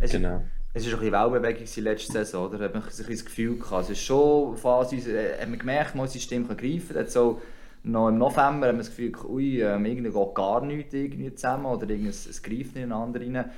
Es, 0.00 0.12
genau. 0.12 0.44
Es 0.72 0.84
war 0.86 0.94
ein 0.94 0.98
bisschen 1.00 1.12
Wellenbewegung 1.12 1.66
in 1.76 1.84
letzter 1.84 2.12
Saison, 2.24 2.48
oder? 2.48 2.58
Da 2.58 2.64
hat 2.64 2.74
man 2.74 2.90
sich 2.90 3.06
das 3.06 3.24
Gefühl 3.24 3.58
gehabt. 3.58 3.84
Es 3.84 3.90
ist 3.90 4.02
schon 4.02 4.56
Phase, 4.56 4.96
äh, 4.96 5.40
hat 5.40 5.48
man 5.48 5.58
gemerkt, 5.58 5.94
man 5.94 6.08
System 6.08 6.46
greifen 6.48 6.94
kann 6.94 7.06
so 7.06 7.40
noch 7.84 8.08
im 8.08 8.18
November 8.18 8.68
haben 8.68 8.76
wir 8.76 8.84
das 8.84 8.88
Gefühl, 8.88 9.12
ui, 9.26 9.60
ähm, 9.60 9.84
irgendwie 9.84 10.10
geht 10.10 10.34
gar 10.34 10.64
nichts 10.64 10.94
irgendwie 10.94 11.34
zusammen 11.34 11.66
oder 11.66 11.88
es 11.88 12.42
greift 12.42 12.74
nicht 12.74 12.76
ineinander 12.76 13.20
rein. 13.20 13.50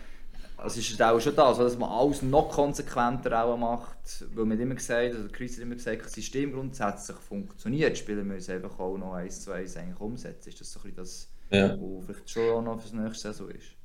Also 0.58 0.80
ist 0.80 0.90
es 0.90 1.00
auch 1.00 1.20
schon 1.20 1.36
das, 1.36 1.58
dass 1.58 1.78
man 1.78 1.90
alles 1.90 2.22
noch 2.22 2.50
konsequenter 2.50 3.44
auch 3.44 3.56
macht, 3.56 4.24
weil 4.34 4.46
man 4.46 4.58
immer 4.58 4.74
gesagt, 4.74 5.14
also 5.14 5.28
Chris 5.30 5.56
hat 5.56 5.62
immer 5.62 5.74
gesagt, 5.74 6.04
das 6.04 6.12
System 6.12 6.52
grundsätzlich 6.52 7.16
funktioniert, 7.18 7.92
die 7.92 8.00
Spieler 8.00 8.24
müssen 8.24 8.54
einfach 8.54 8.78
auch 8.78 8.96
noch 8.96 9.14
eins 9.14 9.42
zu 9.42 9.52
eins 9.52 9.76
eigentlich 9.76 10.00
umsetzen. 10.00 10.48
Ist 10.48 10.60
das 10.60 10.72
so 10.72 10.80
ein 10.80 10.94
bisschen 10.94 10.96
das, 10.96 11.28
ja. 11.50 11.76
was 11.78 12.06
vielleicht 12.06 12.30
schon 12.30 12.50
auch 12.50 12.62
noch 12.62 12.80
für 12.80 12.88
das 12.88 12.92
nächste 12.94 13.28
Saison 13.28 13.50
ist? 13.50 13.76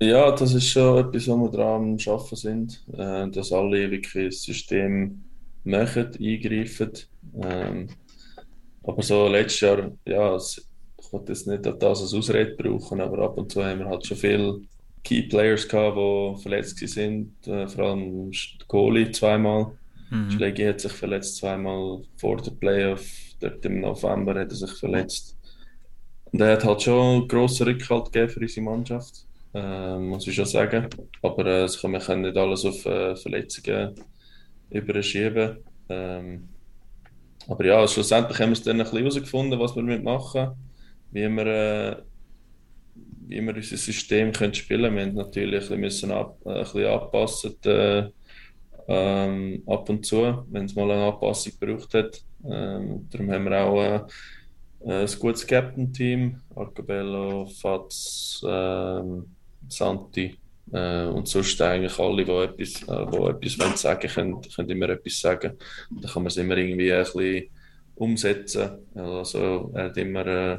Ja, 0.00 0.30
das 0.30 0.54
ist 0.54 0.68
schon 0.68 0.98
etwas, 0.98 1.28
wo 1.28 1.36
wir 1.36 1.50
dran 1.50 1.82
am 1.82 2.14
Arbeiten 2.14 2.36
sind, 2.36 2.84
äh, 2.92 3.28
dass 3.28 3.52
alle 3.52 3.90
wirklich 3.90 4.30
das 4.30 4.42
System 4.42 5.22
machen, 5.64 6.10
eingreifen. 6.18 6.92
Ähm, 7.42 7.88
aber 8.82 9.02
so 9.02 9.28
letztes 9.28 9.60
Jahr, 9.60 9.90
ja, 10.04 10.36
ich 10.36 11.12
wollte 11.12 11.32
jetzt 11.32 11.46
nicht 11.46 11.64
das 11.64 12.00
als 12.00 12.14
Ausrede 12.14 12.54
brauchen, 12.56 13.00
aber 13.00 13.18
ab 13.24 13.36
und 13.36 13.50
zu 13.50 13.64
haben 13.64 13.80
wir 13.80 13.86
halt 13.86 14.06
schon 14.06 14.16
viele 14.16 14.60
Key 15.04 15.22
Players 15.22 15.68
gehabt, 15.68 15.96
die 15.96 16.42
verletzt 16.42 16.78
sind, 16.78 17.46
äh, 17.46 17.66
vor 17.66 17.84
allem 17.84 18.30
Goalie 18.68 19.10
zweimal. 19.10 19.72
Mhm. 20.10 20.30
Schlägi 20.30 20.64
hat 20.64 20.80
sich 20.80 20.92
verletzt 20.92 21.36
zweimal 21.36 22.02
vor 22.16 22.36
der 22.36 22.52
Playoff, 22.52 23.04
dort 23.40 23.64
im 23.64 23.80
November 23.80 24.38
hat 24.38 24.50
er 24.50 24.56
sich 24.56 24.72
verletzt. 24.72 25.36
Und 26.32 26.40
er 26.40 26.52
hat 26.52 26.64
halt 26.64 26.82
schon 26.82 27.16
einen 27.16 27.28
grossen 27.28 27.66
Rückhalt 27.66 28.12
gegeben 28.12 28.30
für 28.30 28.40
unsere 28.40 28.64
Mannschaft, 28.64 29.26
äh, 29.54 29.98
muss 29.98 30.26
ich 30.26 30.34
schon 30.34 30.46
sagen. 30.46 30.88
Aber 31.22 31.46
äh, 31.46 31.68
wir 31.68 31.98
können 31.98 32.22
nicht 32.22 32.36
alles 32.36 32.64
auf 32.64 32.86
äh, 32.86 33.16
Verletzungen 33.16 33.94
überschieben. 34.70 35.58
Ähm, 35.88 36.48
aber 37.48 37.64
ja, 37.64 37.86
schlussendlich 37.88 38.38
haben 38.38 38.50
wir 38.50 38.52
es 38.54 38.62
dann 38.62 38.80
ein 38.80 38.84
bisschen 38.84 38.98
herausgefunden, 38.98 39.58
was 39.58 39.76
wir 39.76 39.82
machen 40.00 40.52
wie 41.12 41.28
wir, 41.28 41.46
äh, 41.46 41.96
wie 43.26 43.40
wir 43.40 43.54
unser 43.54 43.76
System 43.76 44.32
können 44.32 44.54
spielen 44.54 44.82
können. 44.82 44.96
Wir 44.96 45.06
haben 45.06 45.14
natürlich 45.14 45.70
ein 45.70 45.80
bisschen, 45.80 46.10
ab, 46.10 46.38
äh, 46.44 46.50
ein 46.50 46.62
bisschen 46.62 46.86
anpassen 46.86 47.56
äh, 47.64 48.10
ähm, 48.88 49.62
ab 49.66 49.88
und 49.88 50.04
zu, 50.04 50.44
wenn 50.50 50.64
es 50.64 50.74
mal 50.74 50.90
eine 50.90 51.12
Anpassung 51.12 51.52
gebraucht 51.58 51.94
hat. 51.94 52.20
Ähm, 52.44 53.06
darum 53.10 53.30
haben 53.30 53.44
wir 53.44 53.64
auch 53.64 54.08
äh, 54.84 55.04
ein 55.04 55.18
gutes 55.18 55.46
Captain-Team, 55.46 56.40
Arcabello, 56.56 57.46
Fats, 57.46 58.42
ähm, 58.48 59.26
Santi 59.68 60.36
äh, 60.72 61.04
und 61.06 61.28
sonst 61.28 61.60
eigentlich 61.60 61.98
alle, 61.98 62.24
die 62.24 62.30
etwas, 62.30 62.82
äh, 62.82 63.06
die 63.10 63.16
etwas 63.16 63.58
wollen 63.58 63.76
sagen 63.76 64.08
können, 64.08 64.42
können 64.42 64.70
immer 64.70 64.88
etwas 64.88 65.20
sagen. 65.20 65.58
Da 65.90 66.08
kann 66.08 66.22
man 66.22 66.28
es 66.28 66.36
immer 66.36 66.56
irgendwie 66.56 66.92
ein 66.92 67.04
bisschen 67.04 67.50
umsetzen. 67.94 68.70
Also 68.94 69.70
er 69.74 69.84
hat 69.84 69.96
immer 69.96 70.26
äh, 70.26 70.58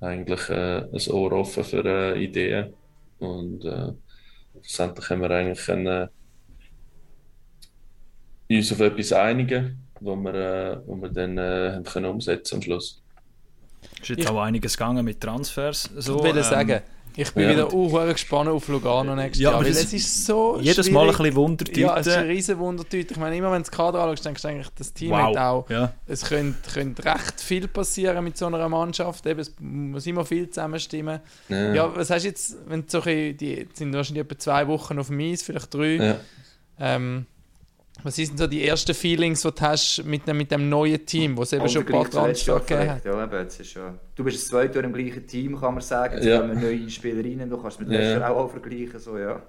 eigentlich 0.00 0.48
äh, 0.50 0.82
ein 0.82 1.10
Ohr 1.10 1.32
offen 1.32 1.64
für 1.64 1.84
äh, 1.84 2.22
Ideen. 2.22 2.74
Und 3.18 3.64
äh, 3.64 3.92
schlussendlich 4.60 5.08
haben 5.10 5.22
wir 5.22 5.30
eigentlich 5.30 5.64
können, 5.64 6.08
uns 8.50 8.72
auf 8.72 8.80
etwas 8.80 9.12
einigen, 9.12 9.78
wo 10.00 10.14
wir, 10.16 10.34
äh, 10.34 10.80
wo 10.86 10.96
wir 11.00 11.08
dann 11.08 11.38
äh, 11.38 11.72
haben 11.72 11.84
können 11.84 12.06
umsetzen 12.06 12.56
am 12.56 12.62
Schluss. 12.62 13.02
Ist 14.00 14.08
jetzt 14.08 14.20
ich, 14.20 14.28
auch 14.28 14.40
einiges 14.40 14.76
gegangen 14.76 15.04
mit 15.04 15.20
Transfers. 15.20 15.90
So, 15.96 16.18
ich 16.18 16.24
will 16.24 16.36
ähm, 16.36 16.42
sagen, 16.42 16.82
ich 17.16 17.32
bin 17.32 17.44
ja. 17.44 17.50
wieder 17.50 17.72
uh, 17.72 17.90
gespannt 18.12 18.48
auf 18.48 18.66
Lugano 18.68 19.14
nächstes 19.14 19.42
ja, 19.42 19.52
Jahr, 19.52 19.60
weil 19.60 19.70
es 19.70 19.92
ist 19.92 20.26
so 20.26 20.58
Jedes 20.60 20.90
Mal 20.90 21.02
ein 21.02 21.16
bisschen 21.16 21.34
Wundertüte. 21.34 21.80
Ja, 21.80 21.96
es 21.96 22.06
ist 22.06 22.16
ein 22.16 22.26
riesen 22.26 22.58
Wundertüte. 22.58 23.14
Ich 23.14 23.20
meine, 23.20 23.36
immer 23.36 23.52
wenn 23.52 23.62
du 23.62 23.68
das 23.68 23.70
Kader 23.70 24.00
anschaust, 24.00 24.24
denkst 24.24 24.42
du 24.42 24.48
eigentlich, 24.48 24.68
das 24.76 24.92
Team 24.92 25.10
wow. 25.10 25.18
hat 25.18 25.36
auch... 25.36 25.70
Ja. 25.70 25.92
Es 26.06 26.24
könnte, 26.24 26.70
könnte 26.72 27.04
recht 27.04 27.40
viel 27.40 27.68
passieren 27.68 28.24
mit 28.24 28.36
so 28.36 28.46
einer 28.46 28.68
Mannschaft. 28.68 29.26
Eben, 29.26 29.40
es 29.40 29.54
muss 29.60 30.06
immer 30.06 30.24
viel 30.24 30.48
zusammenstimmen. 30.48 31.20
Ja, 31.48 31.74
ja 31.74 31.96
was 31.96 32.10
hast 32.10 32.22
du 32.22 32.28
jetzt, 32.28 32.56
wenn 32.66 32.82
du 32.82 32.86
so 32.88 33.02
ein, 33.02 33.36
die 33.36 33.68
sind 33.72 33.94
wahrscheinlich 33.94 34.24
etwa 34.24 34.38
zwei 34.38 34.66
Wochen 34.68 34.98
auf 34.98 35.08
dem 35.08 35.20
Eis, 35.20 35.42
vielleicht 35.42 35.72
drei. 35.72 35.96
Ja. 35.96 36.16
Ähm, 36.80 37.26
was 38.02 38.16
sind 38.16 38.38
so 38.38 38.46
die 38.46 38.66
ersten 38.66 38.94
Feelings, 38.94 39.42
die 39.42 39.50
du 39.50 39.60
hast 39.60 40.04
mit 40.04 40.26
dem, 40.26 40.36
mit 40.36 40.50
dem 40.50 40.68
neuen 40.68 41.04
Team, 41.06 41.36
wo 41.36 41.42
es 41.42 41.52
eben 41.52 41.68
schon 41.68 41.86
ein 41.86 41.92
paar 41.92 42.10
Transfer 42.10 42.60
gegeben 42.60 42.90
hat? 42.90 43.04
Ja, 43.04 43.24
eben, 43.24 43.46
ist 43.46 43.74
ja, 43.74 43.94
du 44.14 44.24
bist 44.24 44.38
das 44.38 44.48
zweite 44.48 44.74
Jahr 44.74 44.84
im 44.84 44.92
gleichen 44.92 45.26
Team, 45.26 45.58
kann 45.58 45.74
man 45.74 45.82
sagen. 45.82 46.16
Jetzt 46.16 46.26
ja. 46.26 46.40
kommen 46.40 46.60
neue 46.60 46.90
Spieler 46.90 47.24
rein, 47.24 47.48
du 47.48 47.56
kannst 47.56 47.80
mit 47.80 47.90
ja. 47.90 47.98
letzter 47.98 48.30
auch, 48.30 48.36
auch 48.44 48.50
vergleichen. 48.50 48.98
So, 48.98 49.16
ja. 49.16 49.42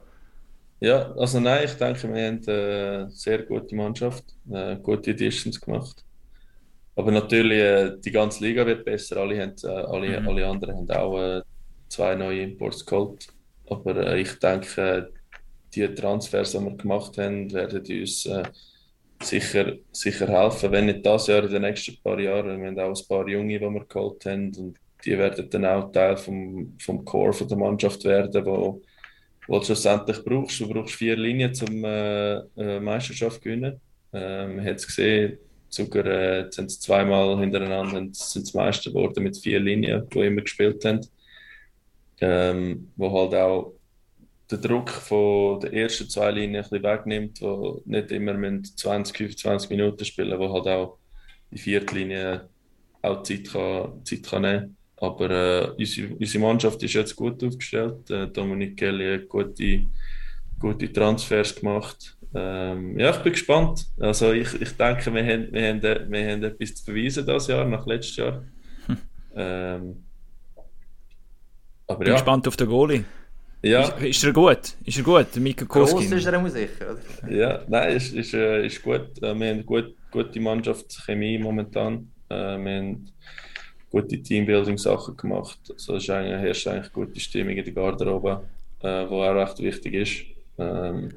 ja, 0.79 1.11
also 1.13 1.39
nein, 1.39 1.65
ich 1.65 1.73
denke, 1.73 2.13
wir 2.13 2.27
haben 2.27 2.41
eine 2.47 3.09
sehr 3.09 3.43
gute 3.43 3.75
Mannschaft, 3.75 4.23
eine 4.49 4.79
gute 4.79 5.11
Editions 5.11 5.59
gemacht. 5.59 6.05
Aber 6.95 7.11
natürlich, 7.11 7.59
äh, 7.59 7.97
die 7.99 8.11
ganze 8.11 8.43
Liga 8.43 8.65
wird 8.65 8.85
besser. 8.85 9.17
Alle, 9.17 9.41
haben, 9.41 9.55
äh, 9.63 9.67
alle, 9.67 10.21
mhm. 10.21 10.27
alle 10.29 10.47
anderen 10.47 10.77
haben 10.77 10.91
auch 10.91 11.19
äh, 11.19 11.41
zwei 11.89 12.15
neue 12.15 12.43
Imports 12.43 12.85
geholt. 12.85 13.27
Aber 13.69 14.15
ich 14.15 14.39
denke, 14.39 15.11
die 15.75 15.93
Transfers, 15.93 16.51
die 16.51 16.59
wir 16.59 16.77
gemacht 16.77 17.17
haben, 17.17 17.51
werden 17.51 17.83
uns 18.01 18.25
äh, 18.25 18.43
sicher, 19.21 19.73
sicher 19.91 20.27
helfen. 20.27 20.71
Wenn 20.71 20.87
nicht 20.87 21.05
das 21.05 21.27
Jahr, 21.27 21.43
in 21.43 21.51
den 21.51 21.61
nächsten 21.61 21.97
paar 22.01 22.19
Jahren. 22.19 22.61
Wir 22.61 22.67
haben 22.67 22.79
auch 22.79 22.99
ein 22.99 23.07
paar 23.07 23.27
Junge, 23.27 23.59
die 23.59 23.65
wir 23.65 23.85
geholt 23.85 24.25
haben. 24.25 24.53
Und 24.55 24.77
die 25.03 25.17
werden 25.17 25.49
dann 25.49 25.65
auch 25.65 25.91
Teil 25.91 26.17
vom, 26.17 26.75
vom 26.79 27.05
Core 27.05 27.33
von 27.33 27.47
der 27.47 27.57
Mannschaft 27.57 28.03
werden, 28.03 28.45
wo, 28.45 28.81
wo 29.47 29.59
du 29.59 29.65
schlussendlich 29.65 30.23
brauchst. 30.23 30.59
Du 30.59 30.67
brauchst 30.67 30.95
vier 30.95 31.15
Linien, 31.15 31.53
um 31.67 31.83
äh, 31.83 32.41
eine 32.57 32.79
Meisterschaft 32.79 33.37
zu 33.37 33.41
gewinnen. 33.41 33.79
Äh, 34.13 34.47
man 34.47 34.65
hat 34.65 34.77
es 34.77 34.87
gesehen, 34.87 35.37
sogar 35.69 36.05
äh, 36.05 36.47
sind 36.49 36.71
sie 36.71 36.79
zweimal 36.79 37.37
hintereinander 37.39 38.07
sind 38.13 38.53
Meister 38.53 38.91
geworden 38.91 39.23
mit 39.23 39.37
vier 39.37 39.59
Linien, 39.59 40.07
die 40.09 40.19
immer 40.19 40.41
gespielt 40.41 40.83
haben. 40.85 41.01
Ähm, 42.21 42.91
wo 42.95 43.11
halt 43.11 43.35
auch 43.35 43.74
den 44.51 44.61
Druck 44.61 44.89
von 44.89 45.59
der 45.59 45.73
ersten 45.73 46.09
zwei 46.09 46.31
Linien 46.31 46.63
ein 46.63 46.69
bisschen 46.69 46.83
wegnimmt, 46.83 47.41
wo 47.41 47.81
nicht 47.85 48.11
immer 48.11 48.33
20, 48.63 49.17
25 49.17 49.69
Minuten 49.69 50.05
spielen, 50.05 50.39
wo 50.39 50.53
halt 50.53 50.67
auch 50.67 50.97
die 51.51 51.57
Viertlinie 51.57 52.47
auch 53.01 53.23
Zeit 53.23 53.51
kann, 53.51 54.03
Zeit 54.03 54.23
kann 54.23 54.41
nehmen 54.43 54.77
Aber 54.97 55.29
äh, 55.29 55.71
unsere, 55.77 56.13
unsere 56.15 56.43
Mannschaft 56.43 56.81
ist 56.83 56.93
jetzt 56.93 57.15
gut 57.15 57.43
aufgestellt. 57.43 58.09
Äh, 58.09 58.27
Dominik 58.27 58.77
Kelly 58.77 59.19
hat 59.19 59.29
gute, 59.29 59.85
gute 60.59 60.91
Transfers 60.91 61.55
gemacht. 61.55 62.17
Ähm, 62.33 62.99
ja, 62.99 63.11
ich 63.11 63.17
bin 63.17 63.33
gespannt. 63.33 63.87
Also 63.99 64.31
ich, 64.33 64.61
ich 64.61 64.71
denke, 64.71 65.13
wir 65.13 65.23
haben, 65.25 65.51
wir, 65.51 65.69
haben, 65.69 66.11
wir 66.11 66.31
haben 66.31 66.43
etwas 66.43 66.75
zu 66.75 66.85
beweisen 66.85 67.25
dieses 67.25 67.47
Jahr, 67.47 67.65
nach 67.65 67.85
letztes 67.85 68.17
Jahr. 68.17 68.43
Hm. 68.85 68.97
Ähm, 69.35 70.03
aber 71.87 71.99
bin 71.99 72.07
ja. 72.07 72.13
gespannt 72.13 72.47
auf 72.47 72.57
den 72.57 72.67
Goalie. 72.67 73.05
Ja. 73.65 73.81
Ist, 73.81 74.03
ist, 74.03 74.23
er 74.23 74.31
gut? 74.31 74.75
Ist 74.83 74.97
er 74.97 75.03
gut, 75.03 75.35
Mika 75.37 75.65
Koskin? 75.65 75.97
Gross 75.97 76.11
ist 76.11 76.25
er 76.27 76.49
sicher, 76.49 76.91
oder? 76.91 77.31
Ja, 77.31 77.61
nein, 77.67 77.95
ist, 77.95 78.13
ist, 78.13 78.35
äh, 78.35 78.63
ist 78.63 78.83
gut. 78.83 79.21
Äh, 79.23 79.33
wir 79.33 79.49
haben 79.49 79.65
gut, 79.65 79.95
gute 80.11 80.39
Mannschaftschemie 80.39 81.39
momentan. 81.39 82.11
Äh, 82.29 82.35
wir 82.35 82.77
haben 82.77 83.09
gute 83.89 84.21
Teambuilding-Sachen 84.21 85.17
gemacht. 85.17 85.57
Also 85.67 85.95
es 85.95 86.07
eigentlich, 86.11 86.41
herrscht 86.41 86.67
eigentlich 86.67 86.93
gute 86.93 87.19
Stimmung 87.19 87.55
in 87.55 87.65
der 87.65 87.73
Garderobe, 87.73 88.43
äh, 88.83 89.09
wo 89.09 89.23
auch 89.23 89.33
recht 89.33 89.57
wichtig 89.59 89.93
ist. 89.95 90.15
Ähm, 90.59 91.09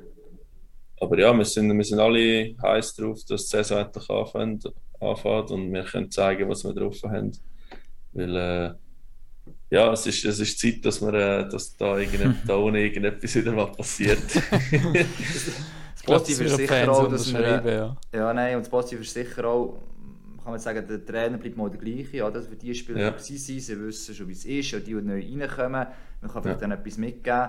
aber 1.01 1.19
ja, 1.19 1.35
wir 1.35 1.45
sind, 1.45 1.77
wir 1.77 1.85
sind 1.85 2.01
alle 2.01 2.55
heiß 2.63 2.97
drauf, 2.97 3.21
dass 3.29 3.47
die 3.47 3.57
Saison 3.59 3.85
endlich 3.85 4.09
anfängt, 4.09 4.73
anfängt 5.01 5.51
und 5.51 5.71
wir 5.71 5.85
können 5.85 6.11
zeigen, 6.11 6.49
was 6.49 6.65
wir 6.65 6.73
drauf 6.73 7.03
haben. 7.03 7.33
Weil 8.15 8.37
äh, 8.37 8.71
ja, 9.71 9.93
es 9.93 10.07
ist, 10.07 10.25
es 10.25 10.41
ist 10.41 10.59
Zeit, 10.59 10.85
dass, 10.85 11.01
wir, 11.03 11.13
äh, 11.13 11.49
dass 11.49 11.77
da, 11.77 11.99
da 12.47 12.57
ohne 12.57 12.81
irgendetwas 12.81 13.35
wieder 13.35 13.53
mal 13.53 13.67
passiert. 13.67 14.23
das 14.35 16.03
Positive 16.05 16.45
ist 16.45 16.57
sicher 16.57 16.91
auch, 16.91 17.09
dass 17.09 17.33
wir, 17.33 17.63
ja. 17.65 17.97
ja, 18.13 18.35
nein, 18.35 18.57
und 18.57 18.63
das 18.63 18.71
Positive 18.71 19.03
ist 19.03 19.13
sicher 19.13 19.45
auch, 19.45 19.79
kann 20.43 20.53
man 20.53 20.61
sagen, 20.61 20.87
der 20.89 21.05
Trainer 21.05 21.37
bleibt 21.37 21.59
mal 21.59 21.69
der 21.69 21.79
gleiche, 21.79 22.17
ja, 22.17 22.31
dass 22.31 22.47
für 22.47 22.57
die 22.57 22.75
Spieler 22.75 23.01
ja. 23.01 23.19
sind, 23.19 23.39
sie 23.39 23.81
wissen 23.81 24.15
schon, 24.15 24.29
wie 24.29 24.33
es 24.33 24.47
ist, 24.47 24.71
ja, 24.71 24.79
die, 24.79 24.95
die 24.95 25.03
neu 25.03 25.21
reinkommen, 25.21 25.87
man 26.23 26.31
kann 26.31 26.43
vielleicht 26.43 26.63
ja. 26.63 26.69
dann 26.69 26.73
etwas 26.73 26.97
mitgeben. 26.97 27.49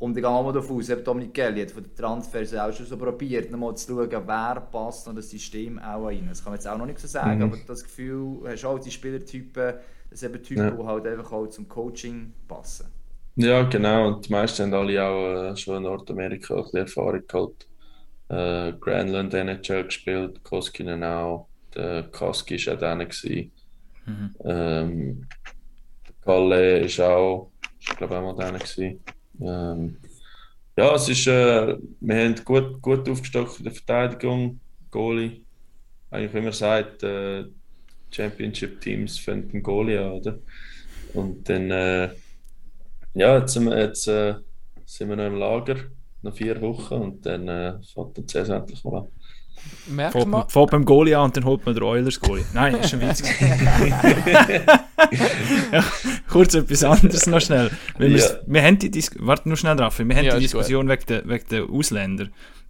Und 0.00 0.16
ich 0.16 0.22
gehe 0.22 0.30
auch 0.30 0.42
mal 0.42 0.52
davon 0.52 0.78
aus, 0.78 0.88
eben 0.88 1.04
Dominik 1.04 1.34
Kelly 1.34 1.60
hat 1.60 1.70
von 1.70 1.82
den 1.82 1.94
Transfers 1.94 2.54
auch 2.54 2.72
schon 2.72 2.86
so 2.86 2.96
probiert, 2.96 3.50
nochmal 3.50 3.76
zu 3.76 3.92
schauen, 3.92 4.10
wer 4.10 4.60
passt 4.72 5.06
noch 5.06 5.14
das 5.14 5.28
System 5.28 5.78
auch 5.78 6.06
rein. 6.06 6.26
Das 6.26 6.42
kann 6.42 6.52
man 6.52 6.58
jetzt 6.58 6.66
auch 6.66 6.78
noch 6.78 6.86
nicht 6.86 6.98
so 6.98 7.06
sagen, 7.06 7.36
mhm. 7.36 7.42
aber 7.44 7.58
das 7.66 7.84
Gefühl, 7.84 8.38
du 8.40 8.48
hast 8.48 8.64
auch 8.64 8.78
die 8.78 8.90
Spielertypen, 8.90 9.74
das 10.10 10.20
sind 10.20 10.34
eben 10.34 10.44
Typen, 10.44 10.64
ja. 10.64 10.70
die 10.70 10.84
halt 10.84 11.06
einfach 11.06 11.32
auch 11.32 11.46
zum 11.46 11.68
Coaching 11.68 12.32
passen. 12.48 12.86
Ja, 13.36 13.62
genau. 13.62 14.08
Und 14.08 14.26
die 14.26 14.32
meisten 14.32 14.64
haben 14.64 14.74
alle 14.74 15.04
auch 15.04 15.52
äh, 15.52 15.56
schon 15.56 15.78
in 15.78 15.82
Nordamerika 15.84 16.56
ein 16.56 16.62
bisschen 16.62 16.78
Erfahrung 16.80 17.22
gehabt. 17.26 17.68
Äh, 18.28 18.72
Grandland 18.78 19.32
NHL 19.32 19.84
gespielt, 19.84 20.42
Koskinen 20.42 21.04
auch. 21.04 21.48
Der 21.74 22.04
Koski 22.04 22.56
war 22.66 22.74
auch 22.74 22.78
da. 22.78 22.94
Mhm. 22.94 24.34
Ähm, 24.44 25.26
Kalle 26.22 26.80
ist 26.80 27.00
auch, 27.00 27.50
ich 27.78 27.96
glaube 27.96 28.18
auch 28.18 28.36
mal 28.36 28.52
da. 28.52 28.92
Ähm, 29.40 29.96
ja, 30.76 30.94
es 30.94 31.08
ist, 31.08 31.26
äh, 31.26 31.76
wir 32.00 32.16
haben 32.16 32.44
gut, 32.44 32.82
gut 32.82 33.08
aufgestockt 33.08 33.58
in 33.58 33.64
der 33.64 33.72
Verteidigung, 33.72 34.60
Goalie. 34.90 35.42
Eigentlich, 36.10 36.34
wie 36.34 36.40
man 36.40 36.52
sagt, 36.52 37.02
äh, 37.02 37.44
Championship-Teams 38.10 39.18
fangen 39.18 39.48
den 39.48 39.62
Goalie 39.62 39.98
an, 39.98 40.12
oder? 40.12 40.38
Und 41.14 41.48
dann, 41.48 41.70
äh, 41.70 42.10
ja, 43.14 43.38
jetzt, 43.38 43.54
sind 43.54 43.66
wir, 43.66 43.78
jetzt 43.78 44.06
äh, 44.08 44.34
sind 44.84 45.08
wir 45.08 45.16
noch 45.16 45.26
im 45.26 45.36
Lager, 45.36 45.76
noch 46.22 46.34
vier 46.34 46.60
Wochen 46.60 46.94
und 46.94 47.26
dann 47.26 47.48
äh, 47.48 47.74
fängt 47.94 48.16
die 48.16 48.24
Saison 48.26 48.60
endlich 48.60 48.84
mal 48.84 48.98
an. 48.98 49.08
Merkt 49.88 50.12
fährt, 50.12 50.28
man... 50.28 50.48
Fährt 50.48 50.70
beim 50.70 50.84
Goalie 50.84 51.16
an 51.16 51.26
und 51.26 51.36
dann 51.36 51.44
holt 51.44 51.66
man 51.66 51.74
den 51.74 51.82
Oilers 51.82 52.20
Goalie. 52.20 52.44
Nein, 52.54 52.76
ist 52.76 52.94
ein 52.94 53.00
Witz. 53.00 53.20
ja, 55.72 55.84
kurz 56.28 56.54
etwas 56.54 56.84
anderes 56.84 57.26
noch 57.26 57.40
schnell. 57.40 57.70
Weil 57.98 58.16
ja. 58.16 58.24
Wir 58.46 58.62
haben 58.62 58.78
die 58.78 58.90
Dis 58.90 59.10
Warte 59.18 59.48
nur 59.48 59.56
schnell 59.56 59.76
drauf. 59.76 59.98
Wir 59.98 60.16
haben 60.16 60.24
ja, 60.24 60.34
die 60.34 60.42
Diskussion 60.42 60.88
wegen 60.88 61.04
der, 61.08 61.28
wegen 61.28 61.44
der 61.50 61.64
Ausländer. 61.64 62.28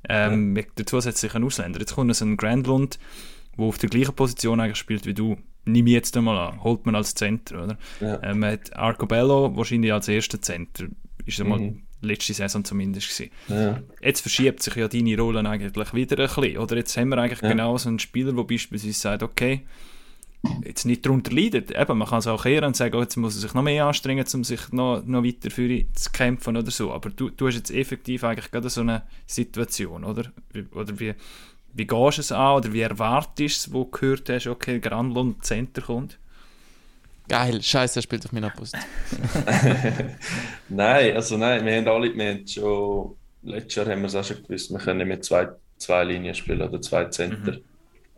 Ähm, 0.08 0.56
ja. 0.56 0.62
Wegen 0.62 0.72
der 0.78 0.86
zusätzlichen 0.86 1.44
Ausländer. 1.44 1.78
Jetzt 1.78 1.94
kommt 1.94 2.14
so 2.16 2.24
ein 2.24 2.36
Grandlund 2.36 2.98
der 3.60 3.68
auf 3.68 3.78
der 3.78 3.90
gleichen 3.90 4.14
Position 4.14 4.60
eigentlich 4.60 4.78
spielt 4.78 5.06
wie 5.06 5.14
du, 5.14 5.36
nimm 5.64 5.86
jetzt 5.86 6.16
einmal 6.16 6.38
an, 6.38 6.62
holt 6.62 6.86
man 6.86 6.94
als 6.94 7.14
Center, 7.14 7.64
oder? 7.64 7.78
Ja. 8.00 8.22
Ähm, 8.22 8.40
man 8.40 8.52
hat 8.52 8.74
Arcobello 8.76 9.56
wahrscheinlich 9.56 9.92
als 9.92 10.08
erster 10.08 10.40
Center, 10.40 10.86
ist 11.26 11.40
einmal 11.40 11.60
mhm. 11.60 11.82
letzte 12.00 12.34
Saison 12.34 12.64
zumindest 12.64 13.08
gewesen. 13.08 13.30
Ja. 13.48 13.82
Jetzt 14.02 14.20
verschiebt 14.22 14.62
sich 14.62 14.74
ja 14.76 14.88
deine 14.88 15.18
Rolle 15.18 15.48
eigentlich 15.48 15.94
wieder 15.94 16.18
ein 16.18 16.26
bisschen, 16.26 16.58
oder? 16.58 16.76
Jetzt 16.76 16.96
haben 16.96 17.08
wir 17.08 17.18
eigentlich 17.18 17.42
ja. 17.42 17.48
genau 17.48 17.76
so 17.76 17.88
einen 17.88 17.98
Spieler, 17.98 18.32
der 18.32 18.44
beispielsweise 18.44 18.94
sagt, 18.94 19.22
okay, 19.22 19.62
jetzt 20.64 20.86
nicht 20.86 21.04
darunter 21.04 21.32
leidet. 21.32 21.70
Eben, 21.70 21.98
man 21.98 22.08
kann 22.08 22.20
es 22.20 22.26
auch 22.26 22.42
kehren 22.42 22.64
und 22.64 22.76
sagen, 22.76 22.94
oh, 22.96 23.00
jetzt 23.00 23.16
muss 23.16 23.36
er 23.36 23.42
sich 23.42 23.54
noch 23.54 23.62
mehr 23.62 23.86
anstrengen, 23.86 24.24
um 24.34 24.44
sich 24.44 24.72
noch, 24.72 25.04
noch 25.04 25.22
weiter 25.22 25.50
für 25.50 25.68
zu 25.92 26.10
kämpfen 26.12 26.56
oder 26.56 26.70
so. 26.70 26.92
Aber 26.92 27.10
du, 27.10 27.30
du 27.30 27.46
hast 27.46 27.56
jetzt 27.56 27.70
effektiv 27.70 28.24
eigentlich 28.24 28.50
gerade 28.50 28.70
so 28.70 28.80
eine 28.80 29.02
Situation, 29.26 30.04
oder? 30.04 30.32
Oder 30.72 30.98
wie, 30.98 31.14
wie 31.72 31.86
gehst 31.86 32.18
du 32.18 32.20
es 32.20 32.32
an 32.32 32.56
oder 32.56 32.72
wie 32.72 32.80
erwartest 32.80 33.38
du 33.38 33.44
es, 33.44 33.72
wo 33.72 33.84
du 33.84 33.90
gehört 33.90 34.28
hast, 34.28 34.46
okay, 34.46 34.80
Granlund 34.80 35.44
Center 35.44 35.82
kommt? 35.82 36.18
Geil, 37.28 37.62
scheiße, 37.62 38.00
er 38.00 38.02
spielt 38.02 38.24
auf 38.24 38.32
meiner 38.32 38.50
Position. 38.50 38.82
nein, 40.68 41.14
also 41.14 41.36
nein, 41.36 41.64
wir 41.64 41.76
haben 41.76 41.88
alle, 41.88 42.14
wir 42.14 42.28
haben 42.28 42.46
schon, 42.46 43.14
letztes 43.42 43.74
Jahr 43.76 43.86
haben 43.86 44.00
wir 44.00 44.08
es 44.08 44.16
auch 44.16 44.24
schon 44.24 44.42
gewusst, 44.42 44.70
wir 44.70 44.78
können 44.78 45.06
mit 45.06 45.24
zwei, 45.24 45.48
zwei 45.78 46.04
Linien 46.04 46.34
spielen 46.34 46.62
oder 46.62 46.80
zwei 46.80 47.04
Center. 47.04 47.52
Mhm. 47.52 47.62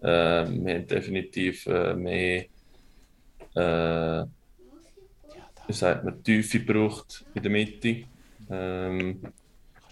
Äh, 0.02 0.64
wir 0.64 0.74
haben 0.74 0.86
definitiv 0.86 1.66
äh, 1.66 1.94
mehr, 1.94 2.46
äh, 3.54 4.24
wie 5.66 5.72
sagt 5.72 6.04
man, 6.04 6.22
Tiefe 6.24 6.60
gebraucht 6.60 7.24
in 7.34 7.42
der 7.42 7.52
Mitte. 7.52 8.04
Ähm, 8.50 9.20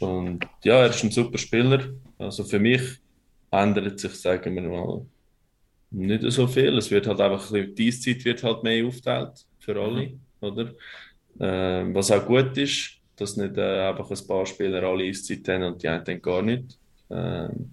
und 0.01 0.47
ja, 0.65 0.81
er 0.81 0.91
ist 0.91 1.05
ein 1.05 1.11
super 1.11 1.39
Spieler. 1.39 1.91
Also 2.19 2.43
für 2.45 2.59
mich 2.59 3.01
ändert 3.51 3.99
sich, 4.01 4.15
sagen 4.15 4.55
wir 4.55 4.63
mal, 4.63 5.07
nicht 5.91 6.23
so 6.31 6.47
viel. 6.47 6.77
Es 6.79 6.91
wird 6.91 7.07
halt 7.07 7.21
einfach 7.21 7.53
ein 7.53 7.75
die 7.75 7.89
Eiszeit 7.89 8.25
wird 8.25 8.43
halt 8.43 8.63
mehr 8.63 8.87
aufteilt 8.87 9.45
für 9.59 9.81
alle, 9.81 10.09
mhm. 10.09 10.21
oder? 10.41 10.75
Ähm, 11.39 11.95
was 11.95 12.11
auch 12.11 12.27
gut 12.27 12.57
ist, 12.59 12.99
dass 13.17 13.37
nicht 13.37 13.57
äh, 13.57 13.89
einfach 13.89 14.11
ein 14.11 14.27
paar 14.27 14.47
Spieler 14.47 14.83
alle 14.83 15.05
Eiszeit 15.05 15.47
haben 15.49 15.65
und 15.65 15.83
die 15.83 15.89
einen 15.89 16.23
gar 16.23 16.43
nicht. 16.43 16.79
Ähm, 17.11 17.73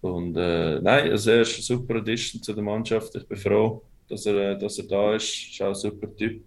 und 0.00 0.36
äh, 0.36 0.80
nein, 0.80 1.10
also 1.10 1.30
er 1.30 1.40
ist 1.42 1.54
eine 1.54 1.62
super 1.62 1.96
Addition 1.96 2.42
zu 2.42 2.52
der 2.52 2.62
Mannschaft. 2.62 3.14
Ich 3.14 3.26
bin 3.26 3.38
froh, 3.38 3.82
dass 4.08 4.26
er, 4.26 4.52
äh, 4.52 4.58
dass 4.58 4.78
er 4.78 4.86
da 4.86 5.14
ist. 5.14 5.50
Ist 5.50 5.62
auch 5.62 5.68
ein 5.68 5.74
super 5.74 6.14
Typ. 6.14 6.42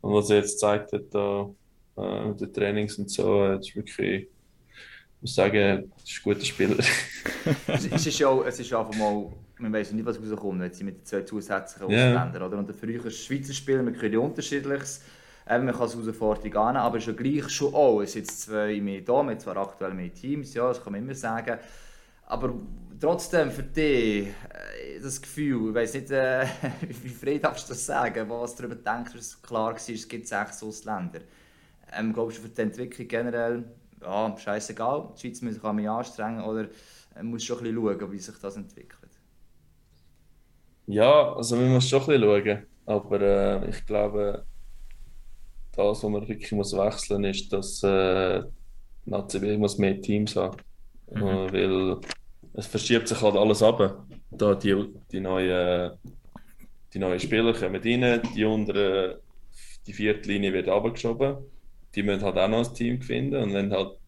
Und 0.00 0.12
was 0.14 0.30
er 0.30 0.38
jetzt 0.38 0.58
zeigt 0.58 0.92
hat, 0.92 1.04
da, 1.10 1.50
äh, 1.96 2.34
die 2.34 2.50
Trainings 2.50 2.98
und 2.98 3.10
so, 3.10 3.44
äh, 3.44 3.58
ist 3.58 3.76
wirklich 3.76 3.98
ich 3.98 4.28
muss 5.20 5.34
sagen, 5.34 5.92
das 5.96 6.10
ist 6.10 6.18
ein 6.18 6.22
guter 6.24 6.44
Spieler. 6.44 6.76
es, 7.66 8.06
ist 8.06 8.18
ja, 8.18 8.42
es 8.42 8.60
ist 8.60 8.72
einfach 8.72 8.94
mal, 8.96 9.32
man 9.58 9.72
weiß 9.72 9.92
nicht, 9.92 10.04
was 10.06 10.18
rauskommt, 10.20 10.62
jetzt 10.62 10.82
mit 10.82 10.98
den 10.98 11.04
zwei 11.04 11.22
zusätzlichen 11.22 11.90
yeah. 11.90 12.08
Ausländern. 12.08 12.42
Oder? 12.42 12.58
Und 12.58 12.74
für 12.74 12.86
euch 12.86 13.04
als 13.04 13.18
Schweizer 13.18 13.52
Spieler, 13.52 13.82
man 13.82 13.96
kann 13.96 14.12
ja 14.12 14.18
unterschiedliches. 14.18 15.02
Eben, 15.48 15.64
man 15.64 15.74
kann 15.74 15.86
es 15.86 15.94
Herausforderung 15.94 16.56
annehmen, 16.56 16.84
aber 16.84 16.98
es 16.98 17.06
ist 17.06 17.08
ja 17.08 17.22
gleich 17.22 17.48
schon 17.50 17.74
auch. 17.74 18.00
Es 18.00 18.12
sind 18.12 18.30
zwei 18.30 18.80
mehr 18.80 19.00
da, 19.00 19.22
mit 19.22 19.40
zwar 19.40 19.56
aktuell 19.56 19.94
mehr 19.94 20.12
Teams, 20.12 20.54
ja, 20.54 20.68
das 20.68 20.82
kann 20.82 20.92
man 20.92 21.02
immer 21.02 21.14
sagen. 21.14 21.58
Aber 22.26 22.54
trotzdem 23.00 23.50
für 23.50 23.64
dich, 23.64 24.28
äh, 24.28 25.00
das 25.02 25.20
Gefühl, 25.20 25.70
ich 25.70 25.74
weiß 25.74 25.94
nicht, 25.94 26.10
äh, 26.12 26.46
wie 27.02 27.08
frei 27.08 27.38
darfst 27.38 27.68
du 27.68 27.72
das 27.72 27.84
sagen, 27.84 28.28
was 28.28 28.54
darüber 28.54 28.76
denkst, 28.76 29.12
dass 29.14 29.42
klar 29.42 29.72
war, 29.72 29.76
es 29.76 30.08
gibt 30.08 30.28
sechs 30.28 30.62
Ausländer. 30.62 31.20
Ähm, 31.92 32.12
glaubst 32.12 32.38
du 32.38 32.42
für 32.42 32.48
die 32.48 32.60
Entwicklung 32.60 33.08
generell, 33.08 33.64
ja, 34.02 34.36
scheißegal, 34.36 35.10
die 35.14 35.20
Schweiz 35.20 35.42
muss 35.42 35.54
sich 35.54 35.62
mich 35.62 35.88
anstrengen 35.88 36.42
oder 36.42 36.68
muss 37.22 37.44
schon 37.44 37.58
ein 37.58 37.64
bisschen 37.64 37.98
schauen, 37.98 38.12
wie 38.12 38.18
sich 38.18 38.38
das 38.40 38.56
entwickelt? 38.56 39.10
Ja, 40.86 41.34
also 41.34 41.58
wir 41.58 41.66
müssen 41.66 41.88
schon 41.88 42.00
ein 42.00 42.06
bisschen 42.06 42.22
schauen, 42.22 42.66
aber 42.86 43.20
äh, 43.20 43.70
ich 43.70 43.86
glaube, 43.86 44.44
das, 45.72 45.86
was 45.86 46.02
man 46.02 46.28
wirklich 46.28 46.52
muss 46.52 46.76
wechseln 46.76 47.22
muss, 47.22 47.36
ist, 47.36 47.52
dass 47.52 47.82
äh, 47.82 48.42
die 49.06 49.56
muss 49.56 49.78
mehr 49.78 50.00
Teams 50.00 50.36
haben 50.36 50.56
mhm. 51.10 51.22
äh, 51.22 51.52
weil 51.52 51.96
es 52.54 52.66
verschiebt 52.66 53.08
sich 53.08 53.20
halt 53.20 53.36
alles 53.36 53.62
ab. 53.62 54.06
Da 54.30 54.54
die, 54.54 54.92
die 55.10 55.20
neuen 55.20 55.92
die 56.92 56.98
neuen 56.98 57.20
Spieler 57.20 57.52
kommen 57.52 57.80
rein, 57.82 58.20
die 58.34 58.44
untere, 58.44 59.20
die 59.86 59.92
vierte 59.92 60.28
Linie 60.28 60.52
wird 60.52 60.68
abgeschoben 60.68 61.36
die 61.94 62.02
müssen 62.02 62.22
halt 62.22 62.36
auch 62.36 62.48
noch 62.48 62.68
ein 62.68 62.74
Team 62.74 63.02
finden. 63.02 63.42
Und 63.42 63.54
wenn 63.54 63.72
halt 63.72 63.98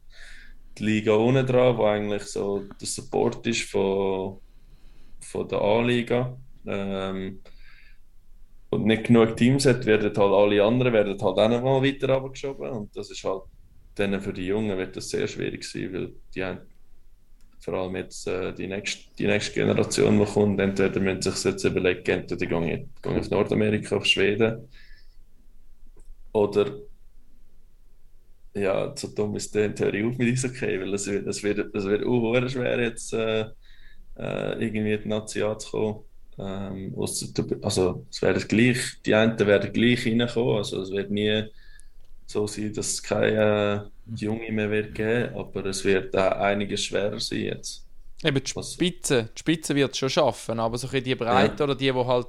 die 0.79 0.85
Liga 0.85 1.13
unten 1.13 1.47
dran, 1.47 1.77
wo 1.77 1.85
eigentlich 1.85 2.23
so 2.25 2.65
der 2.81 2.87
Support 2.87 3.47
ist 3.47 3.71
von, 3.71 4.39
von 5.21 5.49
der 5.49 5.61
A-Liga 5.61 6.37
ähm, 6.67 7.41
und 8.71 8.87
nicht 8.87 9.05
genug 9.05 9.37
Teams 9.37 9.67
hat, 9.67 9.85
werden 9.85 10.17
halt 10.17 10.19
alle 10.19 10.65
anderen 10.65 10.93
werden 10.93 11.21
halt 11.21 11.23
auch 11.23 11.49
noch 11.49 11.63
mal 11.63 11.83
weiter 11.83 12.11
abgeschoben 12.11 12.71
und 12.71 12.97
das 12.97 13.11
ist 13.11 13.25
halt 13.25 13.43
dann 13.95 14.21
für 14.21 14.33
die 14.33 14.47
Jungen 14.47 14.79
wird 14.79 14.97
das 14.97 15.11
sehr 15.11 15.29
schwierig 15.29 15.65
sein, 15.65 15.93
weil 15.93 16.13
die 16.35 16.43
haben 16.43 16.61
vor 17.61 17.75
allem 17.75 17.97
jetzt 17.97 18.27
äh, 18.27 18.53
die, 18.55 18.67
nächste, 18.67 19.15
die 19.19 19.27
nächste 19.27 19.53
Generation, 19.53 20.19
die 20.19 20.25
kommt, 20.25 20.61
entweder 20.61 20.99
müssen 20.99 21.23
sich 21.23 21.45
jetzt 21.45 21.65
überlegen, 21.65 22.11
entweder 22.11 22.47
gehen, 22.47 22.91
gehen 23.03 23.19
auf 23.19 23.31
Nordamerika, 23.31 23.97
auf 23.97 24.07
Schweden 24.07 24.69
oder 26.33 26.75
ja, 28.55 28.93
so 28.97 29.09
dumm 29.09 29.37
ist 29.37 29.55
der, 29.55 29.75
höre 29.79 29.95
ich 29.95 30.05
auf 30.05 30.19
mit 30.19 30.33
Eishockey, 30.33 30.81
weil 30.81 30.95
es 30.95 31.07
wird, 31.07 31.27
es 31.27 31.43
wird, 31.43 31.75
es 31.75 31.85
wird 31.85 32.05
uh, 32.05 32.49
schwer 32.49 32.81
jetzt 32.81 33.13
äh, 33.15 33.47
äh, 34.17 34.65
irgendwie 34.65 34.93
in 34.93 35.03
die 35.03 35.09
Nazi 35.09 35.43
anzukommen. 35.43 36.05
Ähm, 36.39 36.95
also 37.63 38.07
es 38.11 38.23
werden 38.23 38.49
gleich, 38.49 38.79
die 39.05 39.15
einen 39.15 39.39
werden 39.39 39.73
gleich 39.73 40.07
reinkommen, 40.07 40.57
also 40.57 40.81
es 40.83 40.91
wird 40.91 41.11
nie 41.11 41.45
so 42.27 42.47
sein, 42.47 42.73
dass 42.73 42.93
es 42.93 43.03
keine 43.03 43.91
äh, 44.11 44.15
Junge 44.17 44.51
mehr 44.53 44.71
wird 44.71 44.95
geben, 44.95 45.35
aber 45.35 45.67
es 45.67 45.85
wird 45.85 46.17
auch 46.17 46.33
einiges 46.33 46.85
schwerer 46.85 47.21
sein 47.21 47.41
jetzt. 47.41 47.87
Eben 48.25 48.43
die 48.43 48.63
Spitze, 48.63 49.31
die 49.37 49.41
Spitze 49.41 49.75
wird 49.75 49.93
es 49.93 49.99
schon 49.99 50.11
schaffen, 50.11 50.61
aber 50.61 50.79
so 50.79 50.89
die 50.89 51.15
Breite 51.15 51.57
ja. 51.59 51.65
oder 51.65 51.75
die, 51.75 51.93
die 51.93 51.93
halt 51.93 52.29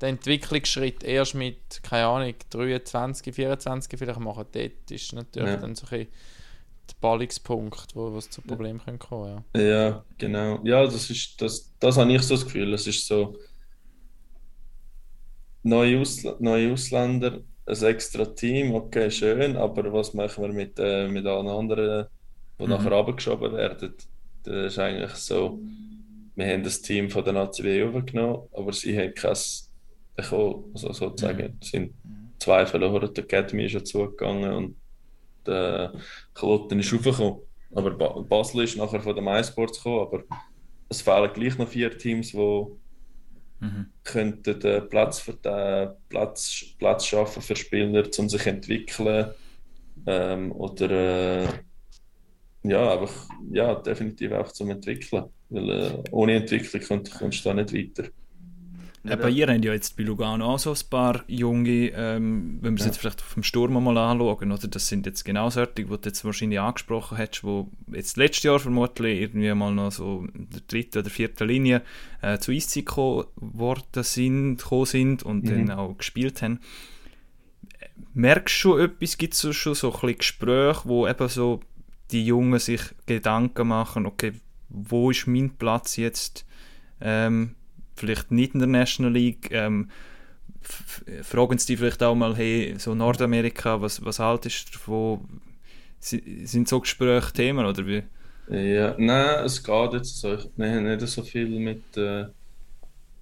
den 0.00 0.16
Entwicklungsschritt 0.16 1.04
erst 1.04 1.34
mit, 1.34 1.82
keine 1.82 2.06
Ahnung, 2.06 2.34
23, 2.50 3.34
24 3.34 3.98
vielleicht 3.98 4.20
machen, 4.20 4.46
dort 4.52 4.90
ist 4.90 5.12
natürlich 5.12 5.50
ja. 5.50 5.56
dann 5.56 5.74
so 5.74 5.86
ein 5.90 6.08
der 6.90 6.96
Ballungspunkt, 7.00 7.94
wo 7.94 8.16
es 8.16 8.30
zu 8.30 8.42
Problemen 8.42 8.80
ja. 8.86 8.96
kommen 8.96 9.44
ja. 9.54 9.60
ja, 9.60 10.04
genau. 10.18 10.60
Ja, 10.64 10.84
das 10.84 11.10
ist, 11.10 11.40
das, 11.40 11.72
das 11.78 11.96
habe 11.96 12.12
ich 12.12 12.22
so 12.22 12.34
das 12.34 12.44
Gefühl, 12.44 12.74
es 12.74 12.86
ist 12.86 13.06
so 13.06 13.36
neue, 15.62 16.00
Ausl 16.00 16.36
neue 16.40 16.72
Ausländer, 16.72 17.40
ein 17.66 17.82
extra 17.84 18.24
Team, 18.24 18.74
okay, 18.74 19.10
schön, 19.10 19.56
aber 19.56 19.92
was 19.92 20.14
machen 20.14 20.42
wir 20.42 20.52
mit, 20.52 20.78
äh, 20.78 21.08
mit 21.08 21.26
allen 21.26 21.48
anderen, 21.48 22.06
die 22.58 22.64
mhm. 22.64 22.70
nachher 22.70 22.92
abgeschoben 22.92 23.52
werden? 23.52 23.94
Das 24.42 24.72
ist 24.72 24.78
eigentlich 24.78 25.12
so, 25.12 25.60
wir 26.34 26.46
haben 26.46 26.64
das 26.64 26.80
Team 26.80 27.10
von 27.10 27.24
der 27.24 27.34
NACW 27.34 27.84
aufgenommen, 27.84 28.48
aber 28.52 28.72
sie 28.72 28.98
haben 28.98 29.14
kein 29.14 29.36
bekommen, 30.22 30.70
also 30.74 30.92
sozusagen, 30.92 31.46
mhm. 31.46 31.62
sind 31.62 31.94
zwei 32.38 32.66
verloren, 32.66 33.12
die 33.12 33.20
Academy 33.20 33.66
ist 33.66 33.72
ja 33.72 33.84
zugegangen 33.84 34.52
und 34.52 34.76
der 35.46 35.92
Kloten 36.34 36.80
ist 36.80 36.92
raufgekommen. 36.92 37.40
Aber 37.72 38.22
Basel 38.24 38.64
ist 38.64 38.76
nachher 38.76 39.00
von 39.00 39.14
den 39.14 39.24
MySports 39.24 39.78
gekommen, 39.78 40.00
aber 40.00 40.22
es 40.88 41.02
fehlen 41.02 41.32
gleich 41.32 41.56
noch 41.56 41.68
vier 41.68 41.96
Teams, 41.96 42.32
die 42.32 42.38
mhm. 43.60 43.86
könnten 44.02 44.58
den 44.58 44.88
Platz, 44.88 45.20
für 45.20 45.34
den 45.34 45.90
Platz, 46.08 46.64
Platz 46.78 47.06
schaffen 47.06 47.42
für 47.42 47.56
Spieler, 47.56 48.04
um 48.18 48.28
sich 48.28 48.42
zu 48.42 48.48
entwickeln. 48.48 49.30
Ähm, 50.06 50.52
oder 50.52 50.90
äh, 50.90 51.48
ja, 52.62 52.92
einfach, 52.92 53.28
ja, 53.52 53.74
definitiv 53.76 54.32
auch 54.32 54.50
zum 54.50 54.70
Entwickeln. 54.70 55.26
Weil 55.48 55.70
äh, 55.70 56.02
ohne 56.10 56.34
Entwicklung 56.34 56.82
kommst, 56.82 57.18
kommst 57.18 57.44
du 57.44 57.48
da 57.48 57.54
nicht 57.54 57.72
weiter. 57.72 58.10
Ja, 59.02 59.16
bei 59.16 59.30
ihr 59.30 59.46
haben 59.46 59.62
ja 59.62 59.72
jetzt 59.72 59.96
bei 59.96 60.02
Lugano 60.02 60.44
auch 60.44 60.58
so 60.58 60.72
ein 60.72 60.90
paar 60.90 61.24
junge, 61.26 61.88
ähm, 61.88 62.58
wenn 62.60 62.74
wir 62.74 62.80
es 62.80 62.80
ja. 62.80 62.86
jetzt 62.88 62.98
vielleicht 62.98 63.22
vom 63.22 63.42
Sturm 63.42 63.82
mal 63.82 63.96
anschauen, 63.96 64.52
oder? 64.52 64.68
das 64.68 64.88
sind 64.88 65.06
jetzt 65.06 65.24
genau 65.24 65.48
solche, 65.48 65.72
die 65.72 65.84
du 65.84 65.98
jetzt 66.04 66.22
wahrscheinlich 66.22 66.60
angesprochen 66.60 67.16
hast, 67.16 67.42
wo 67.42 67.70
jetzt 67.90 68.18
letztes 68.18 68.42
Jahr 68.42 68.58
vermutlich 68.58 69.22
irgendwie 69.22 69.54
mal 69.54 69.72
noch 69.72 69.90
so 69.90 70.26
in 70.34 70.50
der 70.50 70.60
dritten 70.68 70.98
oder 70.98 71.08
vierten 71.08 71.48
Linie 71.48 71.80
äh, 72.20 72.38
zu 72.38 72.52
Eiszeit 72.52 72.84
gekommen 72.84 73.26
sind, 74.02 74.58
gekommen 74.58 74.86
sind 74.86 75.22
und 75.22 75.44
mhm. 75.44 75.66
dann 75.66 75.78
auch 75.78 75.96
gespielt 75.96 76.42
haben. 76.42 76.60
Merkst 78.12 78.54
du 78.56 78.58
schon 78.58 78.80
etwas, 78.80 79.16
gibt 79.16 79.32
es 79.32 79.56
schon 79.56 79.74
so 79.74 79.88
ein 79.88 80.00
bisschen 80.00 80.18
Gespräche, 80.18 80.82
wo 80.84 81.08
eben 81.08 81.28
so 81.28 81.60
die 82.10 82.26
Jungen 82.26 82.58
sich 82.58 82.82
Gedanken 83.06 83.68
machen, 83.68 84.04
okay, 84.04 84.32
wo 84.68 85.10
ist 85.10 85.26
mein 85.26 85.56
Platz 85.56 85.96
jetzt 85.96 86.44
ähm, 87.00 87.54
vielleicht 88.00 88.30
nicht 88.30 88.54
in 88.54 88.60
der 88.60 88.68
National 88.68 89.12
League, 89.12 89.50
ähm, 89.52 89.90
fragen 91.22 91.58
sie 91.58 91.68
dich 91.68 91.78
vielleicht 91.78 92.02
auch 92.02 92.14
mal, 92.14 92.36
hey, 92.36 92.74
so 92.78 92.94
Nordamerika, 92.94 93.80
was, 93.80 94.04
was 94.04 94.18
haltest 94.18 94.68
du 94.68 94.72
davon? 94.72 95.40
Sind 96.00 96.68
so 96.68 96.80
Gespräche 96.80 97.32
Themen 97.32 97.64
oder 97.64 97.86
wie? 97.86 98.02
Ja, 98.48 98.94
nein, 98.98 99.44
es 99.44 99.62
geht 99.62 99.92
jetzt 99.92 100.18
so. 100.18 100.36
Wir 100.56 100.70
haben 100.70 100.84
nicht 100.84 101.06
so 101.06 101.22
viel 101.22 101.48
mit. 101.48 101.96
Äh, 101.96 102.26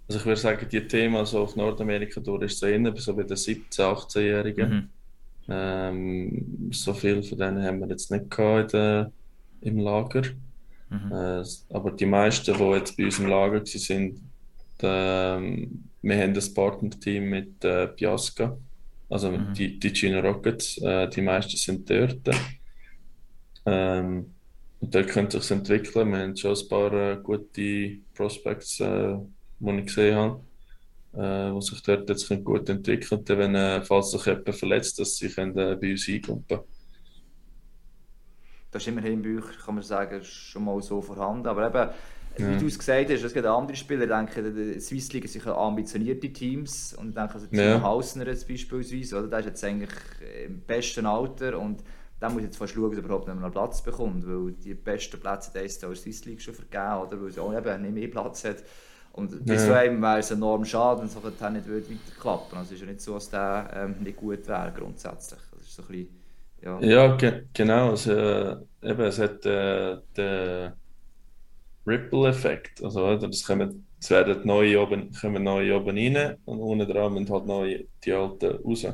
also 0.08 0.20
ich 0.20 0.24
würde 0.24 0.40
sagen, 0.40 0.66
die 0.70 0.86
Themen 0.86 1.26
so 1.26 1.40
auf 1.40 1.54
Nordamerika 1.54 2.20
durch 2.20 2.44
ist 2.44 2.60
so 2.60 2.66
eher 2.66 2.96
so 2.96 3.14
bei 3.14 3.24
den 3.24 3.36
17-, 3.36 3.68
18-Jährigen. 3.78 4.70
Mhm. 4.70 4.88
Ähm, 5.50 6.70
so 6.72 6.94
viel 6.94 7.22
von 7.22 7.38
denen 7.38 7.62
haben 7.62 7.80
wir 7.80 7.88
jetzt 7.88 8.10
nicht 8.10 8.30
gehabt 8.30 8.72
der, 8.72 9.10
im 9.60 9.78
Lager. 9.78 10.22
Mhm. 10.88 11.12
Äh, 11.12 11.44
aber 11.74 11.90
die 11.90 12.06
meisten, 12.06 12.56
die 12.56 12.64
jetzt 12.72 12.96
bei 12.96 13.04
uns 13.04 13.18
im 13.18 13.26
Lager 13.26 13.60
waren, 13.60 14.27
ähm, 14.82 15.84
wir 16.02 16.16
haben 16.16 16.34
ein 16.34 16.54
Partner-Team 16.54 17.24
mit 17.24 17.64
äh, 17.64 17.88
Piasca, 17.88 18.56
also 19.08 19.30
mhm. 19.30 19.54
die, 19.54 19.78
die 19.78 19.92
China 19.92 20.20
Rockets. 20.20 20.78
Äh, 20.78 21.08
die 21.08 21.22
meisten 21.22 21.56
sind 21.56 21.88
dort. 21.88 22.28
Ähm, 23.66 24.34
und 24.80 24.94
dort 24.94 25.08
könnte 25.08 25.40
sich 25.40 25.50
entwickeln. 25.50 26.12
Wir 26.12 26.18
haben 26.20 26.36
schon 26.36 26.56
ein 26.56 26.68
paar 26.68 26.92
äh, 26.92 27.16
gute 27.22 27.98
Prospects, 28.14 28.80
äh, 28.80 29.16
die 29.58 29.78
ich 29.78 29.86
gesehen 29.86 30.16
habe, 30.16 30.40
äh, 31.14 31.54
die 31.54 31.62
sich 31.62 31.82
dort 31.82 32.08
jetzt 32.08 32.44
gut 32.44 32.68
entwickeln 32.68 33.24
können, 33.24 33.38
wenn, 33.38 33.54
äh, 33.54 33.82
falls 33.82 34.12
sich 34.12 34.24
jemand 34.26 34.54
verletzt, 34.54 34.98
dass 35.00 35.16
sie 35.16 35.28
können, 35.28 35.56
äh, 35.58 35.76
bei 35.80 35.90
uns 35.90 36.08
einkommen 36.08 36.44
Das 38.70 38.82
ist 38.82 38.88
immerhin 38.88 39.22
bei 39.22 39.38
euch, 39.38 39.58
kann 39.64 39.74
man 39.74 39.84
sagen, 39.84 40.22
schon 40.22 40.64
mal 40.64 40.80
so 40.80 41.02
vorhanden. 41.02 41.48
Aber 41.48 41.66
eben, 41.66 41.90
ja. 42.36 42.50
Wie 42.50 42.56
du 42.56 42.66
es 42.66 42.78
gesagt 42.78 43.10
hast, 43.10 43.22
es 43.24 43.32
gibt 43.32 43.46
andere 43.46 43.76
Spieler, 43.76 44.02
ich 44.02 44.08
denke, 44.08 44.52
die 44.52 44.80
Swiss 44.80 45.12
League 45.12 45.28
sind 45.28 45.46
ambitionierte 45.46 46.32
Teams 46.32 46.94
und 46.94 47.10
ich 47.10 47.14
denke, 47.14 47.34
also 47.34 47.46
Timo 47.46 47.62
ja. 47.62 47.82
Hausner 47.82 48.26
jetzt 48.26 48.46
beispielsweise, 48.46 49.18
oder? 49.18 49.28
der 49.28 49.38
ist 49.40 49.46
jetzt 49.46 49.64
eigentlich 49.64 49.90
im 50.46 50.60
besten 50.60 51.06
Alter 51.06 51.58
und 51.58 51.82
der 52.20 52.30
muss 52.30 52.42
jetzt 52.42 52.56
fast 52.56 52.74
schauen, 52.74 52.86
ob 52.86 52.92
er 52.92 52.98
überhaupt 52.98 53.28
noch 53.28 53.36
einen 53.36 53.52
Platz 53.52 53.82
bekommt, 53.82 54.26
weil 54.26 54.52
die 54.52 54.74
besten 54.74 55.20
Plätze 55.20 55.48
hat 55.50 55.56
er 55.56 55.62
in 55.62 55.70
der 55.80 55.94
Swiss 55.94 56.24
League 56.24 56.42
schon 56.42 56.54
vergeben, 56.54 57.06
oder? 57.06 57.20
weil 57.22 57.32
er 57.34 57.42
auch 57.42 57.56
eben 57.56 57.82
nicht 57.82 57.94
mehr 57.94 58.08
Platz 58.08 58.44
hat. 58.44 58.56
Und 59.12 59.32
ja. 59.32 59.38
bis 59.44 59.68
einem 59.68 60.00
wäre 60.00 60.18
es 60.18 60.30
enorm 60.30 60.64
schade, 60.64 61.00
wenn 61.00 61.08
es 61.08 61.14
nicht 61.14 61.40
weiterklappen 61.40 62.50
würde. 62.50 62.56
Also 62.56 62.62
es 62.62 62.72
ist 62.72 62.80
ja 62.80 62.86
nicht 62.86 63.00
so, 63.00 63.14
dass 63.14 63.30
der 63.30 63.70
ähm, 63.74 63.96
nicht 64.00 64.16
gut 64.16 64.46
wäre 64.46 64.72
grundsätzlich. 64.76 65.40
Das 65.52 65.62
ist 65.62 65.74
so 65.74 65.82
ein 65.82 65.88
bisschen, 65.88 66.08
ja, 66.62 66.80
ja 66.80 67.16
ge 67.16 67.44
genau. 67.52 67.90
Also, 67.90 68.12
äh, 68.12 68.56
eben, 68.82 69.00
es 69.00 69.18
hat 69.18 69.44
äh, 69.46 69.98
der 70.16 70.76
Ripple-Effekt. 71.88 72.82
Also, 72.82 73.16
das 73.16 73.44
kommen, 73.44 73.86
es 74.00 74.10
werden 74.10 74.40
neue 74.44 74.80
oben, 74.80 75.10
kommen 75.12 75.42
neue 75.42 75.76
oben 75.76 75.96
rein 75.96 76.36
und 76.44 76.60
unten 76.60 76.90
dran 76.90 77.14
müssen 77.14 77.30
halt 77.30 77.46
neue, 77.46 77.84
die 78.04 78.12
alten 78.12 78.58
raus. 78.64 78.84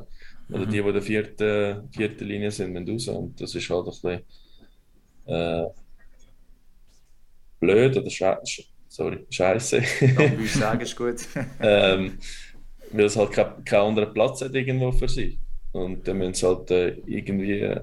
Oder 0.49 0.67
mhm. 0.67 0.71
die, 0.71 0.71
die 0.71 0.79
in 0.79 0.93
der 0.93 1.03
vierten, 1.03 1.89
vierten 1.91 2.25
Linie 2.27 2.51
sind, 2.51 2.73
müssen 2.73 2.91
raus. 2.91 3.09
Und 3.09 3.41
das 3.41 3.55
ist 3.55 3.71
halt 3.71 3.87
ein 3.87 3.91
bisschen 3.91 4.23
äh, 5.27 5.67
blöd 7.61 7.97
oder 7.97 8.11
sche 8.11 8.39
sorry, 8.89 9.27
scheiße. 9.29 9.79
Ich 9.79 10.53
sagen, 10.53 10.81
ist 10.81 10.97
gut. 10.97 11.17
ähm, 11.61 12.19
weil 12.93 13.07
es 13.07 13.17
halt 13.17 13.33
keinen 13.33 13.65
kein 13.65 13.81
anderen 13.81 14.13
Platz 14.13 14.41
hat 14.43 14.55
irgendwo 14.55 14.93
für 14.93 15.09
sie. 15.09 15.39
Und 15.73 16.07
dann 16.07 16.19
müssen 16.19 16.35
sie 16.35 16.47
halt 16.47 16.71
äh, 16.71 16.89
irgendwie 17.07 17.77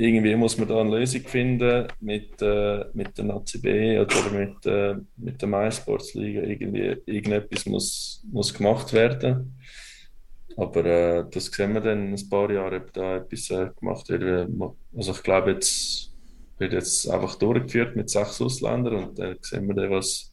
irgendwie 0.00 0.34
muss 0.34 0.56
man 0.56 0.66
da 0.66 0.80
eine 0.80 0.98
Lösung 0.98 1.20
finden 1.22 1.86
mit, 2.00 2.40
äh, 2.40 2.84
mit 2.94 3.18
der 3.18 3.24
Nazi 3.26 3.58
B 3.58 3.98
oder 3.98 4.30
mit, 4.32 4.64
äh, 4.64 4.96
mit 5.16 5.42
der 5.42 5.48
MySports-Liga. 5.48 6.40
Irgendwie, 6.42 6.96
irgendetwas 7.04 7.66
muss, 7.66 8.24
muss 8.32 8.54
gemacht 8.54 8.92
werden. 8.94 9.60
Aber 10.56 10.84
äh, 10.86 11.24
das 11.30 11.46
sehen 11.46 11.74
wir 11.74 11.82
dann 11.82 12.08
in 12.08 12.14
ein 12.14 12.28
paar 12.30 12.50
Jahren, 12.50 12.80
ob 12.80 12.92
da 12.94 13.16
etwas 13.16 13.50
äh, 13.50 13.70
gemacht 13.78 14.08
wird. 14.08 14.48
Also 14.96 15.12
ich 15.12 15.22
glaube, 15.22 15.52
jetzt 15.52 16.12
wird 16.58 16.72
jetzt 16.72 17.08
einfach 17.08 17.36
durchgeführt 17.36 17.94
mit 17.94 18.08
sechs 18.08 18.40
Ausländern 18.40 19.04
und 19.04 19.18
dann 19.18 19.36
sehen 19.42 19.68
wir 19.68 19.74
dann, 19.74 19.90
was, 19.90 20.32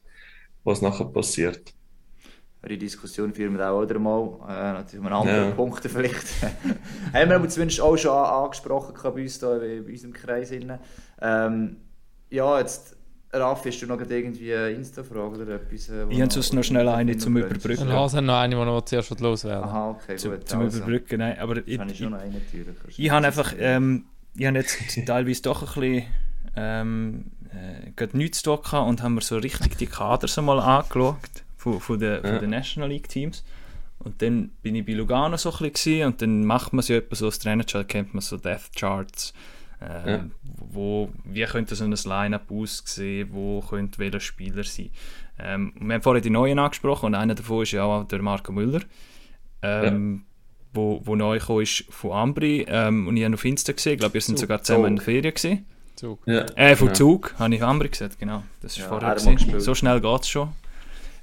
was 0.64 0.82
nachher 0.82 1.06
passiert 1.06 1.77
die 2.68 2.78
Diskussion 2.78 3.34
führen 3.34 3.58
wir 3.58 3.70
auch 3.70 3.82
wieder 3.82 4.00
mal. 4.00 4.40
Äh, 4.48 4.74
natürlich 4.74 5.04
mit 5.04 5.14
anderen 5.14 5.50
ja. 5.50 5.52
Punkten 5.52 5.90
vielleicht. 5.90 6.26
haben 7.14 7.30
wir 7.30 7.36
aber 7.36 7.50
zumindest 7.50 7.82
auch 7.82 7.98
schon 7.98 8.12
angesprochen 8.12 8.94
bei 9.04 9.22
uns 9.24 9.40
hier, 9.40 9.84
bei 9.86 9.92
unserem 9.92 10.14
Kreis. 10.14 10.52
Ähm, 11.22 11.78
ja, 12.30 12.60
jetzt 12.60 12.98
Raff, 13.34 13.66
hast 13.66 13.82
du 13.82 13.88
noch 13.88 14.00
irgendwie 14.00 14.54
eine 14.54 14.72
Insta-Frage 14.72 15.42
oder 15.42 15.56
etwas? 15.56 15.90
Äh, 15.90 16.06
ich 16.10 16.22
habe 16.22 16.32
sonst 16.32 16.54
noch 16.54 16.64
schnell 16.64 16.88
eine 16.88 17.18
zum 17.18 17.38
Überbrücken. 17.38 17.90
Ja, 17.90 18.06
es 18.06 18.14
hat 18.14 18.24
noch 18.24 18.38
eine, 18.38 18.56
die 18.56 18.62
noch 18.62 18.82
zuerst 18.82 19.20
loswerden 19.20 19.64
Aha, 19.64 19.90
okay, 19.92 20.16
zum, 20.16 20.32
gut. 20.32 20.48
Zum 20.48 20.62
also. 20.62 20.78
Überbrücken, 20.78 21.20
nein. 21.20 21.38
Aber 21.40 21.58
ich, 21.58 21.80
ich, 21.80 21.98
schon 21.98 22.14
eine, 22.14 22.42
ich, 22.88 23.00
ich 23.00 23.10
habe 23.10 23.26
einfach, 23.26 23.54
ähm, 23.60 24.06
ich 24.36 24.46
habe 24.46 24.58
jetzt 24.58 24.78
teilweise 25.06 25.42
doch 25.42 25.62
ein 25.62 25.82
bisschen 25.82 26.06
ähm, 26.56 27.26
äh, 27.52 28.08
nichts 28.14 28.44
zu 28.44 28.56
tun 28.56 28.80
und 28.80 29.04
haben 29.04 29.16
mir 29.16 29.22
so 29.22 29.38
richtig 29.38 29.78
die 29.78 29.88
Kader 29.88 30.28
so 30.28 30.42
mal 30.42 30.60
angeschaut 30.60 31.44
von, 31.58 31.80
von, 31.82 32.00
den, 32.00 32.24
ja. 32.24 32.30
von 32.30 32.40
den 32.40 32.50
National 32.52 32.90
League 32.90 33.10
Teams. 33.10 33.44
Und 34.00 34.22
dann 34.22 34.50
bin 34.62 34.76
ich 34.76 34.86
bei 34.86 34.94
Lugano 34.94 35.38
so 35.38 35.52
ein 35.52 35.72
bisschen 35.72 36.08
und 36.08 36.22
dann 36.22 36.46
macht 36.46 36.72
man 36.72 36.84
so 36.84 36.94
etwas 36.94 37.20
so 37.20 37.26
als 37.26 37.40
Trainer 37.40 37.64
kennt 37.64 38.14
man 38.14 38.22
so 38.22 38.38
Death 38.38 38.72
Charts 38.76 39.34
Ähm, 39.82 40.08
ja. 40.08 40.26
wo, 40.44 41.10
wie 41.24 41.44
könnte 41.44 41.76
so 41.76 41.84
ein 41.84 41.92
Line-Up 41.92 42.52
aussehen, 42.52 43.30
wo 43.32 43.62
könnte 43.62 44.00
welcher 44.00 44.20
Spieler 44.20 44.64
sein. 44.64 44.90
Ähm, 45.40 45.74
wir 45.80 45.96
haben 45.96 46.02
vorhin 46.02 46.24
die 46.24 46.32
Neuen 46.32 46.58
angesprochen 46.58 47.08
und 47.08 47.16
einer 47.16 47.36
davon 47.36 47.64
ist 47.64 47.72
ja 47.72 47.84
auch 47.84 48.04
der 48.08 48.22
Marco 48.22 48.52
Müller, 48.52 48.82
ähm, 49.62 50.24
ja. 50.24 50.62
wo, 50.74 51.02
wo 51.04 51.16
neu 51.16 51.38
gekommen 51.38 51.62
ist 51.62 51.84
von 51.90 52.12
Ambri 52.12 52.66
ähm, 52.68 53.08
und 53.08 53.18
ich 53.18 53.24
habe 53.24 53.36
auf 53.36 53.46
Insta 53.46 53.74
gesehen, 53.74 53.94
ich 53.94 54.00
glaube, 54.00 54.16
wir 54.16 54.22
sind 54.22 54.38
Zug. 54.40 54.48
sogar 54.48 54.64
zusammen 54.64 54.84
Zug. 54.84 54.90
in 54.90 54.96
der 54.96 55.06
Ferien 55.06 55.34
gesehen. 55.34 55.66
Zug. 55.96 56.20
Ja. 56.26 56.46
Äh, 56.56 56.76
von 56.76 56.88
ja. 56.88 56.94
Zug, 56.94 57.36
habe 57.38 57.54
ich 57.54 57.64
Ambri 57.64 57.90
gesagt, 57.90 58.18
genau. 58.20 58.44
Das 58.62 58.74
ist 58.74 58.80
ja, 58.80 58.88
vorher 58.88 59.14
gesehen. 59.14 59.60
So 59.60 59.76
schnell 59.76 60.02
geht 60.02 60.22
es 60.22 60.30
schon. 60.30 60.54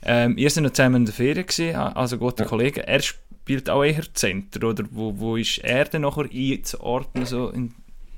Ähm, 0.05 0.36
ihr 0.36 0.50
seid 0.50 0.64
noch 0.64 0.72
zusammen 0.72 0.96
in 0.96 1.05
der 1.07 1.14
Ferien 1.14 1.46
gewesen, 1.46 1.76
also 1.76 2.18
gute 2.18 2.42
ja. 2.42 2.48
Kollegen. 2.48 2.80
Er 2.80 3.00
spielt 3.00 3.70
auch 3.70 3.84
eher 3.84 4.05
Center, 4.12 4.68
oder 4.68 4.84
wo, 4.90 5.18
wo 5.18 5.36
ist 5.36 5.59
er 5.59 5.84
denn 5.86 6.02
nachher 6.02 6.28
einzuordnen, 6.32 7.26
so 7.26 7.48
in, 7.50 7.74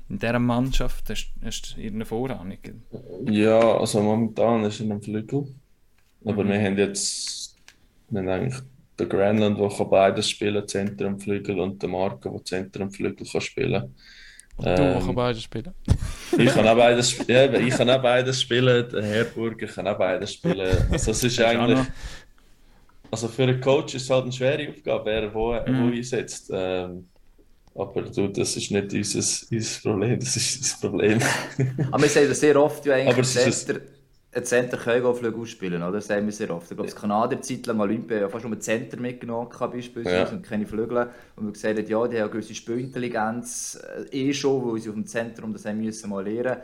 in 0.09 0.19
dieser 0.19 0.39
Mannschaft? 0.39 1.09
Hast, 1.09 1.31
hast 1.43 1.75
du 1.75 1.81
irgendeine 1.81 2.05
Vorahnung? 2.05 2.57
Ja, 3.29 3.77
also 3.77 4.01
momentan 4.01 4.63
ist 4.65 4.81
er 4.81 4.91
am 4.91 5.01
Flügel. 5.01 5.47
Aber 6.25 6.43
mhm. 6.43 6.49
wir 6.49 6.61
haben 6.61 6.77
jetzt 6.77 7.55
wir 8.09 8.21
haben 8.21 8.29
eigentlich 8.29 8.61
den 8.99 9.09
Granland, 9.09 9.59
der 9.59 9.85
beides 9.85 10.29
spielen, 10.29 10.67
Center 10.67 11.07
und 11.07 11.21
Flügel, 11.21 11.59
und 11.59 11.81
den 11.81 11.91
Marco, 11.91 12.29
der 12.29 12.45
Center 12.45 12.81
und 12.81 12.95
Flügel 12.95 13.27
kann 13.27 13.41
spielen 13.41 13.95
und 14.57 14.65
du 14.65 14.71
ähm, 14.71 15.05
kann 15.05 15.15
beides 15.15 15.43
spielen. 15.43 15.73
ich 16.37 16.53
kann 16.53 16.67
auch 16.67 16.75
beides, 16.75 17.27
ja, 17.27 17.53
ich 17.53 17.75
kann 17.75 17.89
auch 17.89 18.01
beides 18.01 18.41
spielen, 18.41 18.89
der 18.89 19.03
Herr 19.03 19.23
Burger 19.25 19.67
kann 19.67 19.87
auch 19.87 19.97
beides 19.97 20.33
spielen. 20.33 20.77
Also 20.91 21.11
es 21.11 21.23
ist 21.23 21.39
eigentlich... 21.41 21.79
Also 23.09 23.29
für 23.29 23.43
einen 23.43 23.61
Coach 23.61 23.95
ist 23.95 24.03
es 24.03 24.09
halt 24.09 24.23
eine 24.23 24.33
schwere 24.33 24.69
Aufgabe, 24.69 25.05
wer 25.05 25.33
wo, 25.33 25.53
mhm. 25.53 25.91
wo 25.91 25.95
einsetzt. 25.95 26.51
Ähm, 26.53 27.07
aber 27.73 28.01
du, 28.01 28.27
das 28.27 28.57
ist 28.57 28.71
nicht 28.71 28.93
unser, 28.93 29.19
unser 29.51 29.81
Problem, 29.81 30.19
das 30.19 30.35
ist 30.35 30.61
das 30.61 30.79
Problem. 30.79 31.19
aber 31.91 32.03
wir 32.03 32.09
sehen 32.09 32.27
das 32.27 32.39
sehr 32.39 32.61
oft, 32.61 32.85
ja 32.85 32.95
eigentlich, 32.95 33.13
aber 33.13 33.23
Center, 33.23 33.75
ein 33.75 33.81
Center 34.43 34.77
können 34.77 35.05
ausspielen, 35.05 35.81
oder? 35.81 35.93
Das 35.93 36.07
sehen 36.07 36.25
wir 36.25 36.33
sehr 36.33 36.51
oft. 36.51 36.69
Ich 36.69 36.75
glaube, 36.75 36.89
das 36.89 36.95
Kanadier 36.95 37.41
Zeit 37.41 37.65
lang 37.65 37.79
Olympia 37.79 38.19
ja 38.19 38.29
fast 38.29 38.43
nur 38.45 38.53
ein 38.53 38.61
Center 38.61 38.97
mitgenommen 38.97 39.49
beispielsweise 39.49 40.15
ja. 40.15 40.29
und 40.29 40.43
keine 40.43 40.67
Flügel. 40.67 41.09
Und 41.35 41.45
wir 41.45 41.53
gesagt 41.53 41.77
haben, 41.77 41.87
ja, 41.87 42.07
die 42.07 42.17
haben 42.17 42.23
eine 42.23 42.29
gewisse 42.29 42.53
Spielintelligenz 42.53 43.79
äh, 44.11 44.29
eh 44.29 44.33
schon, 44.33 44.71
weil 44.71 44.79
sie 44.79 44.89
auf 44.89 44.95
dem 44.95 45.07
Zentrum 45.07 45.53
das 45.53 45.65
haben 45.65 45.79
müssen 45.79 46.09
mal 46.09 46.27
lernen 46.27 46.57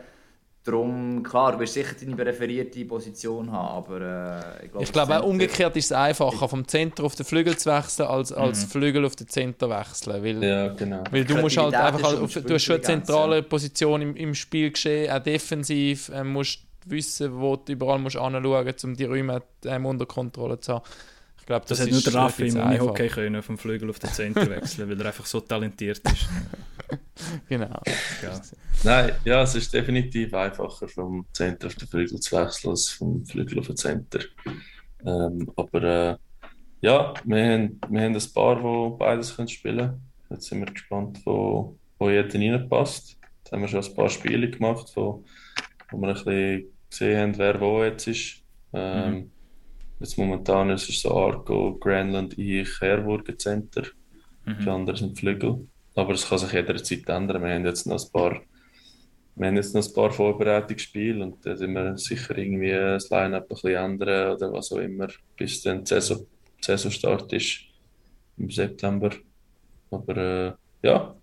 Darum, 0.64 1.22
klar, 1.22 1.52
du 1.52 1.58
wirst 1.58 1.74
sicher 1.74 1.94
deine 2.00 2.16
präferierte 2.16 2.86
Position 2.86 3.52
haben, 3.52 3.84
aber 3.84 4.00
äh, 4.00 4.64
ich 4.64 4.70
glaube... 4.70 4.84
Ich 4.84 4.92
glaube 4.92 5.20
auch 5.20 5.26
umgekehrt 5.26 5.76
ist 5.76 5.84
es 5.86 5.92
einfacher, 5.92 6.48
vom 6.48 6.66
Center 6.66 7.04
auf 7.04 7.14
den 7.14 7.26
Flügel 7.26 7.54
zu 7.58 7.70
wechseln, 7.70 8.06
als 8.06 8.32
als 8.32 8.64
mhm. 8.64 8.70
Flügel 8.70 9.04
auf 9.04 9.14
den 9.14 9.28
Center 9.28 9.68
wechseln, 9.68 10.24
weil, 10.24 10.42
ja, 10.42 10.68
genau. 10.68 11.04
weil 11.10 11.26
du 11.26 11.36
musst 11.36 11.58
halt 11.58 11.74
einfach, 11.74 12.18
auf, 12.18 12.32
du 12.32 12.54
hast 12.54 12.62
schon 12.62 12.76
eine 12.76 12.82
zentrale 12.82 13.42
Position 13.42 14.00
im, 14.00 14.16
im 14.16 14.34
Spiel 14.34 14.70
geschehen, 14.70 15.12
auch 15.12 15.18
defensiv, 15.18 16.08
äh, 16.08 16.24
musst 16.24 16.60
wissen, 16.86 17.38
wo 17.40 17.56
du 17.56 17.72
überall 17.72 17.98
musst 17.98 18.16
anschauen 18.16 18.64
musst, 18.66 18.84
um 18.84 18.96
die 18.96 19.04
Räume 19.04 19.42
ähm, 19.64 19.86
unter 19.86 20.06
Kontrolle 20.06 20.60
zu 20.60 20.74
haben. 20.74 20.84
Ich 21.44 21.46
glaube, 21.46 21.66
das, 21.68 21.76
das 21.76 21.86
hat 21.86 21.92
nur 21.92 22.00
der 22.00 22.14
Raffi 22.14 22.46
im 22.46 22.56
Unihockey 22.56 23.08
können 23.08 23.42
vom 23.42 23.58
Flügel 23.58 23.90
auf 23.90 23.98
den 23.98 24.10
Center 24.10 24.48
wechseln, 24.48 24.88
weil 24.88 24.98
er 24.98 25.08
einfach 25.08 25.26
so 25.26 25.40
talentiert 25.40 25.98
ist. 25.98 26.26
genau. 27.50 27.82
Ja. 28.22 28.40
Nein, 28.82 29.12
ja, 29.26 29.42
es 29.42 29.54
ist 29.54 29.74
definitiv 29.74 30.32
einfacher 30.32 30.88
vom 30.88 31.26
Center 31.34 31.66
auf 31.66 31.74
den 31.74 31.86
Flügel 31.86 32.18
zu 32.18 32.34
wechseln 32.34 32.70
als 32.70 32.88
vom 32.88 33.26
Flügel 33.26 33.58
auf 33.58 33.66
den 33.66 33.76
Center. 33.76 34.20
Ähm, 35.04 35.50
aber 35.54 35.82
äh, 35.82 36.16
ja, 36.80 37.12
wir 37.24 37.44
haben, 37.44 37.80
wir 37.90 38.00
haben 38.02 38.14
ein 38.14 38.32
paar, 38.32 38.56
die 38.56 38.96
beides 38.98 39.36
können 39.36 39.48
spielen 39.48 39.78
können. 39.78 40.00
Jetzt 40.30 40.46
sind 40.46 40.60
wir 40.60 40.72
gespannt, 40.72 41.20
wo, 41.24 41.78
wo 41.98 42.10
jeder 42.10 42.38
reinpasst. 42.38 43.18
Jetzt 43.38 43.52
haben 43.52 43.60
wir 43.60 43.68
schon 43.68 43.84
ein 43.84 43.94
paar 43.94 44.08
Spiele 44.08 44.50
gemacht, 44.50 44.92
wo, 44.94 45.22
wo 45.90 45.98
wir 45.98 46.08
ein 46.08 46.14
bisschen 46.14 46.73
gesehen 46.98 47.20
haben, 47.20 47.38
wer 47.38 47.60
wo 47.60 47.82
jetzt 47.82 48.06
ist. 48.06 48.42
Ähm, 48.72 49.14
mhm. 49.14 49.30
Jetzt 50.00 50.18
momentan 50.18 50.70
ist 50.70 50.88
es 50.88 51.00
so 51.02 51.14
Arco, 51.14 51.76
Granland, 51.78 52.36
ich, 52.38 52.80
Herburger 52.80 53.36
Center. 53.38 53.82
Mhm. 54.44 54.58
Die 54.60 54.68
anderen 54.68 54.96
sind 54.96 55.18
Flügel. 55.18 55.66
Aber 55.94 56.12
es 56.12 56.28
kann 56.28 56.38
sich 56.38 56.52
jederzeit 56.52 57.08
ändern. 57.08 57.42
Wir 57.42 57.54
haben 57.54 57.64
jetzt 57.64 57.86
noch 57.86 58.02
ein 58.02 58.12
paar, 58.12 58.40
wir 59.36 59.46
haben 59.46 59.56
jetzt 59.56 59.74
noch 59.74 59.86
ein 59.86 59.94
paar 59.94 60.10
Vorbereitungsspiele 60.10 61.22
und 61.24 61.44
da 61.46 61.56
sind 61.56 61.72
wir 61.72 61.96
sicher 61.96 62.36
irgendwie 62.36 62.70
das 62.70 63.10
Line-Up 63.10 63.44
ein 63.44 63.48
bisschen 63.48 63.74
ändern 63.74 64.36
oder 64.36 64.52
was 64.52 64.72
auch 64.72 64.78
immer, 64.78 65.08
bis 65.36 65.62
dann 65.62 65.84
die 65.84 65.88
Saison, 65.88 66.26
Saisonstart 66.60 67.32
ist 67.32 67.60
im 68.36 68.50
September. 68.50 69.10
Aber 69.90 70.16
äh, 70.16 70.52
ja, 70.86 71.14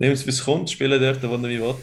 Nehmen 0.00 0.14
es, 0.14 0.26
es 0.26 0.44
kommt, 0.44 0.70
spielen 0.70 0.98
dort, 0.98 1.22
wo 1.22 1.34
er 1.34 1.42
will. 1.42 1.74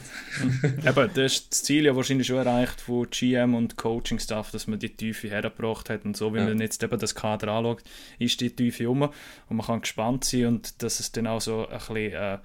Eben, 0.88 1.10
das 1.14 1.34
ist 1.34 1.52
das 1.52 1.64
Ziel 1.64 1.86
ja 1.86 1.96
wahrscheinlich 1.96 2.26
schon 2.26 2.38
erreicht 2.38 2.82
von 2.82 3.08
GM 3.12 3.54
und 3.54 3.78
Coaching-Staff, 3.78 4.50
dass 4.50 4.66
man 4.66 4.80
die 4.80 4.90
Tiefe 4.90 5.28
hergebracht 5.28 5.92
hat. 5.92 6.04
Und 6.04 6.18
so, 6.18 6.34
wie 6.34 6.40
ja. 6.40 6.46
man 6.46 6.60
jetzt 6.60 6.82
eben 6.82 6.98
das 6.98 7.14
Kader 7.14 7.50
anschaut, 7.50 7.84
ist 8.18 8.42
die 8.42 8.50
Tiefe 8.50 8.90
um 8.90 9.04
und 9.04 9.12
man 9.50 9.64
kann 9.64 9.82
gespannt 9.82 10.24
sein 10.24 10.48
und 10.48 10.82
dass 10.82 11.00
es 11.00 11.12
dann 11.12 11.28
auch 11.28 11.42
so 11.42 11.68
ein 11.68 11.78
bisschen, 11.78 11.96
äh, 11.96 12.40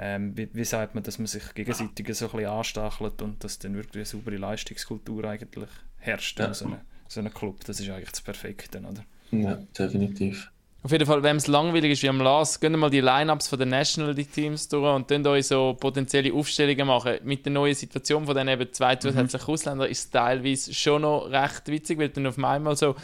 ähm, 0.00 0.36
wie, 0.36 0.48
wie, 0.54 0.64
sagt 0.64 0.96
man, 0.96 1.04
dass 1.04 1.18
man 1.18 1.28
sich 1.28 1.54
gegenseitig 1.54 2.04
so 2.16 2.24
ein 2.24 2.32
bisschen 2.32 2.46
anstachelt 2.46 3.22
und 3.22 3.44
dass 3.44 3.60
dann 3.60 3.76
wirklich 3.76 3.98
eine 3.98 4.06
saubere 4.06 4.38
Leistungskultur 4.38 5.24
eigentlich 5.24 5.70
herrscht 5.98 6.40
ja. 6.40 6.46
in 6.46 6.54
so 6.54 6.64
einem 6.64 6.78
so 7.06 7.20
eine 7.20 7.30
Club. 7.30 7.64
Das 7.64 7.78
ist 7.78 7.88
eigentlich 7.88 8.10
das 8.10 8.22
Perfekte, 8.22 8.80
oder? 8.80 9.04
Ja, 9.30 9.62
definitiv. 9.78 10.50
Auf 10.84 10.90
jeden 10.90 11.06
Fall, 11.06 11.22
wenn 11.22 11.36
es 11.36 11.46
langweilig 11.46 11.92
ist 11.92 12.02
wie 12.02 12.08
am 12.08 12.20
Last, 12.20 12.60
gehen 12.60 12.72
wir 12.72 12.76
mal 12.76 12.90
die 12.90 13.00
Lineups 13.00 13.46
von 13.46 13.58
den 13.58 13.68
National 13.68 14.14
League 14.14 14.32
Teams 14.32 14.68
durch 14.68 14.92
und 14.92 15.08
dann 15.12 15.24
euch 15.28 15.46
so 15.46 15.76
potenzielle 15.78 16.34
Aufstellungen 16.34 16.88
machen. 16.88 17.18
Mit 17.22 17.46
der 17.46 17.52
neuen 17.52 17.74
Situation 17.74 18.26
von 18.26 18.34
den 18.34 18.48
eben 18.48 18.72
zwei 18.72 18.96
zusätzlichen 18.96 19.46
mhm. 19.46 19.52
Ausländern 19.52 19.88
ist 19.88 19.98
es 19.98 20.10
teilweise 20.10 20.74
schon 20.74 21.02
noch 21.02 21.30
recht 21.30 21.68
witzig, 21.68 22.00
weil 22.00 22.08
dann 22.08 22.26
auf 22.26 22.36
einmal 22.36 22.74
so 22.76 22.96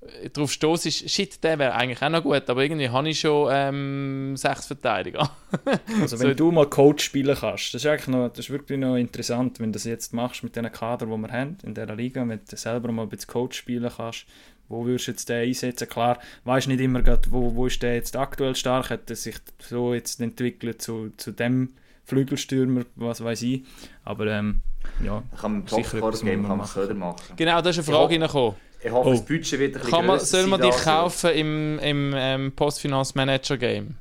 äh, 0.00 0.28
drauf 0.30 0.50
stoßest, 0.50 1.08
shit, 1.08 1.44
der 1.44 1.56
wäre 1.60 1.74
eigentlich 1.74 2.02
auch 2.02 2.08
noch 2.08 2.24
gut, 2.24 2.50
aber 2.50 2.64
irgendwie 2.64 2.88
habe 2.88 3.08
ich 3.08 3.20
schon 3.20 3.48
ähm, 3.52 4.36
sechs 4.36 4.66
Verteidiger. 4.66 5.30
also 6.00 6.18
wenn 6.18 6.28
so, 6.28 6.34
du 6.34 6.50
mal 6.50 6.66
Coach 6.66 7.04
spielen 7.04 7.36
kannst, 7.38 7.74
das 7.74 7.84
ist 7.84 7.86
eigentlich 7.86 8.08
noch, 8.08 8.28
das 8.30 8.40
ist 8.40 8.50
wirklich 8.50 8.80
noch 8.80 8.96
interessant, 8.96 9.60
wenn 9.60 9.72
du 9.72 9.76
das 9.76 9.84
jetzt 9.84 10.12
machst 10.12 10.42
mit 10.42 10.56
den 10.56 10.70
Kader, 10.72 11.06
die 11.06 11.12
wir 11.12 11.30
haben 11.30 11.58
in 11.62 11.74
dieser 11.74 11.94
Liga, 11.94 12.26
wenn 12.26 12.40
du 12.48 12.56
selber 12.56 12.90
mal 12.90 13.02
ein 13.02 13.08
bisschen 13.08 13.30
Coach 13.30 13.56
spielen 13.56 13.92
kannst, 13.96 14.26
wo 14.70 14.86
würdest 14.86 15.08
du 15.08 15.10
jetzt 15.10 15.28
den 15.28 15.48
einsetzen? 15.48 15.88
Klar, 15.88 16.18
weißt 16.44 16.68
nicht 16.68 16.80
immer 16.80 17.02
grad, 17.02 17.30
wo, 17.30 17.54
wo 17.54 17.66
ist 17.66 17.82
der 17.82 17.96
jetzt 17.96 18.16
aktuell 18.16 18.54
stark, 18.54 18.88
hat 18.88 19.10
er 19.10 19.16
sich 19.16 19.36
so 19.58 19.92
jetzt 19.92 20.20
entwickelt 20.20 20.80
zu, 20.80 21.10
zu 21.16 21.32
dem 21.32 21.74
Flügelstürmer, 22.04 22.84
was 22.96 23.22
weiß 23.22 23.42
ich, 23.42 23.64
aber 24.04 24.26
ähm, 24.28 24.62
ja. 25.04 25.22
Kann 25.38 25.52
man 25.52 25.66
Topscorer-Game 25.66 26.46
kann 26.46 26.58
man 26.58 26.66
Söder 26.66 26.94
machen. 26.94 27.34
Genau, 27.36 27.60
da 27.60 27.70
ist 27.70 27.76
eine 27.76 27.84
Frage 27.84 28.14
reingekommen. 28.14 28.54
Ich 28.82 28.90
hoffe, 28.90 29.08
oh. 29.08 29.12
das 29.12 29.24
Budget 29.26 29.58
wird 29.58 29.74
ein 29.74 29.80
bisschen 29.80 29.90
kann 29.90 30.06
man, 30.06 30.20
Soll 30.20 30.46
man 30.46 30.60
dich 30.60 30.76
kaufen 30.76 31.30
im, 31.30 31.78
im 31.80 32.14
ähm, 32.16 32.52
Postfinance-Manager-Game? 32.52 33.96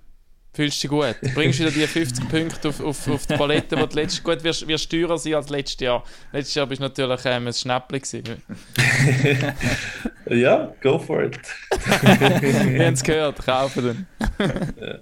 Fühlst 0.52 0.84
du 0.84 0.88
dich 0.88 1.16
gut? 1.22 1.34
Bringst 1.36 1.60
du 1.60 1.64
wieder 1.64 1.72
die 1.72 1.86
50 1.86 2.28
Punkte 2.28 2.70
auf, 2.70 2.82
auf, 2.82 3.08
auf 3.08 3.28
die 3.28 3.36
Palette, 3.36 3.76
die 3.76 3.88
du 3.88 3.96
letztes 3.96 4.24
gut 4.24 4.44
wirst, 4.44 4.68
wirst 4.68 4.90
teurer 4.90 5.18
sein 5.18 5.36
als 5.36 5.50
letztes 5.50 5.80
Jahr. 5.80 6.04
Letztes 6.32 6.56
Jahr 6.56 6.66
bist 6.66 6.80
du 6.80 6.86
natürlich 6.86 7.22
ähm, 7.26 7.48
ein 7.48 7.54
Schnäppchen. 7.54 8.42
ja, 10.26 10.74
go 10.82 10.98
for 10.98 11.24
it. 11.24 11.38
Wir 12.02 12.86
haben 12.86 12.94
es 12.94 13.04
gehört, 13.04 13.38
kaufen 13.46 14.08
dann. 14.38 14.98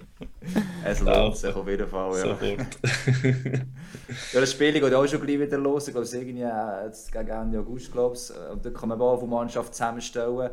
Es 0.84 1.00
lohnt 1.00 1.36
sich 1.36 1.54
auf 1.54 1.66
jeden 1.66 1.88
Fall, 1.88 2.10
ja. 2.12 2.18
Sofort. 2.18 2.66
ja, 4.32 4.40
das 4.40 4.52
Spiel 4.52 4.72
geht 4.72 4.94
auch 4.94 5.06
schon 5.06 5.20
gleich 5.20 5.40
wieder 5.40 5.58
los. 5.58 5.88
Ich 5.88 5.94
glaube, 5.94 6.04
es 6.04 6.12
ist 6.12 6.20
irgendwie 6.20 6.42
äh, 6.42 6.84
jetzt 6.84 7.10
gegen 7.10 7.28
Ende 7.28 7.58
August, 7.58 7.90
glaube 7.90 8.16
ich. 8.16 8.52
Und 8.52 8.64
da 8.64 8.70
kann 8.70 8.90
man 8.90 9.00
auch 9.00 9.18
von 9.18 9.30
Mannschaft 9.30 9.74
zusammenstellen. 9.74 10.50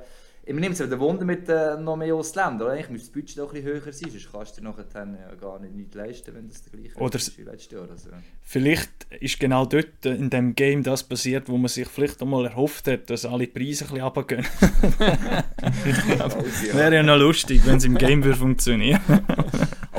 Ich 0.48 0.54
nehme 0.54 0.74
es 0.74 0.80
wieder 0.80 1.00
Wunder 1.00 1.26
mit 1.26 1.50
äh, 1.50 1.76
noch 1.78 1.96
mehr 1.96 2.14
Ausländern. 2.14 2.70
Eigentlich 2.70 2.90
müsste 2.90 3.08
das 3.08 3.14
Budget 3.14 3.38
noch 3.38 3.48
ein 3.48 3.64
bisschen 3.64 3.68
höher 3.68 3.92
sein, 3.92 4.12
sonst 4.12 4.32
kannst 4.32 4.58
du 4.58 4.62
dir 4.62 4.68
nachher 4.68 4.86
dann 4.94 5.18
ja 5.18 5.34
gar 5.34 5.60
nicht, 5.60 5.74
nicht 5.74 5.96
leisten, 5.96 6.36
wenn 6.36 6.48
das 6.48 6.62
der 6.62 6.80
gleiche 6.80 6.96
oder 7.00 7.16
ist 7.16 7.36
wie 7.40 7.42
letztes 7.42 7.72
Jahr. 7.72 7.90
Also. 7.90 8.10
Vielleicht 8.44 8.92
ist 9.20 9.40
genau 9.40 9.66
dort 9.66 10.06
in 10.06 10.30
dem 10.30 10.54
Game 10.54 10.84
das 10.84 11.02
passiert, 11.02 11.50
wo 11.50 11.58
man 11.58 11.68
sich 11.68 11.88
vielleicht 11.88 12.22
einmal 12.22 12.46
erhofft 12.46 12.88
hat, 12.88 13.10
dass 13.10 13.26
alle 13.26 13.48
Preise 13.48 13.86
ein 13.86 13.90
bisschen 13.90 14.04
runtergehen. 14.04 14.46
Wäre 16.74 16.96
ja 16.96 17.02
noch 17.02 17.18
lustig, 17.18 17.62
wenn 17.66 17.78
es 17.78 17.86
im 17.86 17.98
Game 17.98 18.24
würde 18.24 18.38
funktionieren 18.38 19.02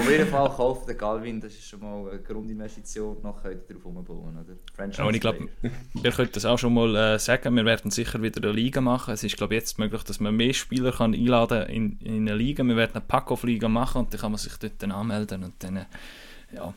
Auf 0.07 0.13
jeden 0.13 0.29
Fall 0.29 0.49
kauft 0.51 0.87
der 0.87 0.95
Galvin, 0.95 1.41
das 1.41 1.53
ist 1.53 1.67
schon 1.67 1.81
mal 1.81 2.09
eine 2.09 2.21
Grundinvestition, 2.21 3.17
nachher 3.25 3.57
darauf 3.57 3.85
umbauen. 3.87 4.39
Oder? 4.39 5.11
ich 5.11 5.21
glaube, 5.21 5.49
wir 5.95 6.13
könnten 6.13 6.33
das 6.33 6.45
auch 6.45 6.59
schon 6.59 6.75
mal 6.75 6.95
äh, 6.95 7.19
sagen, 7.19 7.57
wir 7.57 7.65
werden 7.65 7.91
sicher 7.91 8.23
wieder 8.23 8.41
eine 8.41 8.53
Liga 8.53 8.81
machen. 8.81 9.15
Es 9.15 9.25
ist 9.25 9.37
glaube 9.37 9.55
ich 9.55 9.63
jetzt 9.63 9.81
möglich, 9.81 10.05
dass 10.05 10.21
man 10.21 10.37
mehr 10.37 10.53
Spieler 10.53 10.93
kann 10.93 11.13
einladen 11.13 11.67
in, 11.67 11.99
in 12.05 12.29
eine 12.29 12.37
Liga. 12.37 12.63
Wir 12.63 12.77
werden 12.77 12.93
eine 12.95 13.05
Pack-Off-Liga 13.05 13.69
machen 13.69 14.03
und 14.03 14.13
dann 14.13 14.21
kann 14.21 14.31
man 14.31 14.39
sich 14.39 14.57
dort 14.59 14.81
dann 14.81 14.93
anmelden 14.93 15.43
und 15.43 15.55
dann, 15.59 15.79
äh, 15.79 15.87
ja, 16.55 16.73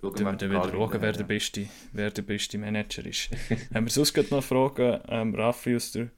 Schauen 0.00 0.18
wir 0.18 0.32
dann 0.32 0.50
wieder 0.50 0.68
schauen, 0.68 0.96
wer 1.00 1.12
der, 1.12 1.24
beste, 1.24 1.68
wer 1.92 2.10
der 2.10 2.22
beste 2.22 2.58
Manager 2.58 3.06
ist. 3.06 3.30
Haben 3.72 3.86
wir 3.86 3.90
sonst 3.90 4.30
noch 4.32 4.42
Fragen, 4.42 5.00
ähm, 5.08 5.34
Raffi 5.36 5.76
aus 5.76 5.92
der 5.92 6.08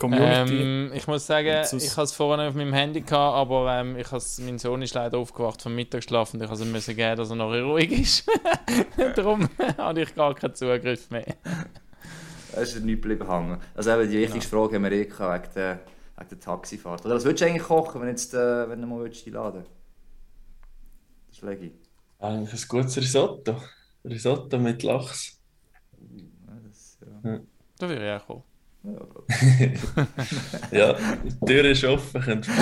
Community. 0.00 0.62
Ähm, 0.62 0.90
ich 0.94 1.06
muss 1.06 1.26
sagen, 1.26 1.64
ich 1.76 1.96
habe 1.96 2.02
es 2.04 2.12
vorhin 2.12 2.46
auf 2.46 2.54
meinem 2.54 2.72
Handy 2.72 3.02
gehabt, 3.02 3.36
aber 3.36 3.72
ähm, 3.72 3.96
ich 3.96 4.10
mein 4.10 4.58
Sohn 4.58 4.82
ist 4.82 4.94
leider 4.94 5.18
aufgewacht 5.18 5.62
vom 5.62 5.74
Mittagsschlaf 5.74 6.34
und 6.34 6.42
ich 6.42 6.48
musste 6.48 6.64
müssen 6.64 6.96
geben, 6.96 7.16
dass 7.16 7.30
er 7.30 7.36
noch 7.36 7.52
ruhig 7.52 7.92
ist. 7.92 8.26
Darum 9.16 9.48
habe 9.78 10.02
ich 10.02 10.14
gar 10.14 10.34
keinen 10.34 10.54
Zugriff 10.54 11.10
mehr. 11.10 11.36
Es 12.52 12.74
ist 12.74 12.84
nicht 12.84 13.02
geblieben 13.02 13.28
hängen. 13.30 13.58
Also 13.74 13.92
eben 13.92 14.10
die 14.10 14.18
wichtigste 14.18 14.56
ja. 14.56 14.60
Frage 14.62 14.76
haben 14.76 14.84
wir 14.84 14.92
eh 14.92 15.04
gehabt, 15.04 15.44
wegen 15.44 15.54
der, 15.54 15.80
wegen 16.16 16.28
der 16.30 16.40
Taxifahrt. 16.40 17.04
Oder 17.04 17.14
was 17.14 17.24
würdest 17.24 17.42
du 17.42 17.46
eigentlich 17.46 17.62
kochen, 17.62 18.00
wenn, 18.00 18.08
jetzt, 18.08 18.34
äh, 18.34 18.68
wenn 18.68 18.80
du 18.80 18.86
mal 18.86 19.04
einladen 19.04 19.64
Das 21.28 21.36
ist 21.36 21.42
Legi. 21.42 21.72
Eigentlich 22.18 22.62
ein 22.62 22.68
gutes 22.68 22.96
Risotto. 22.96 23.56
Risotto 24.04 24.58
mit 24.58 24.82
Lachs. 24.82 25.38
Ja, 26.00 26.54
das, 26.66 26.98
ja. 27.00 27.30
Ja. 27.30 27.40
Da 27.78 27.88
würde 27.88 28.04
ich 28.04 28.20
auch 28.20 28.26
kommen. 28.26 28.49
Ja, 30.72 30.96
die 31.22 31.46
Tür 31.46 31.64
ist 31.66 31.84
offen, 31.84 32.20
könnt 32.20 32.46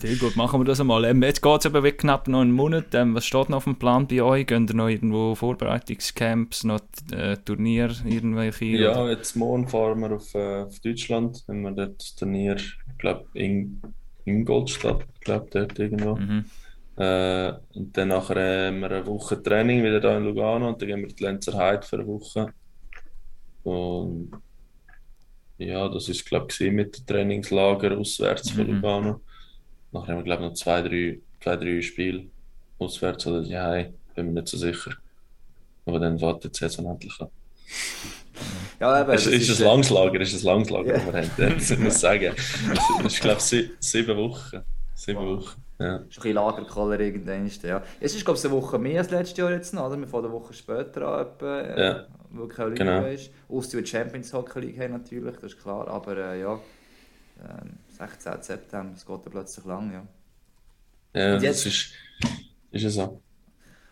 Sehr 0.00 0.16
gut, 0.16 0.34
machen 0.36 0.60
wir 0.60 0.64
das 0.64 0.80
einmal. 0.80 1.04
Ähm, 1.04 1.22
jetzt 1.22 1.40
geht 1.42 1.60
es 1.60 1.66
aber 1.66 1.82
knapp 1.92 2.26
noch 2.28 2.40
einen 2.40 2.52
Monat. 2.52 2.94
Ähm, 2.94 3.14
was 3.14 3.24
steht 3.24 3.48
noch 3.48 3.58
auf 3.58 3.64
dem 3.64 3.76
Plan 3.76 4.08
bei 4.08 4.22
euch? 4.22 4.46
Gehen 4.46 4.66
ihr 4.68 4.74
noch 4.74 4.88
irgendwo 4.88 5.34
Vorbereitungscamps, 5.34 6.64
noch 6.64 6.80
äh, 7.12 7.36
Turnier, 7.36 7.90
irgendwelche? 8.04 8.64
Ja, 8.64 9.02
oder? 9.02 9.12
jetzt 9.12 9.36
morgen 9.36 9.68
fahren 9.68 10.00
wir 10.00 10.12
auf, 10.12 10.34
äh, 10.34 10.62
auf 10.62 10.80
Deutschland, 10.80 11.44
wenn 11.46 11.62
wir 11.62 11.70
das 11.70 12.16
Turnier, 12.16 12.56
ich 12.56 12.98
glaube, 12.98 13.26
in 13.34 13.80
Ingolstadt, 14.24 15.04
glaube, 15.20 15.46
dort 15.52 15.78
irgendwo. 15.78 16.16
Mhm. 16.16 16.44
Äh, 16.96 17.52
und 17.74 17.96
dann 17.96 18.08
nachher 18.08 18.66
haben 18.68 18.80
wir 18.80 18.90
eine 18.90 19.06
Woche 19.06 19.42
Training 19.42 19.82
wieder 19.82 20.00
da 20.00 20.16
in 20.16 20.24
Lugano 20.24 20.68
und 20.68 20.80
dann 20.80 20.88
gehen 20.88 21.00
wir 21.00 21.08
die 21.08 21.22
Lenzer 21.22 21.54
Heide 21.56 21.86
für 21.86 21.96
eine 21.96 22.06
Woche. 22.06 22.52
Und 23.64 24.30
ja, 25.58 25.88
das 25.88 26.08
ist, 26.08 26.24
glaube 26.26 26.48
ich, 26.50 26.70
mit 26.70 26.98
dem 26.98 27.06
Trainingslager 27.06 27.96
auswärts 27.98 28.50
von 28.50 28.66
mhm. 28.66 28.74
Lugano. 28.74 29.20
Nachher 29.92 30.12
haben 30.12 30.18
wir, 30.18 30.24
glaube 30.24 30.44
ich, 30.44 30.48
noch 30.50 30.54
zwei, 30.54 30.82
drei, 30.82 31.18
zwei, 31.40 31.56
drei 31.56 31.82
Spiele 31.82 32.26
auswärts 32.78 33.26
oder 33.26 33.42
ja, 33.42 33.84
bin 34.14 34.26
mir 34.26 34.40
nicht 34.40 34.48
so 34.48 34.58
sicher. 34.58 34.92
Aber 35.86 35.98
dann 35.98 36.20
wartet 36.20 36.54
die 36.54 36.58
Saison 36.58 36.86
endlich 36.86 37.20
an. 37.20 37.28
Ja, 38.80 38.92
aber 38.92 39.14
ist, 39.14 39.26
ist, 39.26 39.48
ist 39.48 39.60
ein 39.60 39.66
Langslager, 39.68 40.20
ist 40.20 40.34
ein 40.34 40.44
Langslager, 40.44 40.96
yeah. 40.96 41.06
wir 41.06 41.22
haben, 41.22 41.30
das 41.56 41.78
muss 41.78 41.94
ich 41.94 42.00
sagen. 42.00 42.34
Das 42.34 43.12
ist, 43.14 43.20
glaube 43.20 43.38
ich, 43.38 43.70
sieben 43.78 44.16
Wochen. 44.16 44.62
Sieben 44.94 45.20
wow. 45.20 45.38
Wochen. 45.38 45.62
Ja. 45.78 45.96
Ist 45.96 46.02
ein 46.02 46.08
bisschen 46.08 46.32
Lagerkoller 46.34 47.00
irgendwann. 47.00 47.50
Ja. 47.62 47.82
Es 48.00 48.14
ist, 48.14 48.24
glaube 48.24 48.38
ich, 48.38 48.44
eine 48.44 48.54
Woche 48.54 48.78
mehr 48.78 49.00
als 49.00 49.10
letztes 49.10 49.38
Jahr 49.38 49.52
jetzt 49.52 49.72
noch, 49.74 49.86
oder? 49.86 49.98
Wir 49.98 50.08
fangen 50.08 50.24
eine 50.26 50.34
Woche 50.34 50.52
später 50.52 51.06
an, 51.06 51.26
etwa, 51.26 51.60
äh, 51.60 51.86
ja. 51.86 52.06
Wo 52.36 52.46
keine 52.46 52.70
Liga 52.70 52.84
genau. 52.84 53.06
ist. 53.06 53.30
Außer 53.48 53.80
die 53.80 53.86
Champions 53.86 54.32
Hockey 54.32 54.60
League 54.60 54.78
haben 54.78 54.92
natürlich, 54.92 55.34
das 55.36 55.52
ist 55.52 55.62
klar. 55.62 55.88
Aber 55.88 56.16
äh, 56.16 56.40
ja, 56.40 56.54
äh, 56.54 57.96
16. 57.96 58.42
September, 58.42 58.94
es 58.94 59.06
geht 59.06 59.24
ja 59.24 59.30
plötzlich 59.30 59.64
lang, 59.64 59.92
ja. 59.92 60.06
Ja, 61.14 61.34
jetzt, 61.34 61.44
das 61.44 61.66
ist, 61.66 61.92
ist 62.72 62.82
ja 62.82 62.90
so. 62.90 63.20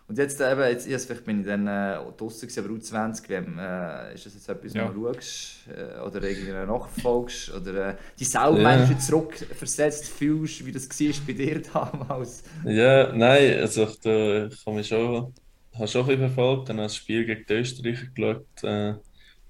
Und 0.09 0.19
jetzt 0.19 0.41
eben, 0.41 0.61
jetzt, 0.61 0.87
jetzt 0.87 1.07
vielleicht 1.07 1.25
bin 1.25 1.41
ich 1.41 1.47
dann 1.47 1.67
äh, 1.67 1.97
draußen 2.19 2.47
gewesen, 2.47 2.65
aber 2.65 2.75
U20 2.75 3.29
WM, 3.29 3.59
äh, 3.59 4.15
ist 4.15 4.27
das 4.27 4.35
jetzt 4.35 4.49
etwas, 4.49 4.75
ja. 4.75 4.89
wo 4.89 4.93
du 4.93 5.15
schaust 5.15 5.69
äh, 5.69 6.01
oder 6.01 6.23
irgendwie 6.23 6.53
nachfolgst 6.53 7.55
oder 7.55 7.91
äh, 7.91 7.95
die 8.19 8.25
selber 8.25 8.61
ja. 8.61 8.99
zurückversetzt 8.99 10.09
fühlst, 10.09 10.67
wie 10.67 10.73
das 10.73 10.89
war 10.89 11.27
bei 11.27 11.33
dir 11.33 11.63
damals? 11.73 12.43
Ja, 12.65 13.13
nein, 13.13 13.61
also 13.61 13.85
ich, 13.85 14.01
da, 14.01 14.47
ich 14.49 14.67
habe 14.67 14.77
mich 14.77 14.89
schon, 14.89 15.33
habe 15.75 15.89
schon 15.89 16.03
ein 16.03 16.07
bisschen 16.09 16.29
verfolgt, 16.29 16.69
dann 16.69 16.79
das 16.79 16.97
Spiel 16.97 17.25
gegen 17.25 17.45
die 17.49 17.55
Österreicher 17.55 18.07
geschaut, 18.15 18.65
äh, 18.65 18.95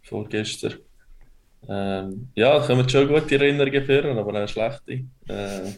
vorgestern. 0.03 0.75
Ähm, 1.69 2.29
ja, 2.35 2.59
da 2.59 2.67
kommen 2.67 2.89
schon 2.89 3.09
gute 3.09 3.37
Erinnerungen 3.37 3.85
führen, 3.85 4.19
aber 4.19 4.43
auch 4.43 4.49
schlechte. 4.49 5.05
Äh, 5.29 5.69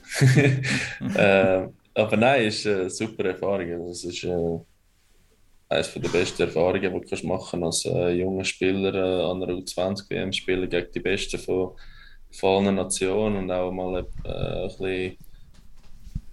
äh, 1.16 1.68
aber 1.95 2.16
nein, 2.16 2.47
es 2.47 2.61
ist 2.61 2.66
eine 2.66 2.90
super 2.90 3.24
Erfahrung. 3.26 3.70
Also, 3.72 3.90
es 3.90 4.05
ist 4.05 4.24
äh, 4.24 4.59
eines 5.68 5.92
der 5.92 6.09
besten 6.09 6.42
Erfahrungen, 6.42 7.01
die 7.01 7.16
du 7.16 7.26
machen 7.26 7.64
als 7.64 7.84
äh, 7.84 8.12
junger 8.12 8.45
Spieler 8.45 8.95
äh, 8.95 9.30
an 9.30 9.42
einer 9.42 9.53
U20-WM 9.55 10.32
spielen 10.32 10.68
gegen 10.68 10.90
die 10.92 11.01
Besten 11.01 11.38
von, 11.38 11.72
von 12.30 12.66
allen 12.66 12.76
Nationen 12.76 13.36
und 13.36 13.51
auch 13.51 13.70
mal 13.70 14.07
äh, 14.24 14.28
ein, 14.28 14.68
bisschen, 14.68 15.16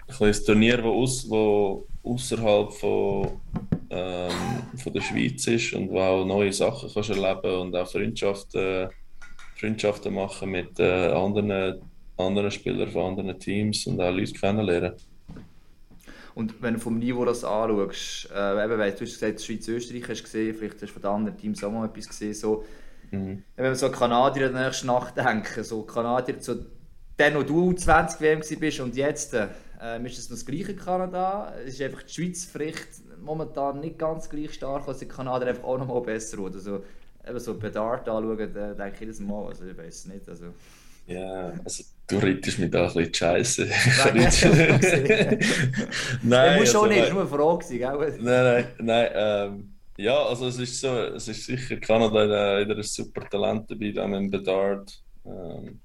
ein 0.08 0.18
bisschen 0.20 0.46
Turnier, 0.46 0.78
das 0.78 0.86
aus, 0.86 1.30
wo 1.30 1.88
außerhalb 2.04 2.72
von, 2.74 3.42
ähm, 3.92 4.32
von 4.78 4.94
der 4.94 5.02
Schweiz 5.02 5.46
ist 5.48 5.74
und 5.74 5.90
wo 5.90 6.00
auch 6.00 6.26
neue 6.26 6.54
Sachen 6.54 6.90
kannst 6.94 7.10
erleben 7.10 7.60
und 7.60 7.76
auch 7.76 7.92
Freundschaften, 7.92 8.90
Freundschaften 9.60 10.14
machen 10.14 10.50
mit 10.50 10.80
äh, 10.80 11.12
anderen, 11.12 11.82
anderen 12.18 12.52
Spielern 12.52 12.90
von 12.90 13.18
anderen 13.18 13.38
Teams 13.38 13.86
und 13.88 14.00
auch 14.00 14.14
Leute 14.14 14.32
kennenlernen. 14.32 14.94
Und 16.34 16.62
wenn 16.62 16.76
du 16.76 16.80
vom 16.80 16.98
Niveau 17.00 17.26
das 17.26 17.44
anschaust, 17.44 18.30
äh, 18.34 18.64
eben, 18.64 18.80
weil 18.80 18.92
du 18.92 19.02
hast 19.02 19.20
gesagt, 19.20 19.42
Schweiz-Österreich 19.42 20.08
hast 20.08 20.24
gesehen, 20.24 20.56
vielleicht 20.56 20.76
hast 20.76 20.84
du 20.84 20.94
von 20.94 21.02
den 21.02 21.12
anderen 21.12 21.38
Teams 21.38 21.62
auch 21.62 21.72
mal 21.72 21.86
etwas 21.86 22.08
gesehen, 22.08 22.34
so, 22.34 22.64
mhm. 23.12 23.44
wenn 23.58 23.66
wir 23.66 23.76
so 23.76 23.88
an 23.88 23.92
Kanadier 23.92 24.48
in 24.48 24.54
der 24.54 24.68
nächsten 24.68 24.88
Nacht 24.88 25.18
denken, 25.18 25.64
so 25.66 25.82
Kanadier 25.82 26.40
zu 26.40 26.66
dem, 27.20 27.36
wo 27.36 27.44
du 27.44 27.74
20 27.74 28.22
WM 28.22 28.42
bist 28.58 28.80
und 28.80 28.96
jetzt, 28.96 29.34
äh, 29.34 29.48
ist 30.06 30.18
das 30.18 30.30
noch 30.30 30.38
das 30.38 30.46
gleiche 30.46 30.76
Kanada? 30.76 31.54
Es 31.66 31.74
ist 31.74 31.82
einfach 31.82 32.04
die 32.04 32.14
Schweiz 32.14 32.46
vielleicht 32.46 32.88
momentan 33.22 33.80
nicht 33.80 33.98
ganz 34.00 34.30
gleich 34.30 34.54
stark, 34.54 34.88
als 34.88 35.00
die 35.00 35.08
Kanadier 35.08 35.50
einfach 35.50 35.64
auch 35.64 35.78
noch 35.78 35.88
mal 35.88 36.02
besser 36.02 36.38
wird. 36.40 36.56
Also, 36.56 36.84
eben 37.28 37.40
so 37.40 37.58
bei 37.58 37.70
Dart 37.70 38.08
anschauen, 38.10 38.54
da 38.54 38.74
denke 38.74 38.94
ich 38.94 39.00
jedes 39.02 39.20
Mal, 39.20 39.48
also 39.48 39.66
ich 39.66 39.78
weiß 39.78 39.96
es 39.96 40.06
nicht. 40.06 40.28
Also. 40.28 40.46
Ja, 41.08 41.54
also 41.64 41.84
du 42.08 42.18
reitest 42.18 42.60
mich 42.60 42.72
da 42.72 42.88
ein 42.88 42.94
bisschen 42.94 43.14
scheiße. 43.14 43.68
nein, 46.24 46.60
muss 46.60 46.72
schon 46.72 46.90
also, 46.90 47.02
nicht, 47.02 47.14
nur 47.14 47.22
eine 47.22 47.30
Frage 47.30 47.66
sein, 47.66 47.78
gell? 47.80 48.18
Nein, 48.20 48.44
nein, 48.44 48.68
nein. 48.80 49.10
Ähm, 49.14 49.74
ja, 49.98 50.18
also 50.24 50.48
es 50.48 50.58
ist 50.58 50.80
so, 50.80 50.96
es 50.96 51.28
ist 51.28 51.46
sicher, 51.46 51.78
Kanada 51.78 52.22
hat 52.22 52.66
wieder 52.66 52.78
ein 52.78 52.84
super 52.84 53.28
Talent 53.30 53.70
dabei, 53.70 53.92
da 53.92 54.08
mit 54.08 54.32
Bedard. 54.32 55.02
Ähm, 55.26 55.82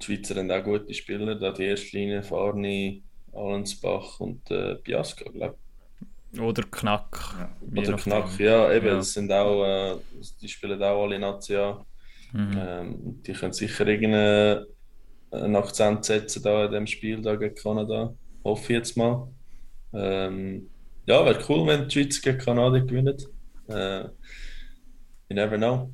die 0.00 0.04
Schweizer 0.04 0.36
haben 0.36 0.50
auch 0.50 0.64
gute 0.64 0.92
Spieler, 0.94 1.34
da 1.34 1.52
die 1.52 1.64
erste 1.64 1.96
Linie, 1.96 2.22
Farni, 2.22 3.02
Allensbach 3.32 4.20
und 4.20 4.50
äh, 4.50 4.76
Biasco, 4.82 5.30
glaube 5.30 5.56
ich. 5.56 5.67
Oder 6.36 6.62
Knack. 6.64 7.36
Ja. 7.38 7.80
Oder 7.80 7.96
Knack, 7.96 8.38
ja, 8.38 8.72
eben, 8.72 8.86
ja. 8.86 9.02
Sind 9.02 9.32
auch, 9.32 9.64
äh, 9.64 9.96
die 10.42 10.48
spielen 10.48 10.82
auch 10.82 11.04
alle 11.04 11.18
National. 11.18 11.84
Mhm. 12.32 12.58
Ähm, 12.58 13.22
die 13.22 13.32
können 13.32 13.52
sicher 13.54 13.86
irgendeinen 13.86 15.56
Akzent 15.56 16.04
setzen 16.04 16.42
da 16.42 16.66
in 16.66 16.72
dem 16.72 16.86
Spiel 16.86 17.22
da 17.22 17.34
gegen 17.36 17.54
Kanada. 17.54 18.14
Hoffe 18.44 18.72
ich 18.72 18.78
jetzt 18.78 18.96
mal. 18.96 19.28
Ähm, 19.94 20.68
ja, 21.06 21.24
wäre 21.24 21.42
cool, 21.48 21.66
wenn 21.66 21.88
die 21.88 21.94
Schweiz 21.94 22.20
gegen 22.20 22.38
Kanada 22.38 22.78
gewinnt. 22.78 23.26
Äh, 23.68 24.04
you 25.28 25.34
never 25.34 25.56
know. 25.56 25.90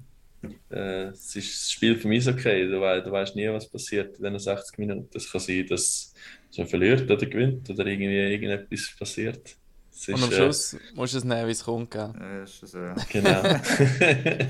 Äh, 0.70 1.08
es 1.08 1.36
ist 1.36 1.62
das 1.62 1.70
Spiel 1.70 1.96
für 1.96 2.08
mich 2.08 2.26
okay. 2.28 2.66
Du, 2.66 2.80
we 2.80 3.02
du 3.02 3.10
weißt 3.10 3.36
nie, 3.36 3.48
was 3.48 3.70
passiert 3.70 4.18
in 4.18 4.24
diesen 4.24 4.38
60 4.40 4.78
Minuten. 4.78 5.08
Es 5.14 5.30
kann 5.30 5.40
sein, 5.40 5.66
dass 5.68 6.12
man 6.56 6.66
verliert 6.66 7.08
oder 7.10 7.26
gewinnt 7.26 7.70
oder 7.70 7.86
irgendwie 7.86 8.16
irgendetwas 8.16 8.94
passiert. 8.98 9.56
Ist, 9.94 10.08
Und 10.08 10.22
am 10.22 10.30
äh, 10.30 10.34
Schluss 10.34 10.74
äh, 10.74 10.78
musst 10.94 11.14
du 11.14 11.18
es 11.18 11.24
nehmen, 11.24 11.46
wie 11.46 11.52
es 11.52 11.64
kommt. 11.64 11.90
Gell? 11.90 12.12
Ja, 12.18 12.42
ist 12.42 12.60
so. 12.60 12.78
Genau. 13.10 13.42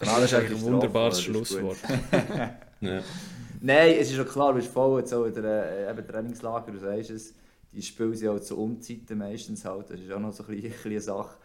Genau, 0.00 0.16
das 0.16 0.24
ist 0.24 0.34
eigentlich 0.34 0.58
ein 0.58 0.64
wunderbares 0.64 1.22
Schlusswort. 1.22 1.78
ja. 2.80 3.00
Nein, 3.60 3.94
es 3.98 4.10
ist 4.10 4.16
schon 4.16 4.26
klar, 4.26 4.52
du 4.52 4.56
bist 4.56 4.72
voll 4.72 5.00
jetzt 5.00 5.14
auch 5.14 5.24
in 5.24 5.34
der 5.34 5.88
eben 5.90 6.06
Trainingslager, 6.06 6.72
du 6.72 6.78
sagst 6.78 7.10
es, 7.10 7.34
die 7.72 7.80
spielen 7.80 8.14
sie 8.14 8.28
auch 8.28 8.40
zu 8.40 8.58
Umzeiten 8.58 9.16
meistens 9.16 9.64
halt, 9.64 9.90
das 9.90 10.00
ist 10.00 10.12
auch 10.12 10.18
noch 10.20 10.32
so 10.32 10.44
ein 10.44 10.60
bisschen 10.60 10.90
eine 10.90 11.00
Sache. 11.00 11.36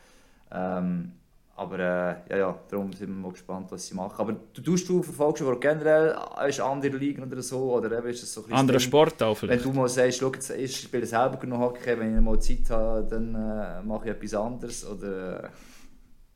Ähm, 0.52 1.14
aber 1.60 1.80
äh, 1.80 2.32
ja, 2.32 2.38
ja, 2.38 2.60
darum 2.70 2.94
sind 2.94 3.10
wir 3.10 3.16
mal 3.16 3.32
gespannt, 3.32 3.70
was 3.70 3.86
sie 3.86 3.94
machen. 3.94 4.16
Aber 4.18 4.34
du 4.54 4.62
tust 4.62 4.88
du 4.88 5.04
verfolgst 5.04 5.42
du 5.42 5.60
generell 5.60 6.16
ist 6.48 6.62
andere 6.62 6.96
Ligen 6.96 7.24
oder 7.24 7.42
so 7.42 7.74
oder 7.74 7.98
eben 7.98 8.08
ist 8.08 8.24
es 8.24 8.34
so 8.34 8.46
ein 8.46 8.54
Andere 8.54 8.80
Sport 8.80 9.22
auch 9.22 9.36
vielleicht. 9.36 9.66
Wenn 9.66 9.74
du 9.74 9.78
mal 9.78 9.90
sagst, 9.90 10.20
schau, 10.20 10.32
ich 10.58 10.78
spiele 10.78 11.06
selber 11.06 11.36
genug 11.36 11.60
Hockey, 11.60 12.00
wenn 12.00 12.16
ich 12.16 12.22
mal 12.22 12.40
Zeit 12.40 12.70
habe, 12.70 13.06
dann 13.10 13.36
äh, 13.36 13.82
mache 13.86 14.06
ich 14.06 14.12
etwas 14.12 14.34
anderes 14.36 14.88
oder 14.88 15.52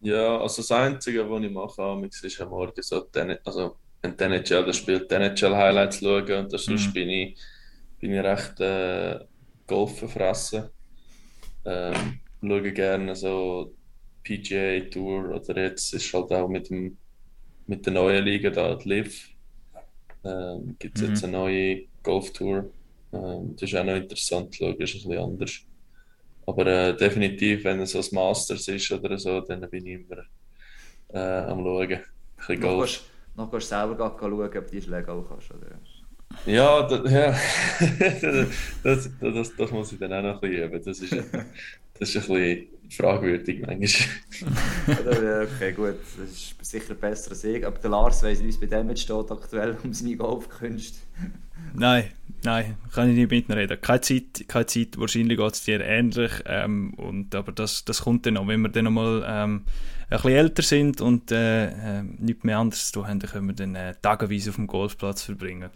ja, 0.02 0.38
also 0.40 0.62
das 0.62 0.72
Einzige, 0.72 1.30
was 1.30 1.42
ich 1.42 1.52
mache, 1.52 2.10
ist 2.28 2.42
am 2.42 2.50
Morgen 2.50 2.82
so, 2.82 3.00
den, 3.00 3.38
also 3.46 3.78
die 4.04 4.24
NHL 4.24 4.66
das 4.66 4.76
spielt, 4.76 5.10
die 5.10 5.16
NHL-Highlights 5.16 6.00
schauen 6.00 6.32
und 6.34 6.52
sonst 6.52 6.88
mhm. 6.88 6.94
bin, 6.94 7.10
ich, 7.10 7.38
bin 8.02 8.12
ich 8.12 8.22
recht 8.22 8.60
äh, 8.60 9.20
Golf 9.66 10.00
verfressen. 10.00 10.70
Ähm, 11.64 12.20
schaue 12.42 12.74
gerne 12.74 13.16
so 13.16 13.74
PGA 14.24 14.80
Tour 14.90 15.36
oder 15.36 15.64
jetzt 15.64 15.94
ist 15.94 16.14
halt 16.14 16.32
auch 16.32 16.48
mit, 16.48 16.70
dem, 16.70 16.98
mit 17.68 17.86
der 17.86 17.94
neuen 17.94 18.24
Liga 18.24 18.50
da, 18.50 18.76
die 18.76 18.90
Live, 18.90 19.30
ähm, 20.24 20.76
gibt 20.80 20.98
es 20.98 21.04
mhm. 21.04 21.10
jetzt 21.10 21.24
eine 21.24 21.34
neue 21.34 21.84
Golf-Tour. 22.02 22.70
Ähm, 23.12 23.56
das 23.56 23.70
ist 23.70 23.76
auch 23.76 23.84
noch 23.84 23.96
interessant 23.96 24.54
ist 24.56 24.62
ein 24.62 24.78
bisschen 24.78 25.18
anders. 25.18 25.60
Aber 26.46 26.68
äh, 26.68 26.96
definitiv, 26.96 27.64
wenn 27.64 27.80
es 27.82 27.92
so 27.92 28.00
ein 28.00 28.06
Masters 28.12 28.68
ist 28.68 28.92
oder 28.92 29.18
so, 29.18 29.42
dann 29.42 29.70
bin 29.70 29.86
ich 29.86 30.02
immer 30.02 30.24
äh, 31.10 31.46
am 31.46 31.60
Schauen. 31.60 31.92
Ein 31.92 32.02
bisschen 32.38 32.62
Golf. 32.62 33.04
noch 33.36 33.50
kannst 33.50 33.72
du 33.72 33.76
selber 33.76 33.98
schauen, 34.20 34.42
ob 34.42 34.54
du 34.54 34.62
die 34.62 34.82
Schläge 34.82 35.12
auch 35.12 35.28
kannst. 35.28 35.52
Oder? 35.52 35.80
Ja, 36.46 36.84
das, 36.84 37.12
ja. 37.12 37.36
das, 38.84 39.10
das, 39.20 39.56
das, 39.56 39.72
muss 39.72 39.92
ich 39.92 40.00
dann 40.00 40.14
auch 40.14 40.22
noch 40.22 40.42
ein 40.42 40.50
bisschen 40.50 40.70
üben. 40.70 40.84
Das 40.84 41.00
ist, 41.00 41.14
das 42.00 42.16
ist 42.16 42.30
ein 42.30 42.36
bisschen 42.36 42.68
fragwürdig 42.90 43.62
manchmal. 43.62 45.44
okay, 45.44 45.72
gut, 45.74 45.96
das 46.18 46.30
ist 46.30 46.56
sicher 46.66 46.94
besser 46.96 47.32
als 47.32 47.44
ich. 47.44 47.66
Aber 47.66 47.78
der 47.80 47.90
Lars 47.90 48.24
weiss 48.24 48.40
nicht, 48.40 48.48
wie 48.62 48.66
es 48.66 48.70
bei 48.70 48.78
dem 48.78 48.90
jetzt 48.90 49.02
steht, 49.02 49.32
aktuell 49.32 49.78
um 49.84 49.94
seine 49.94 50.16
Golfkünste. 50.16 51.00
Nein, 51.74 52.06
nein, 52.44 52.78
kann 52.94 53.10
ich 53.10 53.16
nicht 53.16 53.32
mitreden. 53.32 53.80
Keine 53.82 54.02
Zeit, 54.02 54.46
keine 54.48 54.66
Zeit 54.66 54.98
wahrscheinlich 54.98 55.38
geht 55.38 55.54
es 55.54 55.64
dir 55.64 55.82
ähnlich. 55.82 56.32
Ähm, 56.46 56.94
und, 56.96 57.34
aber 57.36 57.52
das, 57.52 57.86
das 57.86 58.02
kommt 58.02 58.26
dann 58.26 58.36
noch, 58.36 58.48
wenn 58.48 58.62
wir 58.62 58.70
dann 58.70 58.86
nochmal 58.86 59.24
ähm, 59.26 59.64
ein 60.10 60.10
bisschen 60.10 60.32
älter 60.32 60.62
sind 60.62 61.02
und 61.02 61.32
äh, 61.32 62.00
äh, 62.00 62.04
nichts 62.04 62.44
mehr 62.44 62.60
anderes 62.60 62.88
zu 62.88 63.00
tun 63.00 63.08
haben, 63.08 63.20
dann 63.20 63.32
können 63.32 63.48
wir 63.48 63.56
dann 63.56 63.76
äh, 63.76 63.96
tageweise 64.02 64.52
auf 64.52 64.58
dem 64.58 64.68
Golfplatz 64.68 65.24
verbringen. 65.24 65.70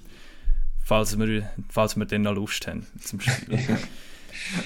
Falls 0.88 1.20
wir, 1.20 1.50
falls 1.68 1.98
wir 1.98 2.06
dann 2.06 2.22
noch 2.22 2.34
Lust 2.34 2.66
haben 2.66 2.88
zum 3.02 3.20
Spielen. 3.20 3.60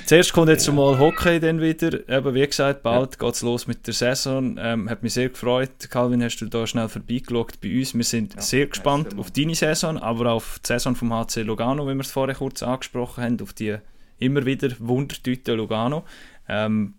Zuerst 0.06 0.34
kommt 0.34 0.50
jetzt 0.50 0.72
mal 0.72 1.00
Hockey 1.00 1.40
dann 1.40 1.60
wieder. 1.60 2.08
Eben, 2.08 2.36
wie 2.36 2.46
gesagt, 2.46 2.84
bald 2.84 3.14
ja. 3.14 3.26
geht 3.26 3.34
es 3.34 3.42
los 3.42 3.66
mit 3.66 3.88
der 3.88 3.96
Saison. 3.96 4.56
Ähm, 4.60 4.88
hat 4.88 5.02
mich 5.02 5.14
sehr 5.14 5.30
gefreut. 5.30 5.90
Calvin, 5.90 6.22
hast 6.22 6.38
du 6.38 6.46
da 6.46 6.68
schnell 6.68 6.90
vorbeigeschaut 6.90 7.60
bei 7.60 7.76
uns. 7.76 7.96
Wir 7.96 8.04
sind 8.04 8.36
ja, 8.36 8.42
sehr 8.42 8.68
gespannt 8.68 9.18
auf 9.18 9.32
deine 9.32 9.56
Saison, 9.56 9.98
aber 9.98 10.34
auf 10.34 10.60
die 10.60 10.68
Saison 10.68 10.96
vom 10.96 11.12
HC 11.12 11.42
Lugano, 11.42 11.88
wie 11.88 11.96
wir 11.96 12.02
es 12.02 12.12
vorher 12.12 12.36
kurz 12.36 12.62
angesprochen 12.62 13.24
haben, 13.24 13.42
auf 13.42 13.54
die 13.54 13.78
immer 14.20 14.46
wieder 14.46 14.70
Wundertüte 14.78 15.56
Lugano. 15.56 16.04
Ähm, 16.48 16.94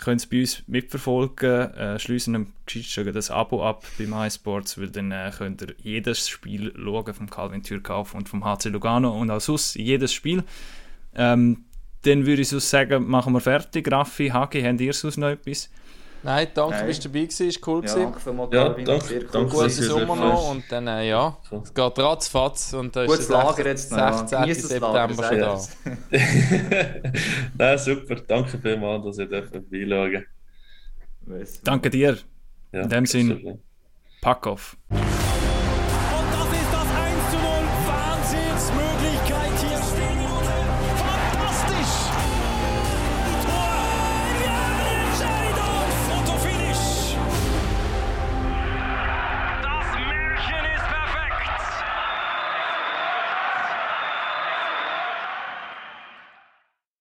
können 0.00 0.16
es 0.16 0.26
bei 0.26 0.40
uns 0.40 0.62
mitverfolgen. 0.66 1.74
Äh, 1.74 1.98
schließen 1.98 2.34
am 2.34 2.52
das 3.12 3.30
Abo 3.30 3.66
ab 3.66 3.84
bei 3.98 4.06
MySports, 4.06 4.78
weil 4.78 4.90
dann 4.90 5.12
äh, 5.12 5.30
könnt 5.36 5.62
ihr 5.62 5.74
jedes 5.82 6.28
Spiel 6.28 6.72
schauen 6.76 7.14
vom 7.14 7.30
Calvin 7.30 7.62
Türkauf 7.62 8.14
und 8.14 8.28
vom 8.28 8.44
HC 8.44 8.70
Lugano 8.70 9.18
und 9.18 9.30
auch 9.30 9.40
sonst 9.40 9.74
jedes 9.76 10.12
Spiel. 10.12 10.44
Ähm, 11.14 11.64
dann 12.02 12.26
würde 12.26 12.42
ich 12.42 12.48
so 12.48 12.58
sagen, 12.58 13.08
machen 13.08 13.32
wir 13.32 13.40
fertig. 13.40 13.90
Raffi, 13.90 14.28
Hagi, 14.28 14.62
habt 14.62 14.80
ihr 14.80 14.92
sonst 14.92 15.16
noch 15.16 15.28
etwas? 15.28 15.70
Nein, 16.24 16.48
danke, 16.54 16.76
Nein. 16.76 16.86
bist 16.86 17.04
du 17.04 17.08
dabei 17.08 17.24
gewesen, 17.24 17.48
ist 17.48 17.66
cool 17.66 17.84
ja, 17.84 17.94
gewesen. 17.94 18.12
Danke 18.24 18.56
ja, 18.56 18.68
danke, 18.70 19.14
cool. 19.14 19.28
danke 19.30 19.50
Guten 19.50 19.70
Sommer 19.70 20.16
noch 20.16 20.50
und 20.50 20.64
dann, 20.70 20.86
äh, 20.86 21.08
ja, 21.08 21.36
es 21.62 21.74
geht 21.74 21.98
ratzfatz 21.98 22.72
und 22.72 22.96
da 22.96 23.04
ist 23.04 23.28
der 23.30 23.46
16, 23.46 23.66
jetzt 23.66 23.92
noch, 23.92 24.18
16. 24.26 24.38
Ja. 24.38 24.54
September 24.54 25.22
schon 25.22 25.38
da. 25.38 25.60
Nein, 27.58 27.78
super, 27.78 28.14
danke 28.26 28.58
vielmals, 28.58 29.04
dass 29.04 29.18
ihr 29.18 29.44
vorbeischauen 29.44 30.24
Danke 31.62 31.90
dir. 31.90 32.18
Ja, 32.72 32.82
In 32.82 32.88
dem 32.88 33.06
Sinne, 33.06 33.58
pack 34.22 34.46
auf. 34.46 34.76